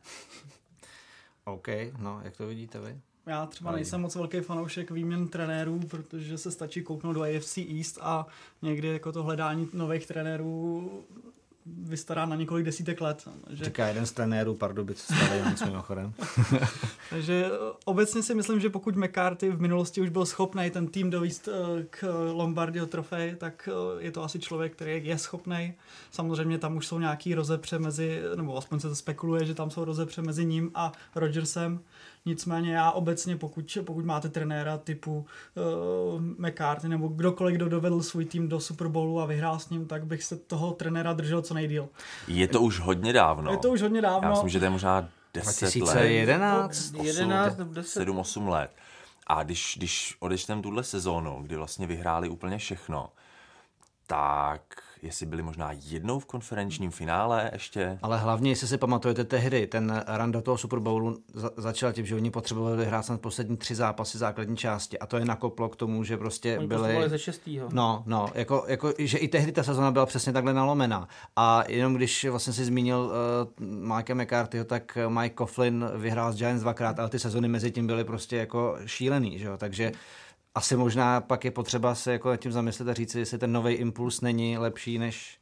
OK, 1.44 1.68
no, 1.98 2.22
jak 2.24 2.38
to 2.38 2.48
vidíte 2.48 2.80
vy? 2.80 3.02
Já 3.26 3.46
třeba 3.46 3.72
nejsem 3.72 4.02
moc 4.02 4.16
velký 4.16 4.40
fanoušek 4.40 4.92
výměn 4.92 5.28
trenérů, 5.28 5.80
protože 5.80 6.38
se 6.38 6.52
stačí 6.52 6.84
kouknout 6.84 7.16
do 7.16 7.24
AFC 7.24 7.58
East 7.58 7.98
a 8.02 8.28
někdy 8.62 8.88
jako 8.88 9.12
to 9.12 9.24
hledání 9.24 9.70
nových 9.74 10.08
trenérů 10.08 10.92
vystará 11.66 12.26
na 12.26 12.36
několik 12.36 12.66
desítek 12.66 13.02
let. 13.02 13.28
Že... 13.50 13.66
Říká 13.66 13.88
jeden 13.88 14.06
z 14.06 14.12
trenérů 14.12 14.56
Pardubic 14.56 15.00
Stadions 15.00 15.64
mimochodem. 15.66 16.14
Takže 17.10 17.50
obecně 17.86 18.24
si 18.24 18.36
myslím, 18.36 18.60
že 18.60 18.70
pokud 18.70 18.96
McCarthy 18.96 19.50
v 19.50 19.62
minulosti 19.62 20.02
už 20.02 20.10
byl 20.10 20.26
schopný 20.26 20.70
ten 20.70 20.88
tým 20.88 21.10
dovíst 21.10 21.50
k 21.90 22.30
Lombardio 22.34 22.86
trofej, 22.86 23.36
tak 23.36 23.70
je 24.00 24.12
to 24.12 24.24
asi 24.24 24.40
člověk, 24.40 24.74
který 24.74 25.08
je 25.08 25.18
schopný. 25.18 25.74
Samozřejmě 26.12 26.58
tam 26.58 26.78
už 26.78 26.88
jsou 26.88 27.00
nějaký 27.00 27.36
rozepře 27.36 27.80
mezi, 27.80 28.22
nebo 28.36 28.58
aspoň 28.58 28.80
se 28.80 28.90
to 28.90 28.96
spekuluje, 28.96 29.46
že 29.46 29.56
tam 29.56 29.70
jsou 29.70 29.86
rozepře 29.86 30.22
mezi 30.22 30.46
ním 30.46 30.72
a 30.76 30.92
Rodgersem. 31.16 31.80
Nicméně 32.26 32.74
já 32.74 32.92
obecně, 32.92 33.38
pokud, 33.38 33.78
pokud 33.86 34.06
máte 34.06 34.30
trenéra 34.30 34.78
typu 34.78 35.26
uh, 35.56 36.22
McCarthy 36.22 36.90
nebo 36.90 37.08
kdokoliv, 37.08 37.56
kdo 37.56 37.70
dovedl 37.70 38.04
svůj 38.04 38.26
tým 38.26 38.50
do 38.50 38.60
Super 38.60 38.88
Bowlu 38.88 39.22
a 39.22 39.26
vyhrál 39.26 39.60
s 39.60 39.70
ním, 39.70 39.88
tak 39.88 40.06
bych 40.06 40.24
se 40.24 40.36
toho 40.38 40.72
trenéra 40.72 41.14
držel 41.14 41.42
co 41.42 41.54
nejdíl. 41.54 41.90
Je 42.28 42.48
to 42.48 42.62
už 42.62 42.80
hodně 42.80 43.14
dávno. 43.14 43.52
Je 43.52 43.58
to 43.58 43.70
už 43.70 43.82
hodně 43.82 44.02
dávno. 44.02 44.28
Já 44.28 44.30
myslím, 44.30 44.50
že 44.50 44.60
to 44.60 44.66
je 44.66 44.70
možná 44.70 45.10
10 45.34 45.80
2011, 45.80 46.94
let. 46.94 47.06
11, 47.06 47.58
7-8 47.58 48.48
let. 48.48 48.72
A 49.28 49.44
když, 49.44 49.76
když 49.78 50.18
odečteme 50.20 50.62
tuhle 50.62 50.84
sezónu, 50.84 51.40
kdy 51.42 51.56
vlastně 51.56 51.88
vyhráli 51.88 52.30
úplně 52.30 52.58
všechno, 52.58 53.10
tak 54.08 54.62
jestli 55.06 55.26
byli 55.26 55.44
možná 55.44 55.72
jednou 55.72 56.20
v 56.20 56.26
konferenčním 56.26 56.92
finále 56.92 57.50
ještě. 57.54 58.00
Ale 58.02 58.18
hlavně, 58.18 58.52
jestli 58.52 58.68
si 58.68 58.78
pamatujete 58.78 59.24
tehdy, 59.24 59.68
ten 59.68 60.04
run 60.18 60.32
do 60.32 60.42
toho 60.42 60.58
Super 60.58 60.80
Bowlu 60.80 61.18
za- 61.34 61.52
začal 61.58 61.94
tím, 61.94 62.06
že 62.06 62.16
oni 62.16 62.32
potřebovali 62.32 62.78
vyhrát 62.78 63.06
snad 63.06 63.22
poslední 63.22 63.58
tři 63.58 63.76
zápasy 63.76 64.18
základní 64.18 64.58
části 64.58 65.00
a 65.00 65.06
to 65.06 65.18
je 65.18 65.26
nakoplo 65.26 65.70
k 65.70 65.76
tomu, 65.76 66.04
že 66.04 66.18
prostě 66.18 66.58
oni 66.58 66.68
byli... 66.68 67.10
ze 67.10 67.20
šestýho. 67.20 67.70
No, 67.74 68.04
no, 68.06 68.28
jako, 68.34 68.66
jako, 68.68 68.94
že 68.98 69.18
i 69.18 69.28
tehdy 69.28 69.52
ta 69.52 69.64
sezona 69.64 69.92
byla 69.92 70.06
přesně 70.06 70.34
takhle 70.34 70.54
nalomená. 70.54 71.08
A 71.36 71.64
jenom 71.68 71.94
když 71.94 72.26
vlastně 72.26 72.54
si 72.54 72.66
zmínil 72.66 73.12
uh, 73.60 73.96
Mike 73.96 74.16
McCarthyho, 74.16 74.66
tak 74.66 74.98
Mike 75.08 75.36
Coughlin 75.38 75.86
vyhrál 75.96 76.32
s 76.32 76.36
Giants 76.36 76.62
dvakrát, 76.62 77.00
ale 77.00 77.10
ty 77.10 77.20
sezony 77.20 77.48
mezi 77.48 77.72
tím 77.72 77.88
byly 77.88 78.04
prostě 78.04 78.38
jako 78.38 78.78
šílený, 78.86 79.40
že 79.40 79.46
jo? 79.46 79.58
takže 79.58 79.92
asi 80.56 80.76
možná 80.76 81.22
pak 81.22 81.46
je 81.46 81.52
potřeba 81.52 81.96
se 81.96 82.12
jako 82.12 82.38
tím 82.38 82.52
zamyslet 82.52 82.90
a 82.90 82.94
říct, 82.94 83.16
jestli 83.16 83.38
ten 83.38 83.52
nový 83.52 83.74
impuls 83.74 84.22
není 84.22 84.58
lepší 84.58 85.00
než, 85.00 85.38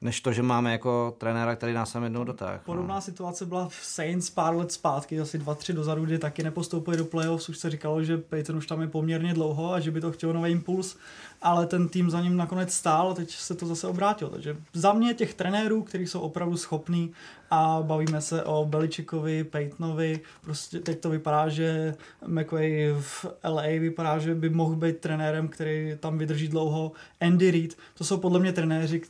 než 0.00 0.20
to, 0.20 0.32
že 0.32 0.42
máme 0.42 0.72
jako 0.72 1.14
trenéra, 1.18 1.56
který 1.56 1.72
nás 1.72 1.92
tam 1.92 2.04
jednou 2.04 2.24
dotáhl. 2.24 2.60
Podobná 2.64 2.94
no. 2.94 3.00
situace 3.00 3.46
byla 3.46 3.68
v 3.68 3.74
Saints 3.74 4.30
pár 4.30 4.56
let 4.56 4.72
zpátky, 4.72 5.20
asi 5.20 5.38
dva, 5.38 5.54
tři 5.54 5.72
dozadu, 5.72 6.04
kdy 6.04 6.18
taky 6.18 6.42
nepostoupili 6.42 6.96
do 6.96 7.04
playoffs, 7.04 7.48
už 7.48 7.58
se 7.58 7.70
říkalo, 7.70 8.04
že 8.04 8.18
Peyton 8.18 8.56
už 8.56 8.66
tam 8.66 8.80
je 8.80 8.88
poměrně 8.88 9.34
dlouho 9.34 9.72
a 9.72 9.80
že 9.80 9.90
by 9.90 10.00
to 10.00 10.12
chtělo 10.12 10.32
nový 10.32 10.50
impuls, 10.50 10.96
ale 11.42 11.66
ten 11.66 11.88
tým 11.88 12.10
za 12.10 12.20
ním 12.20 12.36
nakonec 12.36 12.72
stál 12.72 13.10
a 13.10 13.14
teď 13.14 13.30
se 13.30 13.54
to 13.54 13.66
zase 13.66 13.86
obrátilo. 13.86 14.30
Takže 14.30 14.56
za 14.72 14.92
mě 14.92 15.14
těch 15.14 15.34
trenérů, 15.34 15.82
kteří 15.82 16.06
jsou 16.06 16.20
opravdu 16.20 16.56
schopní 16.56 17.12
a 17.54 17.82
bavíme 17.82 18.20
se 18.20 18.44
o 18.44 18.64
Beličikovi, 18.64 19.44
Peytonovi, 19.44 20.20
prostě 20.40 20.80
teď 20.80 21.00
to 21.00 21.10
vypadá, 21.10 21.48
že 21.48 21.94
McVay 22.26 22.94
v 23.00 23.26
LA 23.44 23.62
vypadá, 23.62 24.18
že 24.18 24.34
by 24.34 24.50
mohl 24.50 24.76
být 24.76 24.98
trenérem, 24.98 25.48
který 25.48 25.96
tam 26.00 26.18
vydrží 26.18 26.48
dlouho. 26.48 26.92
Andy 27.20 27.50
Reid, 27.50 27.78
to 27.94 28.04
jsou 28.04 28.16
podle 28.16 28.40
mě 28.40 28.52
trenéři, 28.52 29.02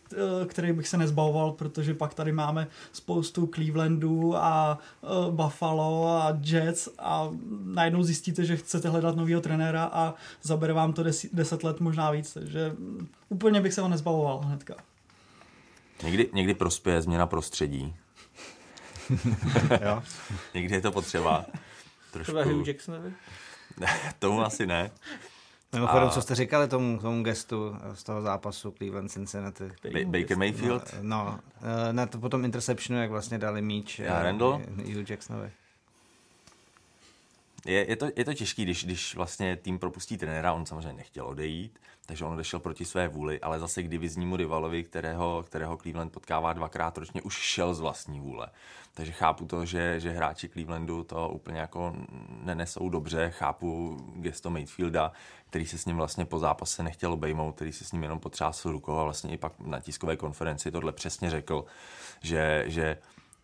který 0.47 0.73
bych 0.73 0.89
se 0.89 0.99
nezbavoval, 0.99 1.53
protože 1.53 1.95
pak 1.95 2.15
tady 2.15 2.33
máme 2.33 2.67
spoustu 2.93 3.51
Clevelandů 3.55 4.37
a 4.37 4.79
e, 5.03 5.31
Buffalo 5.31 6.09
a 6.09 6.39
Jets 6.45 6.89
a 6.99 7.31
najednou 7.65 8.03
zjistíte, 8.03 8.45
že 8.45 8.57
chcete 8.57 8.89
hledat 8.89 9.17
nového 9.17 9.41
trenéra 9.41 9.85
a 9.93 10.15
zabere 10.43 10.73
vám 10.73 10.93
to 10.93 11.05
deset 11.33 11.65
let 11.65 11.81
možná 11.81 12.11
víc, 12.11 12.22
takže 12.35 12.73
úplně 13.29 13.61
bych 13.61 13.73
se 13.73 13.81
ho 13.81 13.89
nezbavoval 13.89 14.39
hnedka. 14.39 14.75
Někdy, 16.03 16.31
někdy 16.33 16.55
prospěje 16.55 17.03
změna 17.03 17.27
prostředí. 17.27 17.97
jo. 19.85 20.03
Někdy 20.55 20.75
je 20.75 20.81
to 20.81 20.93
potřeba. 20.93 21.47
Trošku... 22.13 22.33
Třeba 22.33 22.45
Hugh 22.45 22.69
Jacksonovi? 22.69 23.13
tomu 24.19 24.43
asi 24.43 24.67
ne. 24.67 24.91
Mimochodem, 25.73 26.09
a... 26.09 26.11
co 26.11 26.23
jste 26.23 26.35
říkali 26.35 26.69
tomu, 26.69 26.99
tomu 26.99 27.23
gestu 27.23 27.77
z 27.95 28.03
toho 28.03 28.23
zápasu 28.23 28.71
Cleveland 28.71 29.11
Cincinnati? 29.11 29.65
Ba- 29.65 30.19
Baker 30.21 30.37
Mayfield? 30.37 30.95
No, 31.01 31.41
no 31.63 31.93
na 31.93 32.07
to 32.07 32.19
potom 32.19 32.45
interceptionu, 32.45 33.01
jak 33.01 33.11
vlastně 33.11 33.39
dali 33.39 33.63
míč 33.63 33.99
Já, 33.99 34.23
Randall? 34.23 34.63
Hugh 34.77 35.11
Jacksonovi. 35.11 35.51
Je, 37.67 37.91
je, 37.91 37.97
to, 37.97 38.07
je 38.17 38.25
to 38.25 38.35
těžký, 38.35 38.65
když, 38.65 38.85
když 38.85 39.15
vlastně 39.15 39.57
tým 39.57 39.79
propustí 39.79 40.19
trenéra, 40.19 40.53
on 40.53 40.67
samozřejmě 40.67 40.93
nechtěl 40.93 41.27
odejít, 41.27 41.79
takže 42.07 42.25
on 42.25 42.33
odešel 42.33 42.61
proti 42.61 42.85
své 42.85 43.09
vůli, 43.09 43.41
ale 43.41 43.59
zase 43.59 43.83
k 43.83 43.89
diviznímu 43.89 44.37
rivalovi, 44.37 44.85
kterého, 44.85 45.45
kterého 45.47 45.77
Cleveland 45.77 46.13
potkává 46.13 46.53
dvakrát 46.53 46.99
ročně, 46.99 47.23
už 47.23 47.35
šel 47.35 47.75
z 47.75 47.81
vlastní 47.81 48.21
vůle. 48.21 48.49
Takže 48.95 49.13
chápu 49.13 49.45
to, 49.45 49.67
že, 49.67 50.01
že 50.01 50.11
hráči 50.11 50.49
Clevelandu 50.49 51.05
to 51.05 51.29
úplně 51.29 51.61
jako 51.61 51.97
nenesou 52.43 52.89
dobře, 52.89 53.31
chápu 53.31 53.97
gesto 54.17 54.51
Mayfielda, 54.51 55.13
který 55.51 55.67
se 55.67 55.79
s 55.79 55.87
ním 55.87 55.97
vlastně 55.97 56.25
po 56.25 56.39
zápase 56.39 56.83
nechtěl 56.83 57.13
obejmout, 57.13 57.53
který 57.53 57.73
se 57.73 57.85
s 57.85 57.93
ním 57.93 58.03
jenom 58.03 58.21
potřásl 58.21 58.73
rukou 58.73 58.97
a 58.99 59.05
vlastně 59.05 59.33
i 59.33 59.37
pak 59.37 59.53
na 59.61 59.81
tiskové 59.81 60.17
konferenci 60.17 60.71
tohle 60.71 60.93
přesně 60.93 61.31
řekl, 61.31 61.65
že, 62.23 62.65
že 62.67 62.99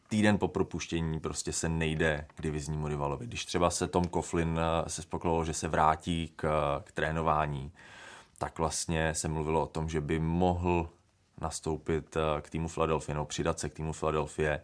týden 0.09 0.39
po 0.39 0.49
propuštění 0.49 1.21
prostě 1.21 1.53
se 1.53 1.69
nejde 1.69 2.27
k 2.35 2.43
diviznímu 2.43 2.89
rivalovi. 2.89 3.27
Když 3.27 3.45
třeba 3.45 3.71
se 3.71 3.89
Tom 3.89 4.05
Coughlin 4.05 4.61
eh, 4.61 4.91
se 4.91 5.03
spokojilo, 5.03 5.45
že 5.45 5.55
se 5.55 5.69
vrátí 5.69 6.33
k, 6.37 6.43
k 6.85 6.93
trénování, 6.93 7.73
tak 8.39 8.59
vlastně 8.59 9.15
se 9.15 9.29
mluvilo 9.29 9.63
o 9.63 9.67
tom, 9.67 9.89
že 9.89 10.01
by 10.01 10.19
mohl 10.19 10.89
nastoupit 11.41 12.17
eh, 12.17 12.41
k 12.41 12.51
týmu 12.51 12.69
Philadelphia, 12.69 13.15
nebo 13.15 13.27
přidat 13.27 13.59
se 13.59 13.69
k 13.69 13.75
týmu 13.75 13.93
Philadelphia 13.93 14.59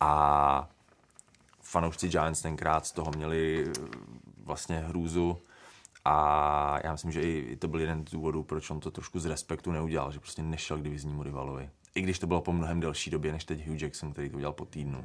a 0.00 0.68
fanoušci 1.62 2.08
Giants 2.08 2.42
tenkrát 2.42 2.86
z 2.86 2.92
toho 2.92 3.10
měli 3.16 3.64
eh, 3.66 3.72
vlastně 4.44 4.78
hrůzu 4.78 5.38
a 6.04 6.78
já 6.84 6.92
myslím, 6.92 7.12
že 7.12 7.22
i 7.22 7.56
to 7.56 7.68
byl 7.68 7.80
jeden 7.80 8.06
z 8.06 8.10
důvodů, 8.10 8.42
proč 8.42 8.70
on 8.70 8.80
to 8.80 8.90
trošku 8.90 9.18
z 9.20 9.26
respektu 9.26 9.72
neudělal, 9.72 10.12
že 10.12 10.20
prostě 10.20 10.42
nešel 10.42 10.78
k 10.78 10.82
diviznímu 10.82 11.22
rivalovi. 11.22 11.70
I 11.94 12.02
když 12.02 12.18
to 12.18 12.26
bylo 12.26 12.40
po 12.40 12.52
mnohem 12.52 12.80
delší 12.80 13.10
době 13.10 13.32
než 13.32 13.44
teď 13.44 13.66
Hugh 13.66 13.82
Jackson, 13.82 14.12
který 14.12 14.30
to 14.30 14.36
udělal 14.36 14.52
po 14.52 14.64
týdnu. 14.64 15.04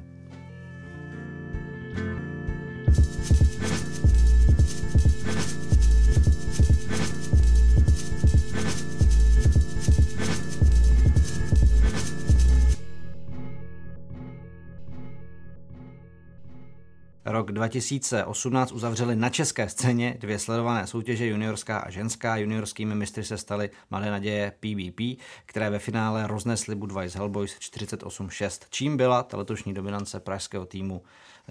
Rok 17.30 17.52
2018 17.52 18.72
uzavřeli 18.72 19.16
na 19.16 19.28
české 19.28 19.68
scéně 19.68 20.16
dvě 20.20 20.38
sledované 20.38 20.86
soutěže 20.86 21.26
juniorská 21.26 21.78
a 21.78 21.90
ženská. 21.90 22.36
Juniorskými 22.36 22.94
mistry 22.94 23.24
se 23.24 23.38
staly 23.38 23.70
Mladé 23.90 24.10
naděje 24.10 24.52
PvP, 24.60 25.22
které 25.46 25.70
ve 25.70 25.78
finále 25.78 26.26
roznesly 26.26 26.74
Budweiser 26.74 27.18
Hellboys 27.18 27.56
48-6. 27.58 28.66
Čím 28.70 28.96
byla 28.96 29.22
ta 29.22 29.36
letošní 29.36 29.74
dominance 29.74 30.20
pražského 30.20 30.66
týmu 30.66 31.02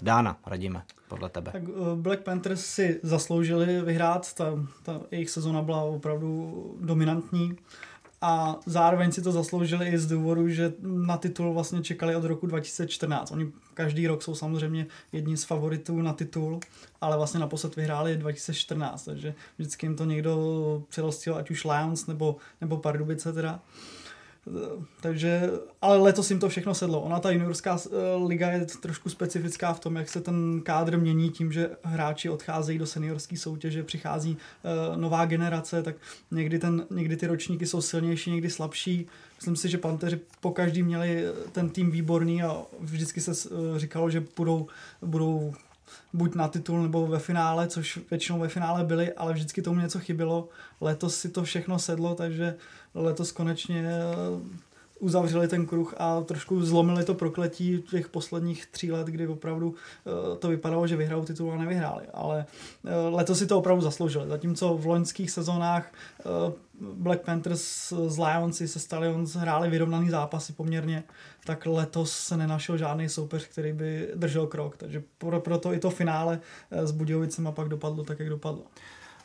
dána, 0.02 0.38
radíme, 0.46 0.82
podle 1.08 1.28
tebe? 1.28 1.52
Tak 1.52 1.62
eh, 1.62 1.72
Black 1.94 2.22
Panthers 2.22 2.66
si 2.66 3.00
zasloužili 3.02 3.82
vyhrát, 3.82 4.34
ta, 4.34 4.44
ta 4.82 5.00
jejich 5.10 5.30
sezona 5.30 5.62
byla 5.62 5.82
opravdu 5.82 6.76
dominantní 6.80 7.56
a 8.20 8.56
zároveň 8.66 9.12
si 9.12 9.22
to 9.22 9.32
zasloužili 9.32 9.88
i 9.88 9.98
z 9.98 10.06
důvodu, 10.06 10.48
že 10.48 10.72
na 10.82 11.16
titul 11.16 11.54
vlastně 11.54 11.82
čekali 11.82 12.16
od 12.16 12.24
roku 12.24 12.46
2014. 12.46 13.30
Oni 13.30 13.52
každý 13.74 14.06
rok 14.06 14.22
jsou 14.22 14.34
samozřejmě 14.34 14.86
jedni 15.12 15.36
z 15.36 15.44
favoritů 15.44 16.02
na 16.02 16.12
titul, 16.12 16.60
ale 17.00 17.16
vlastně 17.16 17.40
naposled 17.40 17.76
vyhráli 17.76 18.16
2014, 18.16 19.04
takže 19.04 19.34
vždycky 19.58 19.86
jim 19.86 19.96
to 19.96 20.04
někdo 20.04 20.82
přirostil, 20.88 21.36
ať 21.36 21.50
už 21.50 21.64
Lions 21.64 22.06
nebo, 22.06 22.36
nebo 22.60 22.76
Pardubice 22.76 23.32
teda. 23.32 23.60
Takže, 25.00 25.50
ale 25.82 25.96
letos 25.96 26.30
jim 26.30 26.40
to 26.40 26.48
všechno 26.48 26.74
sedlo. 26.74 27.00
Ona 27.00 27.20
ta 27.20 27.30
juniorská 27.30 27.78
eh, 27.86 27.90
liga 28.26 28.50
je 28.50 28.66
trošku 28.66 29.08
specifická 29.08 29.72
v 29.72 29.80
tom, 29.80 29.96
jak 29.96 30.08
se 30.08 30.20
ten 30.20 30.60
kádr 30.60 30.98
mění 30.98 31.30
tím, 31.30 31.52
že 31.52 31.70
hráči 31.82 32.30
odcházejí 32.30 32.78
do 32.78 32.86
seniorské 32.86 33.36
soutěže, 33.36 33.82
přichází 33.82 34.36
uh, 34.36 34.96
nová 34.96 35.24
generace, 35.24 35.82
tak 35.82 35.96
někdy, 36.30 36.58
ten, 36.58 36.86
někdy 36.90 37.16
ty 37.16 37.26
ročníky 37.26 37.66
jsou 37.66 37.80
silnější, 37.80 38.30
někdy 38.30 38.50
slabší. 38.50 39.06
Myslím 39.36 39.56
si, 39.56 39.68
že 39.68 39.78
Panteři 39.78 40.20
po 40.40 40.50
každý 40.50 40.82
měli 40.82 41.24
ten 41.52 41.70
tým 41.70 41.90
výborný 41.90 42.42
a 42.42 42.62
vždycky 42.80 43.20
se 43.20 43.30
uh, 43.30 43.76
říkalo, 43.78 44.10
že 44.10 44.24
budou, 44.36 44.66
budou 45.02 45.54
buď 46.12 46.34
na 46.34 46.48
titul 46.48 46.82
nebo 46.82 47.06
ve 47.06 47.18
finále, 47.18 47.68
což 47.68 47.98
většinou 48.10 48.38
ve 48.38 48.48
finále 48.48 48.84
byli, 48.84 49.12
ale 49.12 49.32
vždycky 49.32 49.62
tomu 49.62 49.80
něco 49.80 49.98
chybělo. 49.98 50.48
Letos 50.80 51.18
si 51.18 51.28
to 51.28 51.44
všechno 51.44 51.78
sedlo, 51.78 52.14
takže 52.14 52.56
letos 52.94 53.32
konečně 53.32 53.84
uzavřeli 55.00 55.48
ten 55.48 55.66
kruh 55.66 55.94
a 55.98 56.20
trošku 56.20 56.62
zlomili 56.62 57.04
to 57.04 57.14
prokletí 57.14 57.82
těch 57.90 58.08
posledních 58.08 58.66
tří 58.66 58.92
let, 58.92 59.06
kdy 59.06 59.26
opravdu 59.28 59.74
eh, 59.74 60.36
to 60.36 60.48
vypadalo, 60.48 60.86
že 60.86 60.96
vyhrajou 60.96 61.24
titul 61.24 61.52
a 61.52 61.56
nevyhráli. 61.56 62.04
Ale 62.12 62.46
eh, 62.84 62.90
letos 63.08 63.38
si 63.38 63.46
to 63.46 63.58
opravdu 63.58 63.82
zasloužili. 63.82 64.28
Zatímco 64.28 64.76
v 64.76 64.86
loňských 64.86 65.30
sezónách 65.30 65.92
eh, 66.20 66.52
Black 66.80 67.20
Panthers 67.20 67.92
s 67.92 68.18
Lions 68.18 68.56
se 68.56 68.78
Stallions 68.78 69.34
hráli 69.34 69.70
vyrovnaný 69.70 70.10
zápasy 70.10 70.52
poměrně, 70.52 71.04
tak 71.44 71.66
letos 71.66 72.12
se 72.12 72.36
nenašel 72.36 72.76
žádný 72.76 73.08
soupeř, 73.08 73.46
který 73.46 73.72
by 73.72 74.08
držel 74.14 74.46
krok. 74.46 74.76
Takže 74.76 75.02
proto 75.38 75.72
i 75.72 75.78
to 75.78 75.90
finále 75.90 76.40
s 76.70 76.90
Budějovicem 76.90 77.46
a 77.46 77.52
pak 77.52 77.68
dopadlo 77.68 78.04
tak, 78.04 78.18
jak 78.18 78.28
dopadlo. 78.28 78.62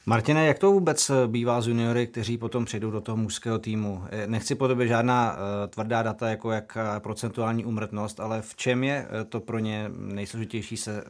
Martine, 0.08 0.46
jak 0.46 0.60
to 0.60 0.72
vůbec 0.72 1.10
eh, 1.10 1.28
bývá 1.28 1.62
z 1.62 1.68
juniory, 1.68 2.08
kteří 2.08 2.38
potom 2.38 2.66
přijdou 2.66 2.92
do 2.92 3.02
toho 3.02 3.18
mužského 3.18 3.60
týmu? 3.60 4.04
Eh, 4.10 4.28
nechci 4.28 4.56
po 4.56 4.68
tobě 4.68 4.88
žádná 4.88 5.34
uh, 5.34 5.40
tvrdá 5.70 6.04
data, 6.04 6.30
jako 6.30 6.52
jak 6.52 6.78
procentuální 7.00 7.66
umrtnost, 7.66 8.20
ale 8.20 8.42
v 8.42 8.56
čem 8.56 8.84
je 8.84 9.08
to 9.30 9.40
pro 9.40 9.60
ně 9.60 9.92
nejsložitější 9.98 10.78
se 10.78 11.04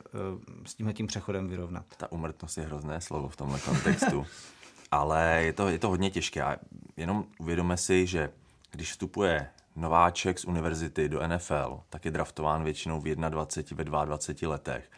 s 0.66 0.76
tímhle 0.76 0.94
tím 0.94 1.08
přechodem 1.08 1.48
vyrovnat? 1.48 1.86
Ta 1.98 2.12
umrtnost 2.12 2.58
je 2.58 2.66
hrozné 2.66 3.02
slovo 3.02 3.30
v 3.30 3.36
tomhle 3.36 3.60
kontextu, 3.60 4.26
ale 4.92 5.42
je 5.44 5.54
to, 5.54 5.70
je 5.70 5.80
to 5.80 5.90
hodně 5.90 6.12
těžké. 6.12 6.44
A 6.44 6.58
jenom 6.98 7.26
uvědomme 7.40 7.78
si, 7.78 8.08
že 8.08 8.30
když 8.72 8.92
vstupuje 8.92 9.48
nováček 9.76 10.40
z 10.40 10.46
univerzity 10.46 11.10
do 11.10 11.28
NFL, 11.28 11.80
tak 11.90 12.06
je 12.06 12.12
draftován 12.12 12.64
většinou 12.64 13.00
v 13.00 13.16
21, 13.16 13.78
ve 13.78 13.84
22 13.84 14.50
letech 14.50 14.90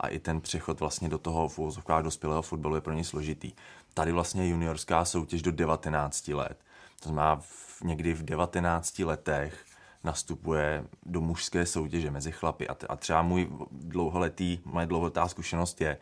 a 0.00 0.08
i 0.08 0.18
ten 0.18 0.40
přechod 0.40 0.80
vlastně 0.80 1.08
do 1.08 1.18
toho 1.18 1.48
v 1.48 1.58
úvozovkách 1.58 2.04
dospělého 2.04 2.42
fotbalu 2.42 2.74
je 2.74 2.80
pro 2.80 2.92
ně 2.92 3.04
složitý. 3.04 3.52
Tady 3.94 4.12
vlastně 4.12 4.48
juniorská 4.48 5.04
soutěž 5.04 5.42
do 5.42 5.52
19 5.52 6.28
let. 6.28 6.58
To 7.02 7.08
znamená, 7.08 7.36
v, 7.36 7.82
někdy 7.82 8.14
v 8.14 8.22
19 8.22 8.98
letech 8.98 9.64
nastupuje 10.04 10.84
do 11.06 11.20
mužské 11.20 11.66
soutěže 11.66 12.10
mezi 12.10 12.32
chlapy. 12.32 12.68
A, 12.68 12.74
t- 12.74 12.86
a 12.86 12.96
třeba 12.96 13.22
můj 13.22 13.48
dlouholetý, 13.70 14.58
moje 14.64 14.86
dlouholetá 14.86 15.28
zkušenost 15.28 15.80
je, 15.80 15.98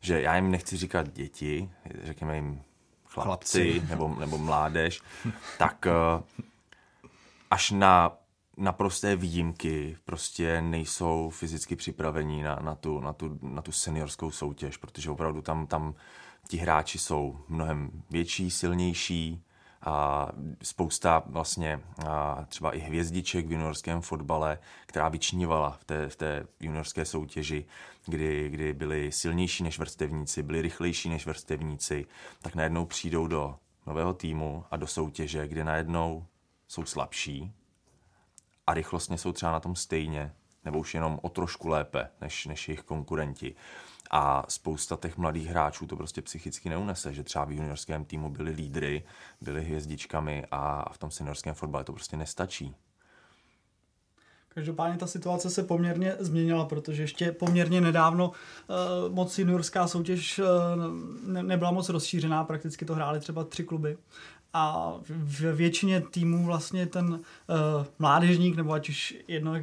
že 0.00 0.20
já 0.20 0.36
jim 0.36 0.50
nechci 0.50 0.76
říkat 0.76 1.12
děti, 1.12 1.70
řekněme 2.02 2.34
jim 2.34 2.62
chlapci, 3.06 3.72
chlapci. 3.72 3.88
Nebo, 3.90 4.16
nebo 4.20 4.38
mládež, 4.38 5.00
tak 5.58 5.86
eh, 5.86 6.22
až 7.50 7.70
na 7.70 8.12
naprosté 8.56 9.16
výjimky 9.16 9.96
prostě 10.04 10.62
nejsou 10.62 11.30
fyzicky 11.30 11.76
připravení 11.76 12.42
na, 12.42 12.58
na, 12.62 12.74
tu, 12.74 13.00
na, 13.00 13.12
tu, 13.12 13.38
na 13.42 13.62
tu 13.62 13.72
seniorskou 13.72 14.30
soutěž, 14.30 14.76
protože 14.76 15.10
opravdu 15.10 15.42
tam, 15.42 15.66
tam 15.66 15.94
ti 16.48 16.56
hráči 16.56 16.98
jsou 16.98 17.40
mnohem 17.48 17.90
větší, 18.10 18.50
silnější 18.50 19.44
a 19.82 20.28
spousta 20.62 21.22
vlastně 21.26 21.80
a 22.06 22.44
třeba 22.48 22.70
i 22.76 22.78
hvězdiček 22.78 23.46
v 23.46 23.52
juniorském 23.52 24.00
fotbale, 24.00 24.58
která 24.86 25.08
vyčnívala 25.08 25.70
v 25.70 25.84
té, 25.84 26.08
v 26.08 26.16
té 26.16 26.46
juniorské 26.60 27.04
soutěži, 27.04 27.64
kdy, 28.06 28.50
kdy 28.50 28.72
byli 28.72 29.12
silnější 29.12 29.64
než 29.64 29.78
vrstevníci, 29.78 30.42
byli 30.42 30.62
rychlejší 30.62 31.08
než 31.08 31.26
vrstevníci, 31.26 32.06
tak 32.42 32.54
najednou 32.54 32.86
přijdou 32.86 33.26
do 33.26 33.56
nového 33.86 34.14
týmu 34.14 34.64
a 34.70 34.76
do 34.76 34.86
soutěže, 34.86 35.48
kde 35.48 35.64
najednou 35.64 36.26
jsou 36.68 36.84
slabší, 36.84 37.52
a 38.66 38.74
rychlostně 38.74 39.18
jsou 39.18 39.32
třeba 39.32 39.52
na 39.52 39.60
tom 39.60 39.76
stejně, 39.76 40.32
nebo 40.64 40.78
už 40.78 40.94
jenom 40.94 41.18
o 41.22 41.28
trošku 41.28 41.68
lépe 41.68 42.08
než, 42.20 42.46
než 42.46 42.68
jejich 42.68 42.82
konkurenti. 42.82 43.54
A 44.10 44.44
spousta 44.48 44.96
těch 44.96 45.16
mladých 45.16 45.48
hráčů 45.48 45.86
to 45.86 45.96
prostě 45.96 46.22
psychicky 46.22 46.68
neunese, 46.68 47.14
že 47.14 47.22
třeba 47.22 47.44
v 47.44 47.52
juniorském 47.52 48.04
týmu 48.04 48.30
byli 48.30 48.50
lídry, 48.50 49.04
byli 49.40 49.64
hvězdičkami 49.64 50.44
a 50.50 50.92
v 50.92 50.98
tom 50.98 51.10
seniorském 51.10 51.54
fotbale 51.54 51.84
to 51.84 51.92
prostě 51.92 52.16
nestačí. 52.16 52.74
Každopádně 54.54 54.98
ta 54.98 55.06
situace 55.06 55.50
se 55.50 55.62
poměrně 55.62 56.16
změnila, 56.18 56.64
protože 56.64 57.02
ještě 57.02 57.32
poměrně 57.32 57.80
nedávno 57.80 58.28
uh, 58.28 59.14
moc 59.14 59.38
juniorská 59.38 59.86
soutěž 59.86 60.38
uh, 60.38 60.46
ne, 61.26 61.42
nebyla 61.42 61.70
moc 61.70 61.88
rozšířená, 61.88 62.44
prakticky 62.44 62.84
to 62.84 62.94
hráli 62.94 63.20
třeba 63.20 63.44
tři 63.44 63.64
kluby 63.64 63.96
a 64.54 64.94
v 65.08 65.52
většině 65.52 66.00
týmů 66.00 66.44
vlastně 66.44 66.86
ten 66.86 67.08
uh, 67.08 67.20
mládežník, 67.98 68.56
nebo 68.56 68.72
ať 68.72 68.88
už 68.88 69.14
jedno 69.28 69.52
uh, 69.52 69.58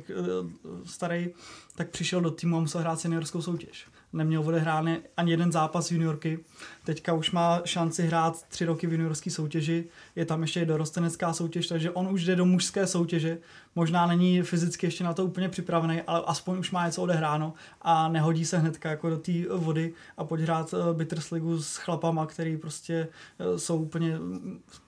starý, 0.86 1.30
tak 1.76 1.90
přišel 1.90 2.22
do 2.22 2.32
týmu 2.32 2.58
a 2.58 2.60
musel 2.60 2.82
hrát 2.82 3.00
seniorskou 3.00 3.42
soutěž 3.42 3.86
neměl 4.14 4.42
odehrány 4.48 5.02
ani 5.18 5.32
jeden 5.32 5.52
zápas 5.52 5.92
juniorky. 5.92 6.40
Teďka 6.84 7.14
už 7.14 7.32
má 7.32 7.62
šanci 7.66 8.08
hrát 8.08 8.44
tři 8.48 8.66
roky 8.66 8.88
v 8.88 8.92
juniorské 8.92 9.30
soutěži, 9.30 9.86
je 10.16 10.26
tam 10.26 10.42
ještě 10.42 10.66
dorostenecká 10.66 11.34
soutěž, 11.34 11.68
takže 11.68 11.92
on 11.92 12.08
už 12.08 12.26
jde 12.26 12.36
do 12.36 12.46
mužské 12.46 12.88
soutěže. 12.88 13.38
Možná 13.76 14.06
není 14.08 14.42
fyzicky 14.42 14.88
ještě 14.88 15.04
na 15.04 15.14
to 15.14 15.26
úplně 15.26 15.50
připravený, 15.50 16.02
ale 16.02 16.24
aspoň 16.26 16.58
už 16.58 16.72
má 16.72 16.86
něco 16.86 17.02
odehráno 17.02 17.54
a 17.82 18.08
nehodí 18.08 18.46
se 18.46 18.58
hnedka 18.58 18.90
jako 18.90 19.10
do 19.10 19.18
té 19.18 19.32
vody 19.56 19.94
a 20.18 20.24
pojď 20.24 20.42
hrát 20.42 20.74
eh, 20.74 20.94
Bitters 20.94 21.32
ligu 21.32 21.62
s 21.62 21.78
chlapama, 21.78 22.26
který 22.26 22.58
prostě 22.58 23.08
eh, 23.40 23.60
jsou 23.60 23.78
úplně 23.78 24.18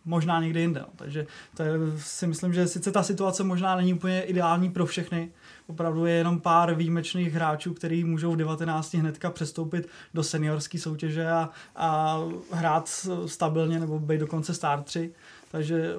možná 0.06 0.42
někde 0.42 0.60
jinde. 0.60 0.80
No. 0.80 0.88
Takže 0.96 1.28
to 1.58 1.64
je, 1.64 1.72
si 1.98 2.28
myslím, 2.28 2.54
že 2.54 2.68
sice 2.68 2.92
ta 2.92 3.04
situace 3.04 3.44
možná 3.44 3.76
není 3.76 3.94
úplně 3.94 4.22
ideální 4.22 4.72
pro 4.72 4.86
všechny, 4.86 5.32
opravdu 5.68 6.06
je 6.06 6.14
jenom 6.14 6.40
pár 6.40 6.76
výjimečných 6.76 7.34
hráčů, 7.34 7.74
kteří 7.74 8.04
můžou 8.04 8.32
v 8.32 8.38
19 8.38 8.94
hnedka 8.94 9.30
přestoupit 9.30 9.88
do 10.14 10.24
seniorské 10.24 10.80
soutěže 10.80 11.32
a, 11.32 11.50
a 11.76 12.20
hrát 12.52 13.08
stabilně 13.26 13.80
nebo 13.80 14.00
být 14.00 14.20
dokonce 14.20 14.54
star 14.54 14.84
3. 14.84 15.14
Takže 15.54 15.94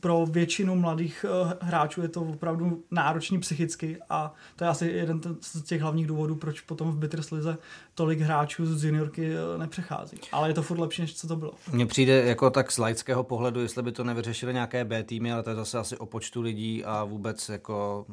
pro 0.00 0.26
většinu 0.26 0.76
mladých 0.76 1.24
eh, 1.28 1.56
hráčů 1.60 2.02
je 2.02 2.08
to 2.08 2.20
opravdu 2.20 2.84
náročný 2.90 3.40
psychicky 3.40 3.98
a 4.10 4.34
to 4.56 4.64
je 4.64 4.70
asi 4.70 4.86
jeden 4.86 5.20
z 5.40 5.62
těch 5.62 5.80
hlavních 5.80 6.06
důvodů, 6.06 6.34
proč 6.34 6.60
potom 6.60 6.90
v 6.90 6.96
Bitters 6.96 7.30
Lize 7.30 7.58
tolik 7.94 8.20
hráčů 8.20 8.66
z 8.66 8.84
juniorky 8.84 9.32
eh, 9.32 9.58
nepřechází. 9.58 10.16
Ale 10.32 10.48
je 10.48 10.54
to 10.54 10.62
furt 10.62 10.78
lepší, 10.78 11.02
než 11.02 11.14
co 11.14 11.28
to 11.28 11.36
bylo. 11.36 11.52
Mně 11.72 11.86
přijde 11.86 12.24
jako 12.24 12.50
tak 12.50 12.72
z 12.72 12.78
laického 12.78 13.24
pohledu, 13.24 13.60
jestli 13.60 13.82
by 13.82 13.92
to 13.92 14.04
nevyřešili 14.04 14.52
nějaké 14.52 14.84
B 14.84 15.02
týmy, 15.02 15.32
ale 15.32 15.42
to 15.42 15.50
je 15.50 15.56
zase 15.56 15.78
asi 15.78 15.96
o 15.96 16.06
počtu 16.06 16.40
lidí 16.40 16.84
a 16.84 17.04
vůbec 17.04 17.48
jako 17.48 18.06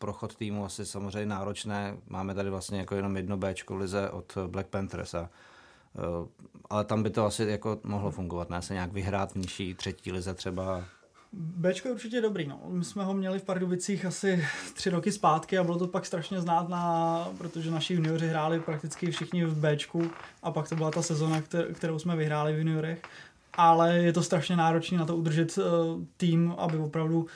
prochod 0.00 0.36
týmu 0.36 0.64
asi 0.64 0.86
samozřejmě 0.86 1.26
náročné. 1.26 1.96
Máme 2.08 2.34
tady 2.34 2.50
vlastně 2.50 2.78
jako 2.78 2.94
jenom 2.94 3.16
jedno 3.16 3.36
B 3.36 3.54
lize 3.70 4.10
od 4.10 4.38
Black 4.46 4.68
Panthers 4.68 5.14
a 5.14 5.30
Eh, 5.98 6.28
ale 6.70 6.84
tam 6.84 7.02
by 7.02 7.10
to 7.10 7.24
asi 7.24 7.42
jako 7.42 7.80
mohlo 7.84 8.10
fungovat, 8.10 8.50
ne 8.50 8.62
se 8.62 8.74
nějak 8.74 8.92
vyhrát 8.92 9.32
v 9.32 9.36
nižší 9.36 9.74
třetí 9.74 10.12
lize 10.12 10.34
třeba. 10.34 10.84
Bčko 11.32 11.88
je 11.88 11.94
určitě 11.94 12.20
dobrý, 12.20 12.46
no. 12.46 12.60
My 12.68 12.84
jsme 12.84 13.04
ho 13.04 13.14
měli 13.14 13.38
v 13.38 13.42
Pardubicích 13.42 14.04
asi 14.04 14.44
tři 14.74 14.90
roky 14.90 15.12
zpátky 15.12 15.58
a 15.58 15.64
bylo 15.64 15.78
to 15.78 15.86
pak 15.86 16.06
strašně 16.06 16.40
znát, 16.40 16.68
na, 16.68 17.28
protože 17.38 17.70
naši 17.70 17.94
junioři 17.94 18.28
hráli 18.28 18.60
prakticky 18.60 19.10
všichni 19.10 19.44
v 19.44 19.56
Bčku 19.56 20.10
a 20.42 20.50
pak 20.50 20.68
to 20.68 20.76
byla 20.76 20.90
ta 20.90 21.02
sezona, 21.02 21.42
kterou 21.72 21.98
jsme 21.98 22.16
vyhráli 22.16 22.52
v 22.52 22.58
juniorech 22.58 23.02
ale 23.60 23.94
je 23.94 24.12
to 24.12 24.22
strašně 24.22 24.56
náročné 24.56 24.98
na 24.98 25.04
to 25.04 25.16
udržet 25.16 25.58
uh, 25.58 25.64
tým, 26.16 26.54
aby 26.58 26.78
opravdu 26.78 27.26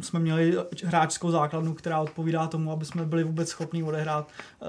jsme 0.00 0.20
měli 0.20 0.56
hráčskou 0.84 1.30
základnu, 1.30 1.74
která 1.74 2.00
odpovídá 2.00 2.46
tomu, 2.46 2.72
aby 2.72 2.84
jsme 2.84 3.06
byli 3.06 3.24
vůbec 3.24 3.48
schopni 3.48 3.82
odehrát 3.82 4.28
uh, 4.28 4.68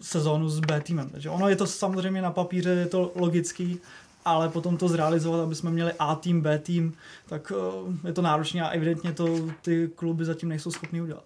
sezónu 0.00 0.48
s 0.48 0.60
B 0.60 0.80
týmem. 0.80 1.08
Takže 1.08 1.30
ono 1.30 1.48
je 1.48 1.56
to 1.56 1.66
samozřejmě 1.66 2.22
na 2.22 2.30
papíře, 2.30 2.70
je 2.70 2.86
to 2.86 3.12
logický, 3.14 3.80
ale 4.24 4.48
potom 4.48 4.76
to 4.76 4.88
zrealizovat, 4.88 5.40
aby 5.40 5.54
jsme 5.54 5.70
měli 5.70 5.92
A 5.98 6.14
tým, 6.14 6.40
B 6.40 6.58
tým, 6.58 6.92
tak 7.28 7.52
uh, 7.52 7.94
je 8.06 8.12
to 8.12 8.22
náročné 8.22 8.62
a 8.62 8.68
evidentně 8.68 9.12
to 9.12 9.26
ty 9.62 9.90
kluby 9.94 10.24
zatím 10.24 10.48
nejsou 10.48 10.70
schopni 10.70 11.02
udělat. 11.02 11.24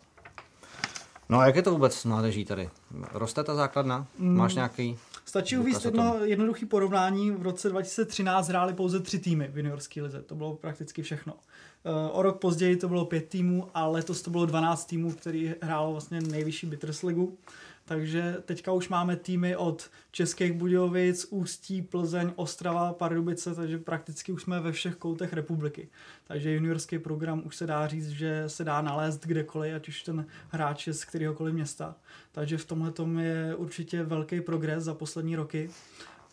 No 1.29 1.39
a 1.39 1.47
jak 1.47 1.57
je 1.57 1.63
to 1.63 1.73
vůbec 1.73 1.95
s 1.95 2.05
mládeží 2.05 2.45
tady? 2.45 2.71
Roste 3.13 3.45
ta 3.45 3.55
základna? 3.55 4.07
Máš 4.19 4.53
mm. 4.53 4.57
nějaký 4.57 4.99
Stačí 5.29 5.59
uvíct 5.59 5.85
jedno 5.85 6.25
jednoduché 6.25 6.67
porovnání. 6.67 7.31
V 7.31 7.43
roce 7.43 7.69
2013 7.69 8.49
hráli 8.49 8.75
pouze 8.75 9.01
tři 9.01 9.19
týmy 9.19 9.49
v 9.53 9.57
juniorské 9.57 10.03
lize. 10.03 10.23
To 10.23 10.35
bylo 10.35 10.55
prakticky 10.55 11.03
všechno. 11.03 11.35
Eh, 11.85 12.11
o 12.11 12.23
rok 12.23 12.41
později 12.41 12.77
to 12.77 12.89
bylo 12.89 13.05
pět 13.05 13.29
týmů 13.29 13.69
a 13.75 13.87
letos 13.87 14.23
to 14.23 14.31
bylo 14.31 14.47
12 14.47 14.85
týmů, 14.85 15.13
který 15.13 15.55
hrálo 15.63 15.93
vlastně 15.93 16.21
nejvyšší 16.21 16.67
Bitters 16.67 17.03
ligu. 17.03 17.39
Takže 17.89 18.37
teďka 18.45 18.73
už 18.73 18.89
máme 18.89 19.17
týmy 19.17 19.57
od 19.57 19.91
Českých 20.11 20.53
Budějovic, 20.53 21.27
Ústí, 21.31 21.83
Plzeň, 21.83 22.33
Ostrava, 22.37 22.93
Pardubice, 22.93 23.55
takže 23.55 23.79
prakticky 23.79 24.33
už 24.33 24.43
jsme 24.43 24.61
ve 24.61 24.73
všech 24.73 24.97
koutech 24.97 25.33
republiky. 25.33 25.89
Takže 26.25 26.53
juniorský 26.53 26.99
program 26.99 27.43
už 27.45 27.57
se 27.57 27.67
dá 27.67 27.87
říct, 27.87 28.09
že 28.09 28.45
se 28.47 28.65
dá 28.65 28.83
nalézt 28.83 29.27
kdekoliv, 29.27 29.75
ať 29.75 29.89
už 29.89 30.03
ten 30.03 30.27
hráč 30.49 30.87
je 30.87 30.95
z 30.95 31.05
kteréhokoliv 31.05 31.55
města. 31.55 31.97
Takže 32.33 32.59
v 32.59 32.65
tomhle 32.65 32.93
je 33.23 33.55
určitě 33.55 34.03
velký 34.03 34.41
progres 34.41 34.85
za 34.85 34.95
poslední 34.95 35.37
roky 35.37 35.71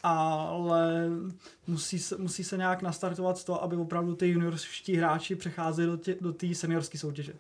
ale 0.06 1.10
musí 1.68 2.00
se, 2.00 2.18
musí 2.18 2.44
se 2.44 2.58
nějak 2.58 2.82
nastartovat 2.82 3.44
to, 3.44 3.64
aby 3.64 3.76
opravdu 3.76 4.16
ty 4.16 4.28
juniorští 4.28 4.96
hráči 4.96 5.36
přecházeli 5.36 5.88
do 6.22 6.34
té 6.34 6.48
do 6.48 6.56
seniorské 6.56 6.98
soutěže 6.98 7.34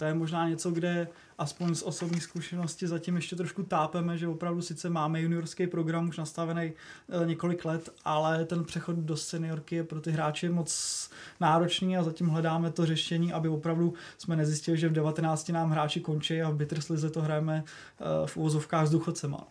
to 0.00 0.04
je 0.04 0.14
možná 0.14 0.48
něco, 0.48 0.70
kde 0.70 1.08
aspoň 1.38 1.74
z 1.74 1.82
osobní 1.82 2.20
zkušenosti 2.20 2.86
zatím 2.86 3.16
ještě 3.16 3.36
trošku 3.36 3.62
tápeme, 3.62 4.18
že 4.18 4.28
opravdu 4.28 4.62
sice 4.62 4.90
máme 4.90 5.20
juniorský 5.20 5.66
program 5.66 6.08
už 6.08 6.18
nastavený 6.18 6.62
e, 6.62 7.26
několik 7.26 7.64
let, 7.64 7.90
ale 8.04 8.44
ten 8.44 8.64
přechod 8.64 8.96
do 8.96 9.16
seniorky 9.16 9.76
je 9.76 9.84
pro 9.84 10.00
ty 10.00 10.10
hráče 10.10 10.50
moc 10.50 11.10
náročný 11.40 11.96
a 11.96 12.02
zatím 12.02 12.28
hledáme 12.28 12.70
to 12.70 12.86
řešení, 12.86 13.32
aby 13.32 13.48
opravdu 13.48 13.94
jsme 14.18 14.36
nezjistili, 14.36 14.78
že 14.78 14.88
v 14.88 14.92
19 14.92 15.48
nám 15.48 15.70
hráči 15.70 16.00
končí 16.00 16.42
a 16.42 16.50
v 16.50 16.56
Bitterslize 16.56 17.10
to 17.10 17.22
hrajeme 17.22 17.64
e, 17.64 18.26
v 18.26 18.36
úvozovkách 18.36 18.86
s 18.86 18.90
duchocema. 18.90 19.46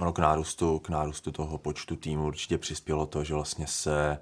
Ono 0.00 0.12
k 0.12 0.18
nárůstu, 0.18 0.78
k 0.78 0.88
nárůstu 0.88 1.32
toho 1.32 1.58
počtu 1.58 1.96
týmů 1.96 2.26
určitě 2.26 2.58
přispělo 2.58 3.06
to, 3.06 3.24
že 3.24 3.34
vlastně 3.34 3.66
se 3.66 4.18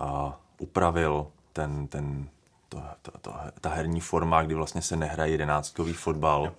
uh, 0.00 0.32
upravil 0.58 1.26
ten, 1.52 1.86
ten, 1.86 2.28
to, 2.68 2.82
to, 3.02 3.10
to, 3.20 3.34
ta 3.60 3.70
herní 3.70 4.00
forma, 4.00 4.42
kdy 4.42 4.54
vlastně 4.54 4.82
se 4.82 4.96
nehraje 4.96 5.32
jedenáctkový 5.32 5.92
fotbal. 5.92 6.52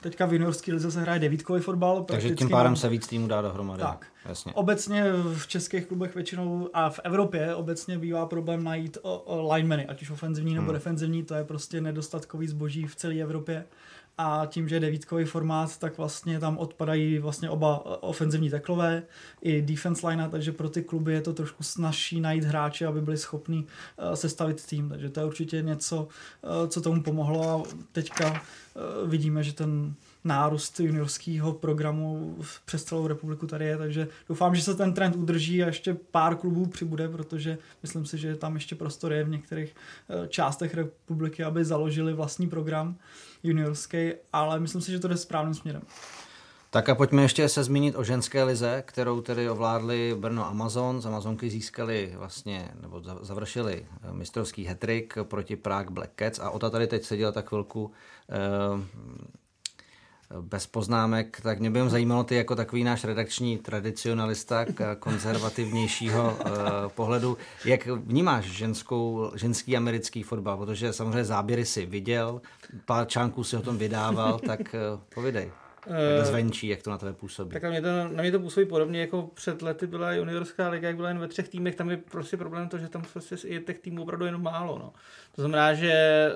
Teďka 0.00 0.26
v 0.26 0.32
juniorské 0.32 0.72
lize 0.72 0.90
se 0.90 1.00
hraje 1.00 1.20
devítkový 1.20 1.60
fotbal. 1.60 2.04
Takže 2.04 2.34
tím 2.34 2.48
pádem 2.48 2.76
se 2.76 2.88
víc 2.88 3.06
týmů 3.06 3.26
dá 3.26 3.42
dohromady. 3.42 3.82
Tak. 3.82 4.06
Jasně. 4.24 4.52
Obecně 4.52 5.04
v 5.36 5.46
českých 5.46 5.86
klubech 5.86 6.14
většinou 6.14 6.68
a 6.74 6.90
v 6.90 7.00
Evropě 7.04 7.54
obecně 7.54 7.98
bývá 7.98 8.26
problém 8.26 8.64
najít 8.64 8.98
o, 9.02 9.18
o 9.18 9.52
linemany, 9.52 9.86
ať 9.86 10.02
už 10.02 10.10
ofenzivní 10.10 10.54
nebo 10.54 10.64
hmm. 10.64 10.74
defenzivní, 10.74 11.22
to 11.22 11.34
je 11.34 11.44
prostě 11.44 11.80
nedostatkový 11.80 12.48
zboží 12.48 12.86
v 12.86 12.96
celé 12.96 13.14
Evropě 13.14 13.64
a 14.18 14.46
tím, 14.46 14.68
že 14.68 14.76
je 14.76 14.80
devítkový 14.80 15.24
formát, 15.24 15.78
tak 15.78 15.98
vlastně 15.98 16.40
tam 16.40 16.58
odpadají 16.58 17.18
vlastně 17.18 17.50
oba 17.50 18.02
ofenzivní 18.02 18.50
teklové 18.50 19.02
i 19.42 19.62
defense 19.62 20.08
line, 20.08 20.28
takže 20.30 20.52
pro 20.52 20.68
ty 20.68 20.82
kluby 20.82 21.12
je 21.12 21.20
to 21.20 21.32
trošku 21.32 21.62
snažší 21.62 22.20
najít 22.20 22.44
hráče, 22.44 22.86
aby 22.86 23.00
byli 23.00 23.18
schopni 23.18 23.58
uh, 23.58 24.14
sestavit 24.14 24.66
tým, 24.66 24.88
takže 24.88 25.10
to 25.10 25.20
je 25.20 25.26
určitě 25.26 25.62
něco, 25.62 26.02
uh, 26.02 26.68
co 26.68 26.80
tomu 26.80 27.02
pomohlo. 27.02 27.50
A 27.50 27.62
teďka 27.92 28.42
vidíme, 29.06 29.42
že 29.42 29.52
ten 29.52 29.94
nárůst 30.24 30.80
juniorského 30.80 31.52
programu 31.52 32.36
přes 32.64 32.84
celou 32.84 33.06
republiku 33.06 33.46
tady 33.46 33.64
je, 33.64 33.78
takže 33.78 34.08
doufám, 34.28 34.54
že 34.54 34.62
se 34.62 34.74
ten 34.74 34.92
trend 34.94 35.16
udrží 35.16 35.62
a 35.62 35.66
ještě 35.66 35.96
pár 36.10 36.36
klubů 36.36 36.66
přibude, 36.66 37.08
protože 37.08 37.58
myslím 37.82 38.06
si, 38.06 38.18
že 38.18 38.36
tam 38.36 38.54
ještě 38.54 38.74
prostor 38.74 39.12
je 39.12 39.24
v 39.24 39.28
některých 39.28 39.74
částech 40.28 40.74
republiky, 40.74 41.44
aby 41.44 41.64
založili 41.64 42.12
vlastní 42.12 42.48
program 42.48 42.96
juniorský, 43.42 44.12
ale 44.32 44.60
myslím 44.60 44.80
si, 44.80 44.92
že 44.92 44.98
to 44.98 45.08
jde 45.08 45.16
správným 45.16 45.54
směrem. 45.54 45.82
Tak 46.74 46.88
a 46.88 46.94
pojďme 46.94 47.22
ještě 47.22 47.48
se 47.48 47.64
zmínit 47.64 47.96
o 47.96 48.04
ženské 48.04 48.44
lize, 48.44 48.82
kterou 48.86 49.20
tedy 49.20 49.50
ovládli 49.50 50.16
Brno 50.18 50.46
Amazon. 50.46 51.00
Z 51.00 51.06
Amazonky 51.06 51.50
získali 51.50 52.14
vlastně, 52.16 52.70
nebo 52.80 53.02
završili 53.20 53.86
eh, 54.02 54.12
mistrovský 54.12 54.64
hetrik 54.64 55.14
proti 55.22 55.56
Prague 55.56 55.90
Black 55.90 56.10
Cats 56.16 56.38
a 56.38 56.50
Ota 56.50 56.70
tady 56.70 56.86
teď 56.86 57.04
seděla 57.04 57.32
tak 57.32 57.48
chvilku 57.48 57.90
eh, 58.30 58.34
bez 60.40 60.66
poznámek, 60.66 61.40
tak 61.40 61.60
mě 61.60 61.70
by 61.70 61.78
jen 61.78 61.90
zajímalo 61.90 62.24
ty 62.24 62.34
jako 62.34 62.56
takový 62.56 62.84
náš 62.84 63.04
redakční 63.04 63.58
tradicionalista 63.58 64.66
konzervativnějšího 64.98 66.38
uh, 66.40 66.52
pohledu. 66.88 67.38
Jak 67.64 67.86
vnímáš 67.86 68.44
ženskou, 68.44 69.30
ženský 69.34 69.76
americký 69.76 70.22
fotbal? 70.22 70.56
Protože 70.56 70.92
samozřejmě 70.92 71.24
záběry 71.24 71.64
si 71.64 71.86
viděl, 71.86 72.40
pár 72.84 73.06
článků 73.06 73.44
si 73.44 73.56
o 73.56 73.62
tom 73.62 73.78
vydával, 73.78 74.38
tak 74.38 74.60
uh, 74.60 75.00
povidej. 75.14 75.52
Uh, 75.86 76.24
zvenčí, 76.24 76.68
jak 76.68 76.82
to 76.82 76.90
na 76.90 76.98
tebe 76.98 77.12
působí. 77.12 77.52
Tak 77.52 77.62
na 77.62 77.70
mě, 77.70 77.82
to, 77.82 77.88
na 77.88 78.22
mě 78.22 78.32
to 78.32 78.40
působí 78.40 78.66
podobně, 78.66 79.00
jako 79.00 79.22
před 79.22 79.62
lety 79.62 79.86
byla 79.86 80.12
juniorská 80.12 80.68
liga, 80.68 80.88
jak 80.88 80.96
byla 80.96 81.08
jen 81.08 81.18
ve 81.18 81.28
třech 81.28 81.48
týmech, 81.48 81.74
tam 81.74 81.90
je 81.90 81.96
prostě 81.96 82.36
problém 82.36 82.68
to, 82.68 82.78
že 82.78 82.88
tam 82.88 83.02
prostě 83.12 83.36
je 83.44 83.60
těch 83.60 83.78
týmů 83.78 84.02
opravdu 84.02 84.26
jenom 84.26 84.42
málo. 84.42 84.78
No. 84.78 84.92
To 85.34 85.42
znamená, 85.42 85.74
že 85.74 86.28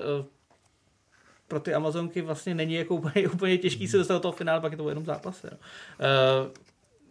pro 1.49 1.59
ty 1.59 1.73
Amazonky 1.73 2.21
vlastně 2.21 2.55
není 2.55 2.73
jako 2.73 2.95
úplně, 2.95 3.29
úplně 3.33 3.57
těžký 3.57 3.87
se 3.87 3.97
dostat 3.97 4.13
do 4.13 4.19
toho 4.19 4.31
finále, 4.31 4.61
pak 4.61 4.71
je 4.71 4.77
to 4.77 4.89
jenom 4.89 5.05
zápas. 5.05 5.43
No. 5.43 5.49
Uh, 5.49 6.51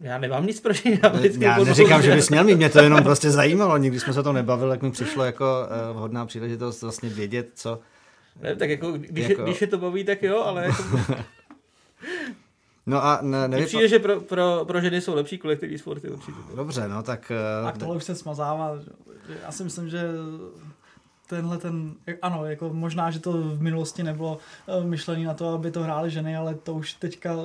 já 0.01 0.17
nemám 0.17 0.45
nic 0.45 0.61
proti 0.61 0.99
americkým 0.99 1.41
Já 1.41 1.63
neříkám, 1.63 2.01
že 2.01 2.15
bys 2.15 2.29
měl 2.29 2.43
mít, 2.43 2.55
mě 2.55 2.69
to 2.69 2.79
jenom 2.79 3.03
prostě 3.03 3.31
zajímalo. 3.31 3.77
Nikdy 3.77 3.99
jsme 3.99 4.13
se 4.13 4.19
o 4.19 4.23
tom 4.23 4.35
nebavili, 4.35 4.71
jak 4.71 4.81
mi 4.81 4.91
přišlo 4.91 5.23
jako 5.23 5.45
uh, 5.91 5.97
vhodná 5.97 6.25
příležitost 6.25 6.81
vlastně 6.81 7.09
vědět, 7.09 7.49
co... 7.53 7.79
Ne, 8.41 8.55
tak 8.55 8.69
jako, 8.69 8.91
když, 8.91 9.29
jako... 9.29 9.43
když 9.43 9.61
je 9.61 9.67
to 9.67 9.77
baví, 9.77 10.03
tak 10.03 10.23
jo, 10.23 10.43
ale 10.43 10.65
jako... 10.65 10.83
No 12.85 13.05
a 13.05 13.19
ne, 13.21 13.47
nevypa... 13.47 13.67
přijde, 13.67 13.87
že 13.87 13.99
pro, 13.99 14.21
pro, 14.21 14.65
pro 14.67 14.81
ženy 14.81 15.01
jsou 15.01 15.15
lepší 15.15 15.37
kolektivní 15.37 15.77
sporty 15.77 16.09
určitě. 16.09 16.37
Dobře, 16.55 16.87
no 16.87 17.03
tak... 17.03 17.31
Uh, 17.71 17.77
tohle 17.79 17.95
už 17.95 18.03
se 18.03 18.15
smazává. 18.15 18.79
Já 19.43 19.51
si 19.51 19.63
myslím, 19.63 19.89
že 19.89 20.03
tenhle 21.29 21.57
ten, 21.57 21.95
ano, 22.21 22.45
jako 22.45 22.73
možná, 22.73 23.11
že 23.11 23.19
to 23.19 23.31
v 23.33 23.61
minulosti 23.61 24.03
nebylo 24.03 24.37
eh, 24.67 24.83
myšlené 24.83 25.25
na 25.25 25.33
to, 25.33 25.53
aby 25.53 25.71
to 25.71 25.83
hrály 25.83 26.11
ženy, 26.11 26.35
ale 26.35 26.55
to 26.55 26.73
už 26.73 26.93
teďka, 26.93 27.35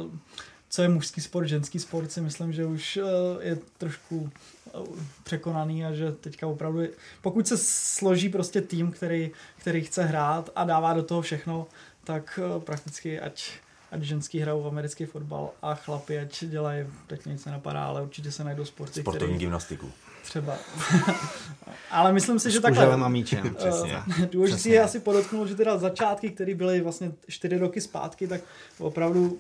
co 0.69 0.83
je 0.83 0.89
mužský 0.89 1.21
sport, 1.21 1.47
ženský 1.47 1.79
sport, 1.79 2.13
si 2.13 2.21
myslím, 2.21 2.53
že 2.53 2.67
už 2.67 2.97
eh, 2.97 3.03
je 3.41 3.59
trošku 3.79 4.31
eh, 4.67 4.79
překonaný 5.25 5.85
a 5.85 5.93
že 5.93 6.13
teďka 6.13 6.47
opravdu, 6.47 6.81
je, 6.81 6.91
pokud 7.23 7.49
se 7.49 7.57
složí 7.59 8.29
prostě 8.29 8.61
tým, 8.61 8.93
který, 8.93 9.31
který 9.59 9.83
chce 9.83 10.05
hrát 10.05 10.51
a 10.57 10.65
dává 10.65 10.95
do 10.95 11.03
toho 11.03 11.23
všechno, 11.23 11.67
tak 12.05 12.41
prakticky 12.65 13.21
ať 13.21 13.51
ať 13.95 14.03
ženský 14.03 14.41
hrajou 14.41 14.63
v 14.63 14.67
americký 14.67 15.05
fotbal 15.05 15.51
a 15.63 15.75
chlapi 15.75 16.19
ať 16.19 16.45
dělají, 16.45 16.87
teď 17.07 17.27
nic 17.27 17.45
nenapadá, 17.45 17.85
ale 17.85 18.03
určitě 18.03 18.33
se 18.33 18.45
najdou 18.45 18.65
sporty, 18.65 19.01
Sportovní 19.01 19.35
který, 19.35 19.39
gymnastiku. 19.39 19.93
Třeba. 20.25 20.55
Ale 21.91 22.13
myslím 22.13 22.39
si, 22.39 22.51
že 22.51 22.61
takhle... 22.61 22.95
a 22.95 23.09
míčem, 23.09 23.55
přesně. 23.55 24.03
Důležité 24.31 24.69
je 24.69 24.83
asi 24.83 25.01
podotknout, 25.01 25.47
že 25.47 25.55
teda 25.55 25.79
začátky, 25.79 26.31
které 26.31 26.55
byly 26.55 26.81
vlastně 26.81 27.13
čtyři 27.29 27.59
roky 27.59 27.81
zpátky, 27.81 28.27
tak 28.27 28.41
opravdu 28.79 29.39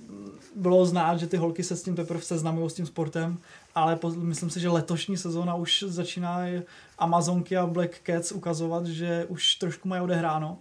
bylo 0.57 0.87
znát, 0.87 1.17
že 1.17 1.27
ty 1.27 1.37
holky 1.37 1.63
se 1.63 1.77
s 1.77 1.83
tím 1.83 1.97
teprve 1.97 2.23
seznamují 2.23 2.71
s 2.71 2.75
tím 2.75 2.87
sportem, 2.87 3.39
ale 3.75 3.97
po, 3.97 4.11
myslím 4.11 4.51
si, 4.51 4.61
že 4.61 4.69
letošní 4.69 5.17
sezóna 5.17 5.55
už 5.55 5.85
začíná 5.87 6.41
Amazonky 6.99 7.57
a 7.57 7.67
Black 7.67 8.01
Cats 8.07 8.33
ukazovat, 8.33 8.87
že 8.87 9.27
už 9.29 9.55
trošku 9.55 9.89
mají 9.89 10.03
odehráno 10.03 10.59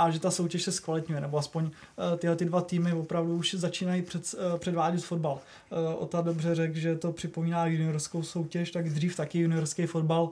a 0.00 0.10
že 0.10 0.20
ta 0.20 0.30
soutěž 0.30 0.62
se 0.62 0.72
zkvalitňuje, 0.72 1.20
nebo 1.20 1.38
aspoň 1.38 1.64
uh, 1.64 1.70
tyhle 2.18 2.36
ty 2.36 2.44
dva 2.44 2.60
týmy 2.60 2.92
opravdu 2.92 3.36
už 3.36 3.54
začínají 3.54 4.02
před, 4.02 4.34
uh, 4.34 4.58
předvádět 4.58 5.04
fotbal. 5.04 5.38
Uh, 5.70 6.02
Ota 6.02 6.20
dobře 6.20 6.54
řekl, 6.54 6.78
že 6.78 6.96
to 6.96 7.12
připomíná 7.12 7.66
juniorskou 7.66 8.22
soutěž, 8.22 8.70
tak 8.70 8.90
dřív 8.90 9.16
taky 9.16 9.38
juniorský 9.38 9.86
fotbal 9.86 10.30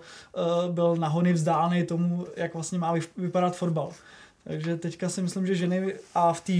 byl 0.70 0.96
nahony 0.96 1.32
vzdálený 1.32 1.84
tomu, 1.84 2.26
jak 2.36 2.54
vlastně 2.54 2.78
má 2.78 2.94
vypadat 3.16 3.56
fotbal. 3.56 3.92
Takže 4.44 4.76
teďka 4.76 5.08
si 5.08 5.22
myslím, 5.22 5.46
že 5.46 5.54
ženy 5.54 5.94
a 6.14 6.32
v 6.32 6.40
té 6.40 6.52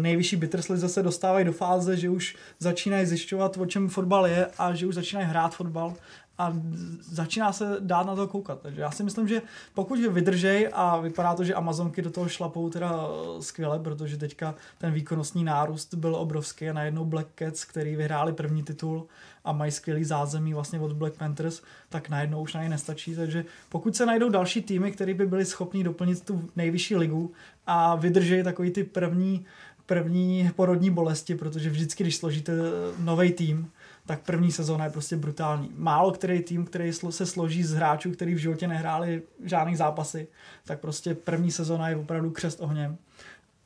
nejvyšší 0.00 0.36
Bitterslize 0.36 0.88
se 0.88 1.02
dostávají 1.02 1.44
do 1.44 1.52
fáze, 1.52 1.96
že 1.96 2.10
už 2.10 2.36
začínají 2.58 3.06
zjišťovat, 3.06 3.56
o 3.56 3.66
čem 3.66 3.88
fotbal 3.88 4.26
je 4.26 4.46
a 4.58 4.74
že 4.74 4.86
už 4.86 4.94
začínají 4.94 5.26
hrát 5.26 5.54
fotbal 5.54 5.94
a 6.38 6.52
začíná 7.00 7.52
se 7.52 7.76
dát 7.80 8.06
na 8.06 8.16
to 8.16 8.28
koukat. 8.28 8.60
Takže 8.60 8.80
já 8.80 8.90
si 8.90 9.02
myslím, 9.02 9.28
že 9.28 9.42
pokud 9.74 9.98
vydržej 9.98 10.68
a 10.72 11.00
vypadá 11.00 11.34
to, 11.34 11.44
že 11.44 11.54
Amazonky 11.54 12.02
do 12.02 12.10
toho 12.10 12.28
šlapou 12.28 12.70
teda 12.70 13.08
skvěle, 13.40 13.78
protože 13.78 14.16
teďka 14.16 14.54
ten 14.78 14.92
výkonnostní 14.92 15.44
nárůst 15.44 15.94
byl 15.94 16.16
obrovský 16.16 16.68
a 16.68 16.72
najednou 16.72 17.04
Black 17.04 17.28
Cats, 17.34 17.64
který 17.64 17.96
vyhráli 17.96 18.32
první 18.32 18.62
titul 18.62 19.06
a 19.44 19.52
mají 19.52 19.72
skvělý 19.72 20.04
zázemí 20.04 20.54
vlastně 20.54 20.80
od 20.80 20.92
Black 20.92 21.16
Panthers, 21.16 21.62
tak 21.88 22.08
najednou 22.08 22.42
už 22.42 22.54
na 22.54 22.62
ně 22.62 22.68
nestačí. 22.68 23.14
Takže 23.14 23.44
pokud 23.68 23.96
se 23.96 24.06
najdou 24.06 24.28
další 24.28 24.62
týmy, 24.62 24.92
které 24.92 25.14
by 25.14 25.26
byly 25.26 25.44
schopni 25.44 25.84
doplnit 25.84 26.24
tu 26.24 26.50
nejvyšší 26.56 26.96
ligu 26.96 27.32
a 27.66 27.94
vydržej 27.94 28.42
takový 28.42 28.70
ty 28.70 28.84
první 28.84 29.46
první 29.86 30.50
porodní 30.56 30.90
bolesti, 30.90 31.34
protože 31.34 31.70
vždycky, 31.70 32.04
když 32.04 32.16
složíte 32.16 32.52
nový 32.98 33.32
tým, 33.32 33.70
tak 34.06 34.22
první 34.22 34.52
sezóna 34.52 34.84
je 34.84 34.90
prostě 34.90 35.16
brutální. 35.16 35.70
Málo 35.76 36.12
který 36.12 36.42
tým, 36.42 36.64
který 36.64 36.92
se 36.92 37.26
složí 37.26 37.64
z 37.64 37.72
hráčů, 37.72 38.10
který 38.10 38.34
v 38.34 38.38
životě 38.38 38.68
nehráli 38.68 39.22
žádný 39.44 39.76
zápasy, 39.76 40.28
tak 40.64 40.80
prostě 40.80 41.14
první 41.14 41.50
sezóna 41.50 41.88
je 41.88 41.96
opravdu 41.96 42.30
křest 42.30 42.60
ohněm. 42.60 42.98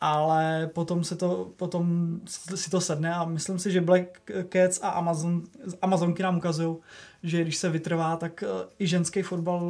Ale 0.01 0.71
potom, 0.75 1.05
se 1.05 1.17
to, 1.17 1.51
potom 1.57 2.17
si 2.55 2.71
to 2.71 2.81
sedne 2.81 3.15
a 3.15 3.25
myslím 3.25 3.59
si, 3.59 3.73
že 3.73 3.81
Black 3.81 4.31
Cats 4.49 4.81
a 4.83 4.89
Amazon, 4.89 5.43
Amazonky 5.83 6.23
nám 6.23 6.37
ukazují, 6.37 6.77
že 7.23 7.43
když 7.43 7.57
se 7.57 7.69
vytrvá, 7.69 8.17
tak 8.17 8.43
eh, 8.43 8.47
i 8.79 8.87
ženský 8.87 9.23
fotbal 9.23 9.61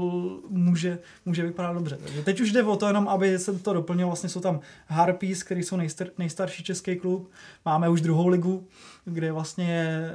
může, 0.48 0.98
může 1.24 1.42
vypadat 1.42 1.72
dobře. 1.72 1.98
Takže 2.02 2.22
teď 2.22 2.40
už 2.40 2.52
jde 2.52 2.62
o 2.62 2.76
to 2.76 2.86
jenom, 2.86 3.08
aby 3.08 3.38
se 3.38 3.58
to 3.58 3.72
doplnilo. 3.72 4.08
Vlastně 4.08 4.28
jsou 4.28 4.40
tam 4.40 4.60
Harpies, 4.86 5.42
který 5.42 5.62
jsou 5.62 5.76
nejstar, 5.76 6.06
nejstarší 6.18 6.64
český 6.64 6.96
klub. 6.96 7.30
Máme 7.64 7.88
už 7.88 8.00
druhou 8.00 8.28
ligu, 8.28 8.66
kde 9.04 9.32
vlastně 9.32 9.72
je, 9.72 10.14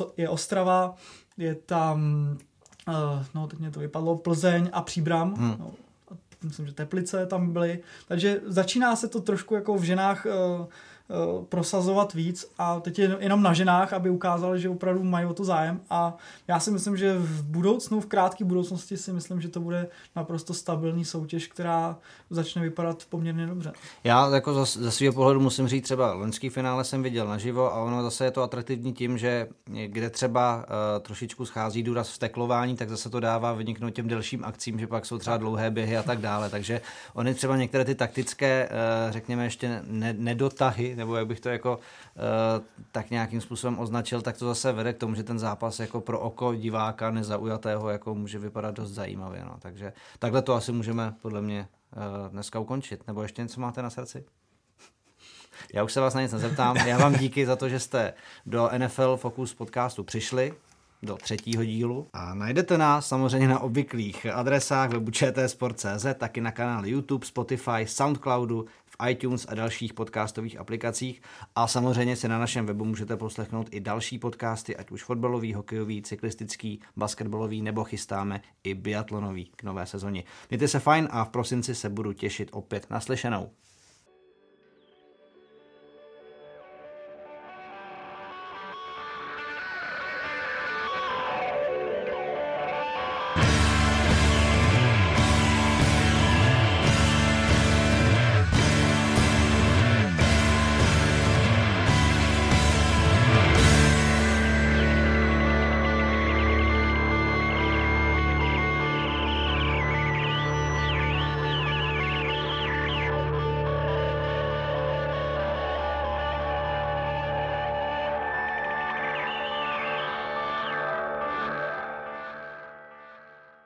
eh, 0.00 0.04
je 0.16 0.28
Ostrava, 0.28 0.94
je 1.36 1.54
tam, 1.54 1.98
eh, 2.88 3.24
no 3.34 3.46
teď 3.46 3.58
mě 3.58 3.70
to 3.70 3.80
vypadlo, 3.80 4.16
Plzeň 4.16 4.70
a 4.72 4.82
Příbram. 4.82 5.34
Hmm. 5.34 5.56
No, 5.58 5.70
myslím, 6.42 6.66
že 6.66 6.72
Teplice 6.72 7.26
tam 7.26 7.52
byly. 7.52 7.78
Takže 8.08 8.40
začíná 8.44 8.96
se 8.96 9.08
to 9.08 9.20
trošku 9.20 9.54
jako 9.54 9.74
v 9.74 9.82
ženách 9.82 10.26
uh, 10.26 10.66
prosazovat 11.48 12.14
víc 12.14 12.52
a 12.58 12.80
teď 12.80 12.98
je 12.98 13.16
jenom 13.20 13.42
na 13.42 13.52
ženách, 13.52 13.92
aby 13.92 14.10
ukázali, 14.10 14.60
že 14.60 14.68
opravdu 14.68 15.04
mají 15.04 15.26
o 15.26 15.34
to 15.34 15.44
zájem 15.44 15.80
a 15.90 16.16
já 16.48 16.60
si 16.60 16.70
myslím, 16.70 16.96
že 16.96 17.18
v 17.18 17.42
budoucnu, 17.42 18.00
v 18.00 18.06
krátké 18.06 18.44
budoucnosti 18.44 18.96
si 18.96 19.12
myslím, 19.12 19.40
že 19.40 19.48
to 19.48 19.60
bude 19.60 19.88
naprosto 20.16 20.54
stabilní 20.54 21.04
soutěž, 21.04 21.46
která 21.46 21.96
začne 22.30 22.62
vypadat 22.62 23.04
poměrně 23.10 23.46
dobře. 23.46 23.72
Já 24.04 24.34
jako 24.34 24.64
ze 24.64 24.90
svého 24.90 25.12
pohledu 25.12 25.40
musím 25.40 25.68
říct, 25.68 25.84
třeba 25.84 26.12
loňský 26.12 26.48
finále 26.48 26.84
jsem 26.84 27.02
viděl 27.02 27.26
naživo 27.26 27.74
a 27.74 27.82
ono 27.82 28.02
zase 28.02 28.24
je 28.24 28.30
to 28.30 28.42
atraktivní 28.42 28.92
tím, 28.92 29.18
že 29.18 29.48
kde 29.86 30.10
třeba 30.10 30.56
uh, 30.56 31.02
trošičku 31.02 31.46
schází 31.46 31.82
důraz 31.82 32.10
v 32.10 32.18
teklování, 32.18 32.76
tak 32.76 32.88
zase 32.88 33.10
to 33.10 33.20
dává 33.20 33.52
vyniknout 33.52 33.90
těm 33.90 34.08
delším 34.08 34.44
akcím, 34.44 34.78
že 34.78 34.86
pak 34.86 35.06
jsou 35.06 35.18
třeba 35.18 35.36
dlouhé 35.36 35.70
běhy 35.70 35.96
a 35.96 36.02
tak 36.02 36.18
dále. 36.18 36.50
Takže 36.50 36.80
oni 37.14 37.34
třeba 37.34 37.56
některé 37.56 37.84
ty 37.84 37.94
taktické, 37.94 38.68
uh, 38.68 39.12
řekněme 39.12 39.44
ještě 39.44 39.82
ne, 39.86 40.14
nedotahy, 40.18 40.95
nebo 40.96 41.16
jak 41.16 41.26
bych 41.26 41.40
to 41.40 41.48
jako 41.48 41.76
uh, 41.76 42.64
tak 42.92 43.10
nějakým 43.10 43.40
způsobem 43.40 43.78
označil, 43.78 44.22
tak 44.22 44.38
to 44.38 44.46
zase 44.46 44.72
vede 44.72 44.92
k 44.92 44.98
tomu, 44.98 45.14
že 45.14 45.22
ten 45.22 45.38
zápas 45.38 45.80
jako 45.80 46.00
pro 46.00 46.20
oko 46.20 46.54
diváka 46.54 47.10
nezaujatého 47.10 47.90
jako 47.90 48.14
může 48.14 48.38
vypadat 48.38 48.74
dost 48.74 48.90
zajímavě. 48.90 49.44
No. 49.44 49.56
Takže 49.58 49.92
takhle 50.18 50.42
to 50.42 50.54
asi 50.54 50.72
můžeme 50.72 51.14
podle 51.22 51.42
mě 51.42 51.68
dneska 52.28 52.58
ukončit. 52.58 53.06
Nebo 53.06 53.22
ještě 53.22 53.42
něco 53.42 53.60
máte 53.60 53.82
na 53.82 53.90
srdci? 53.90 54.24
Já 55.74 55.84
už 55.84 55.92
se 55.92 56.00
vás 56.00 56.14
na 56.14 56.22
nic 56.22 56.32
nezeptám. 56.32 56.76
Já 56.76 56.98
vám 56.98 57.14
díky 57.14 57.46
za 57.46 57.56
to, 57.56 57.68
že 57.68 57.80
jste 57.80 58.14
do 58.46 58.70
NFL 58.78 59.16
Focus 59.16 59.54
podcastu 59.54 60.04
přišli 60.04 60.54
do 61.02 61.16
třetího 61.16 61.64
dílu. 61.64 62.08
A 62.12 62.34
najdete 62.34 62.78
nás 62.78 63.08
samozřejmě 63.08 63.48
na 63.48 63.58
obvyklých 63.58 64.26
adresách 64.26 64.90
webu 64.90 65.10
čtsport.cz, 65.10 66.06
taky 66.18 66.40
na 66.40 66.52
kanále 66.52 66.88
YouTube, 66.88 67.26
Spotify, 67.26 67.86
Soundcloudu, 67.86 68.66
iTunes 69.08 69.46
a 69.48 69.54
dalších 69.54 69.94
podcastových 69.94 70.58
aplikacích. 70.58 71.22
A 71.54 71.66
samozřejmě 71.66 72.16
si 72.16 72.28
na 72.28 72.38
našem 72.38 72.66
webu 72.66 72.84
můžete 72.84 73.16
poslechnout 73.16 73.68
i 73.70 73.80
další 73.80 74.18
podcasty, 74.18 74.76
ať 74.76 74.90
už 74.90 75.04
fotbalový, 75.04 75.54
hokejový, 75.54 76.02
cyklistický, 76.02 76.80
basketbalový, 76.96 77.62
nebo 77.62 77.84
chystáme 77.84 78.40
i 78.64 78.74
biatlonový 78.74 79.44
k 79.56 79.62
nové 79.62 79.86
sezóně. 79.86 80.24
Mějte 80.50 80.68
se 80.68 80.80
fajn 80.80 81.08
a 81.10 81.24
v 81.24 81.28
prosinci 81.28 81.74
se 81.74 81.88
budu 81.88 82.12
těšit 82.12 82.48
opět 82.52 82.90
naslyšenou. 82.90 83.50